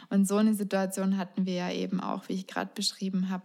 Und 0.09 0.27
so 0.27 0.37
eine 0.37 0.55
Situation 0.55 1.19
hatten 1.19 1.47
wir 1.47 1.55
ja 1.55 1.71
eben 1.71 2.01
auch, 2.01 2.29
wie 2.29 2.35
ich 2.35 2.47
gerade 2.47 2.71
beschrieben 2.75 3.29
habe. 3.31 3.45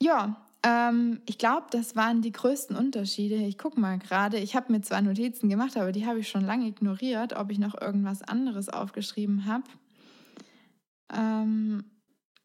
Ja, 0.00 0.46
ähm, 0.62 1.20
ich 1.26 1.38
glaube, 1.38 1.66
das 1.70 1.96
waren 1.96 2.20
die 2.20 2.32
größten 2.32 2.76
Unterschiede. 2.76 3.36
Ich 3.36 3.56
gucke 3.56 3.80
mal 3.80 3.98
gerade. 3.98 4.38
Ich 4.38 4.54
habe 4.54 4.72
mir 4.72 4.82
zwar 4.82 5.00
Notizen 5.00 5.48
gemacht, 5.48 5.76
aber 5.76 5.92
die 5.92 6.06
habe 6.06 6.20
ich 6.20 6.28
schon 6.28 6.44
lange 6.44 6.66
ignoriert, 6.66 7.34
ob 7.34 7.50
ich 7.50 7.58
noch 7.58 7.80
irgendwas 7.80 8.22
anderes 8.22 8.68
aufgeschrieben 8.68 9.46
habe. 9.46 9.64
Ähm, 11.12 11.84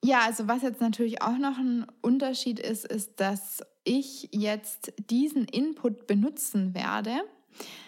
ja, 0.03 0.21
also 0.25 0.47
was 0.47 0.61
jetzt 0.61 0.81
natürlich 0.81 1.21
auch 1.21 1.37
noch 1.37 1.57
ein 1.57 1.85
Unterschied 2.01 2.59
ist, 2.59 2.85
ist, 2.85 3.19
dass 3.19 3.61
ich 3.83 4.29
jetzt 4.31 4.93
diesen 5.09 5.45
Input 5.45 6.07
benutzen 6.07 6.73
werde. 6.73 7.21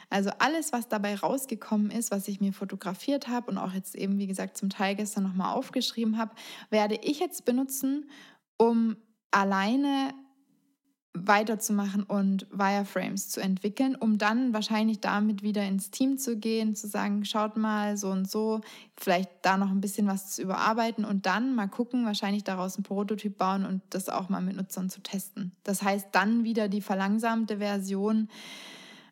Also 0.10 0.32
alles, 0.40 0.74
was 0.74 0.88
dabei 0.88 1.16
rausgekommen 1.16 1.92
ist, 1.92 2.12
was 2.12 2.28
ich 2.28 2.40
mir 2.40 2.54
fotografiert 2.54 3.28
habe 3.28 3.52
und 3.52 3.58
auch 3.58 3.74
jetzt 3.74 3.96
eben, 3.96 4.18
wie 4.20 4.28
gesagt, 4.28 4.58
zum 4.58 4.70
Teil 4.70 4.96
gestern 4.96 5.24
nochmal 5.24 5.54
aufgeschrieben 5.54 6.18
habe, 6.18 6.34
werde 6.70 6.96
ich 7.02 7.20
jetzt 7.20 7.46
benutzen, 7.46 8.10
um 8.58 8.98
alleine 9.32 10.14
weiterzumachen 11.26 12.04
und 12.04 12.48
Wireframes 12.52 13.30
zu 13.30 13.42
entwickeln, 13.42 13.96
um 13.96 14.18
dann 14.18 14.54
wahrscheinlich 14.54 15.00
damit 15.00 15.42
wieder 15.42 15.64
ins 15.64 15.90
Team 15.90 16.18
zu 16.18 16.38
gehen, 16.38 16.76
zu 16.76 16.88
sagen, 16.88 17.26
schaut 17.26 17.58
mal 17.58 17.98
so 17.98 18.10
und 18.10 18.30
so, 18.30 18.62
vielleicht 18.96 19.30
da 19.42 19.58
noch 19.58 19.72
ein 19.72 19.82
bisschen 19.82 20.08
was 20.08 20.36
zu 20.36 20.44
überarbeiten 20.44 21.06
und 21.06 21.26
dann 21.26 21.56
mal 21.56 21.68
gucken, 21.68 22.06
wahrscheinlich 22.06 22.44
daraus 22.44 22.78
ein 22.78 22.84
Prototyp 22.84 23.38
bauen 23.38 23.66
und 23.66 23.82
das 23.90 24.10
auch 24.10 24.30
mal 24.30 24.42
mit 24.42 24.56
Nutzern 24.56 24.90
zu 24.90 25.02
testen. 25.02 25.54
Das 25.64 25.82
heißt, 25.82 26.10
dann 26.12 26.44
wieder 26.44 26.68
die 26.68 26.82
verlangsamte 26.82 27.58
Version 27.58 28.30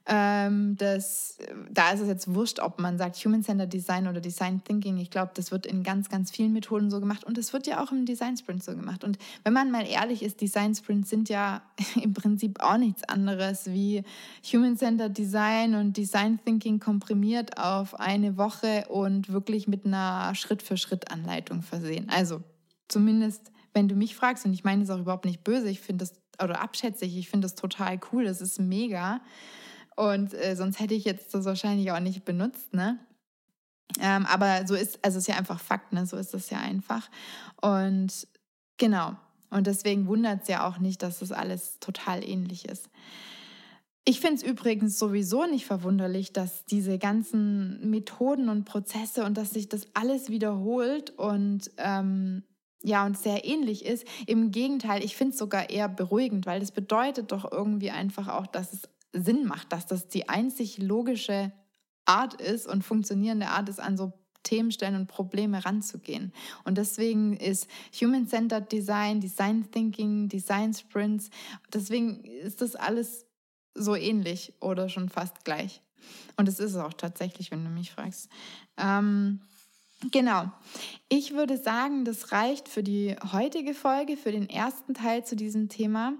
ähm, 0.07 0.77
das, 0.77 1.39
da 1.71 1.91
ist 1.91 2.01
es 2.01 2.07
jetzt 2.07 2.33
wurscht, 2.33 2.59
ob 2.59 2.79
man 2.79 2.99
sagt 2.99 3.15
Human-Centered 3.17 3.73
Design 3.73 4.07
oder 4.07 4.21
Design 4.21 4.63
Thinking. 4.63 4.97
Ich 4.97 5.09
glaube, 5.09 5.31
das 5.33 5.51
wird 5.51 5.65
in 5.65 5.81
ganz, 5.81 6.09
ganz 6.09 6.29
vielen 6.29 6.53
Methoden 6.53 6.91
so 6.91 6.99
gemacht 6.99 7.23
und 7.23 7.39
es 7.39 7.53
wird 7.53 7.65
ja 7.65 7.83
auch 7.83 7.91
im 7.91 8.05
Design 8.05 8.37
Sprint 8.37 8.63
so 8.63 8.75
gemacht. 8.75 9.03
Und 9.03 9.17
wenn 9.43 9.53
man 9.53 9.71
mal 9.71 9.87
ehrlich 9.87 10.21
ist, 10.21 10.41
Design 10.41 10.75
Sprints 10.75 11.09
sind 11.09 11.27
ja 11.27 11.63
im 12.01 12.13
Prinzip 12.13 12.61
auch 12.61 12.77
nichts 12.77 13.03
anderes 13.03 13.65
wie 13.65 14.03
Human-Centered 14.53 15.17
Design 15.17 15.73
und 15.73 15.97
Design 15.97 16.39
Thinking 16.45 16.79
komprimiert 16.79 17.57
auf 17.57 17.99
eine 17.99 18.37
Woche 18.37 18.85
und 18.89 19.31
wirklich 19.31 19.67
mit 19.67 19.85
einer 19.85 20.35
Schritt-für-Schritt-Anleitung 20.35 21.63
versehen. 21.63 22.09
Also 22.09 22.43
zumindest, 22.89 23.51
wenn 23.73 23.87
du 23.87 23.95
mich 23.95 24.15
fragst, 24.15 24.45
und 24.45 24.53
ich 24.53 24.63
meine 24.63 24.83
es 24.83 24.91
auch 24.91 24.99
überhaupt 24.99 25.25
nicht 25.25 25.43
böse, 25.43 25.67
ich 25.67 25.81
finde 25.81 26.05
das, 26.05 26.13
oder 26.43 26.61
abschätzig, 26.61 27.17
ich 27.17 27.27
finde 27.27 27.45
das 27.45 27.55
total 27.55 27.99
cool, 28.11 28.25
das 28.25 28.39
ist 28.39 28.59
mega. 28.59 29.21
Und 29.95 30.33
äh, 30.33 30.55
sonst 30.55 30.79
hätte 30.79 30.93
ich 30.93 31.05
jetzt 31.05 31.33
das 31.33 31.45
wahrscheinlich 31.45 31.91
auch 31.91 31.99
nicht 31.99 32.25
benutzt, 32.25 32.73
ne? 32.73 32.99
Ähm, 34.01 34.25
aber 34.25 34.67
so 34.67 34.75
ist, 34.75 34.99
also 35.03 35.19
ist 35.19 35.27
ja 35.27 35.35
einfach 35.35 35.59
Fakt, 35.59 35.93
ne? 35.93 36.05
So 36.05 36.17
ist 36.17 36.33
das 36.33 36.49
ja 36.49 36.59
einfach. 36.59 37.09
Und 37.61 38.27
genau. 38.77 39.15
Und 39.49 39.67
deswegen 39.67 40.07
wundert 40.07 40.43
es 40.43 40.47
ja 40.49 40.67
auch 40.67 40.79
nicht, 40.79 41.01
dass 41.01 41.19
das 41.19 41.31
alles 41.31 41.79
total 41.79 42.27
ähnlich 42.27 42.65
ist. 42.65 42.89
Ich 44.03 44.19
finde 44.19 44.35
es 44.35 44.43
übrigens 44.43 44.99
sowieso 44.99 45.45
nicht 45.45 45.65
verwunderlich, 45.65 46.33
dass 46.33 46.65
diese 46.65 46.99
ganzen 46.99 47.89
Methoden 47.89 48.49
und 48.49 48.65
Prozesse 48.65 49.23
und 49.23 49.35
dass 49.35 49.51
sich 49.51 49.67
das 49.67 49.87
alles 49.93 50.29
wiederholt 50.29 51.11
und 51.17 51.71
ähm, 51.77 52.43
ja, 52.83 53.03
und 53.03 53.17
sehr 53.17 53.45
ähnlich 53.45 53.83
ist. 53.83 54.05
Im 54.27 54.51
Gegenteil, 54.51 55.03
ich 55.03 55.15
finde 55.15 55.31
es 55.31 55.39
sogar 55.39 55.71
eher 55.71 55.89
beruhigend, 55.89 56.45
weil 56.45 56.59
das 56.59 56.71
bedeutet 56.71 57.31
doch 57.31 57.51
irgendwie 57.51 57.89
einfach 57.89 58.27
auch, 58.27 58.45
dass 58.45 58.73
es 58.73 58.81
Sinn 59.15 59.45
macht, 59.45 59.71
dass 59.71 59.85
das 59.85 60.07
die 60.07 60.29
einzig 60.29 60.77
logische 60.77 61.51
Art 62.05 62.39
ist 62.39 62.67
und 62.67 62.83
funktionierende 62.83 63.47
Art 63.47 63.69
ist, 63.69 63.79
an 63.79 63.97
so 63.97 64.13
Themenstellen 64.43 64.95
und 64.95 65.07
Probleme 65.07 65.65
ranzugehen. 65.65 66.31
Und 66.63 66.77
deswegen 66.77 67.35
ist 67.35 67.67
Human-Centered 67.99 68.71
Design, 68.71 69.19
Design 69.19 69.71
Thinking, 69.71 70.29
Design 70.29 70.73
Sprints, 70.73 71.29
deswegen 71.73 72.23
ist 72.23 72.61
das 72.61 72.75
alles 72.75 73.25
so 73.73 73.95
ähnlich 73.95 74.53
oder 74.61 74.87
schon 74.87 75.09
fast 75.09 75.43
gleich. 75.43 75.81
Und 76.37 76.47
es 76.47 76.59
ist 76.59 76.71
es 76.71 76.77
auch 76.77 76.93
tatsächlich, 76.93 77.49
wenn 77.49 77.63
du 77.63 77.71
mich 77.71 77.91
fragst. 77.91 78.29
Ähm, 78.77 79.41
Genau. 80.11 80.51
Ich 81.09 81.33
würde 81.33 81.57
sagen, 81.57 82.05
das 82.05 82.31
reicht 82.31 82.67
für 82.67 82.83
die 82.83 83.15
heutige 83.31 83.73
Folge, 83.73 84.17
für 84.17 84.31
den 84.31 84.49
ersten 84.49 84.93
Teil 84.93 85.25
zu 85.25 85.35
diesem 85.35 85.69
Thema. 85.69 86.13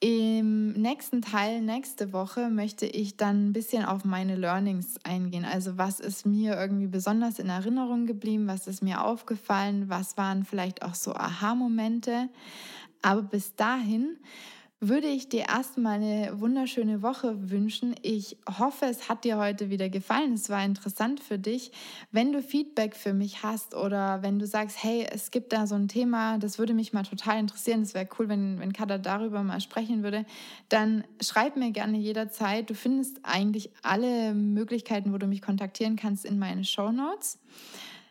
Im 0.00 0.74
nächsten 0.74 1.22
Teil, 1.22 1.60
nächste 1.60 2.12
Woche, 2.12 2.50
möchte 2.50 2.86
ich 2.86 3.16
dann 3.16 3.48
ein 3.48 3.52
bisschen 3.52 3.84
auf 3.84 4.04
meine 4.04 4.36
Learnings 4.36 4.94
eingehen. 5.02 5.44
Also 5.44 5.76
was 5.76 5.98
ist 5.98 6.24
mir 6.24 6.56
irgendwie 6.56 6.86
besonders 6.86 7.40
in 7.40 7.48
Erinnerung 7.48 8.06
geblieben, 8.06 8.46
was 8.46 8.68
ist 8.68 8.80
mir 8.80 9.04
aufgefallen, 9.04 9.88
was 9.88 10.16
waren 10.16 10.44
vielleicht 10.44 10.82
auch 10.82 10.94
so 10.94 11.14
Aha-Momente. 11.14 12.28
Aber 13.02 13.22
bis 13.22 13.56
dahin 13.56 14.18
würde 14.80 15.08
ich 15.08 15.28
dir 15.28 15.48
erstmal 15.48 15.94
eine 15.94 16.40
wunderschöne 16.40 17.02
Woche 17.02 17.50
wünschen. 17.50 17.96
Ich 18.02 18.36
hoffe, 18.58 18.86
es 18.86 19.08
hat 19.08 19.24
dir 19.24 19.36
heute 19.36 19.70
wieder 19.70 19.88
gefallen. 19.88 20.34
Es 20.34 20.50
war 20.50 20.64
interessant 20.64 21.18
für 21.18 21.36
dich. 21.36 21.72
Wenn 22.12 22.32
du 22.32 22.40
Feedback 22.42 22.94
für 22.94 23.12
mich 23.12 23.42
hast 23.42 23.74
oder 23.74 24.22
wenn 24.22 24.38
du 24.38 24.46
sagst, 24.46 24.80
hey, 24.80 25.04
es 25.10 25.32
gibt 25.32 25.52
da 25.52 25.66
so 25.66 25.74
ein 25.74 25.88
Thema, 25.88 26.38
das 26.38 26.60
würde 26.60 26.74
mich 26.74 26.92
mal 26.92 27.02
total 27.02 27.40
interessieren, 27.40 27.82
es 27.82 27.92
wäre 27.92 28.08
cool, 28.18 28.28
wenn, 28.28 28.60
wenn 28.60 28.72
Kada 28.72 28.98
darüber 28.98 29.42
mal 29.42 29.60
sprechen 29.60 30.04
würde, 30.04 30.24
dann 30.68 31.02
schreib 31.20 31.56
mir 31.56 31.72
gerne 31.72 31.98
jederzeit. 31.98 32.70
Du 32.70 32.74
findest 32.74 33.18
eigentlich 33.24 33.70
alle 33.82 34.32
Möglichkeiten, 34.32 35.12
wo 35.12 35.18
du 35.18 35.26
mich 35.26 35.42
kontaktieren 35.42 35.96
kannst, 35.96 36.24
in 36.24 36.38
meine 36.38 36.64
Show 36.64 36.92
Notes. 36.92 37.40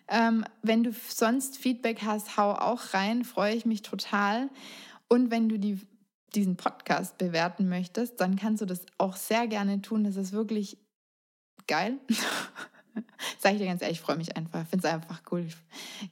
Ähm, 0.10 0.44
wenn 0.64 0.84
du 0.84 0.92
sonst 1.08 1.58
Feedback 1.58 2.02
hast, 2.04 2.36
hau 2.36 2.52
auch 2.52 2.94
rein, 2.94 3.24
freue 3.24 3.56
ich 3.56 3.66
mich 3.66 3.84
total. 3.84 4.50
Und 5.08 5.32
wenn 5.32 5.48
du 5.48 5.58
die 5.58 5.80
diesen 6.36 6.58
Podcast 6.58 7.18
bewerten 7.18 7.70
möchtest, 7.70 8.20
dann 8.20 8.36
kannst 8.36 8.62
du 8.62 8.66
das 8.66 8.86
auch 8.98 9.16
sehr 9.16 9.48
gerne 9.48 9.82
tun. 9.82 10.04
Das 10.04 10.16
ist 10.16 10.32
wirklich 10.32 10.78
geil. 11.68 12.00
Sag 13.40 13.54
ich 13.54 13.60
dir 13.60 13.66
ganz 13.66 13.82
ehrlich, 13.82 13.98
ich 13.98 14.02
freue 14.02 14.18
mich 14.18 14.36
einfach, 14.36 14.66
finde 14.68 14.88
es 14.88 14.94
einfach 14.94 15.22
cool. 15.32 15.48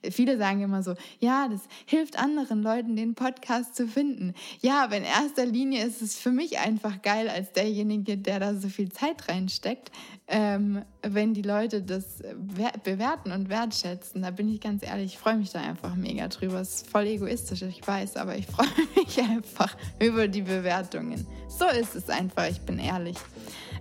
Viele 0.09 0.37
sagen 0.37 0.61
immer 0.61 0.83
so, 0.83 0.95
ja, 1.19 1.47
das 1.47 1.61
hilft 1.85 2.17
anderen 2.17 2.61
Leuten, 2.61 2.95
den 2.95 3.15
Podcast 3.15 3.75
zu 3.75 3.87
finden. 3.87 4.33
Ja, 4.61 4.83
aber 4.83 4.97
in 4.97 5.03
erster 5.03 5.45
Linie 5.45 5.85
ist 5.85 6.01
es 6.01 6.17
für 6.17 6.31
mich 6.31 6.59
einfach 6.59 7.01
geil, 7.01 7.29
als 7.29 7.51
derjenige, 7.53 8.17
der 8.17 8.39
da 8.39 8.55
so 8.55 8.69
viel 8.69 8.91
Zeit 8.91 9.27
reinsteckt, 9.29 9.91
ähm, 10.27 10.83
wenn 11.01 11.33
die 11.33 11.41
Leute 11.41 11.81
das 11.81 12.23
bewerten 12.83 13.31
und 13.31 13.49
wertschätzen. 13.49 14.21
Da 14.21 14.31
bin 14.31 14.53
ich 14.53 14.61
ganz 14.61 14.83
ehrlich, 14.83 15.13
ich 15.13 15.17
freue 15.17 15.35
mich 15.35 15.51
da 15.51 15.61
einfach 15.61 15.95
mega 15.95 16.27
drüber. 16.27 16.59
Es 16.59 16.75
ist 16.75 16.89
voll 16.89 17.05
egoistisch, 17.05 17.61
ich 17.61 17.85
weiß, 17.85 18.17
aber 18.17 18.35
ich 18.35 18.45
freue 18.47 18.67
mich 18.95 19.19
einfach 19.19 19.75
über 19.99 20.27
die 20.27 20.41
Bewertungen. 20.41 21.25
So 21.47 21.65
ist 21.65 21.95
es 21.95 22.09
einfach, 22.09 22.49
ich 22.49 22.61
bin 22.61 22.79
ehrlich. 22.79 23.17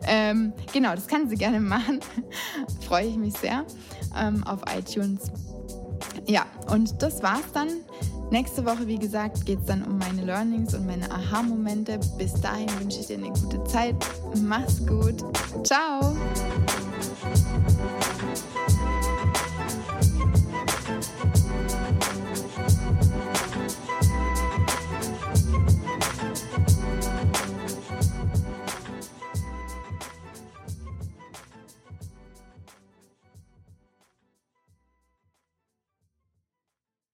Ähm, 0.06 0.52
genau, 0.72 0.94
das 0.94 1.06
kann 1.06 1.28
sie 1.28 1.36
gerne 1.36 1.60
machen. 1.60 2.00
Freue 2.86 3.06
ich 3.06 3.16
mich 3.16 3.34
sehr 3.34 3.64
ähm, 4.18 4.44
auf 4.44 4.60
iTunes. 4.76 5.30
Ja, 6.26 6.46
und 6.70 7.02
das 7.02 7.22
war's 7.22 7.52
dann. 7.52 7.68
Nächste 8.30 8.64
Woche, 8.64 8.86
wie 8.86 8.98
gesagt, 8.98 9.44
geht 9.44 9.60
es 9.60 9.66
dann 9.66 9.82
um 9.82 9.98
meine 9.98 10.24
Learnings 10.24 10.74
und 10.74 10.86
meine 10.86 11.10
Aha-Momente. 11.10 12.00
Bis 12.18 12.32
dahin 12.40 12.68
wünsche 12.80 13.00
ich 13.00 13.06
dir 13.06 13.18
eine 13.18 13.28
gute 13.28 13.62
Zeit. 13.64 13.94
Mach's 14.42 14.84
gut. 14.86 15.22
Ciao. 15.62 16.16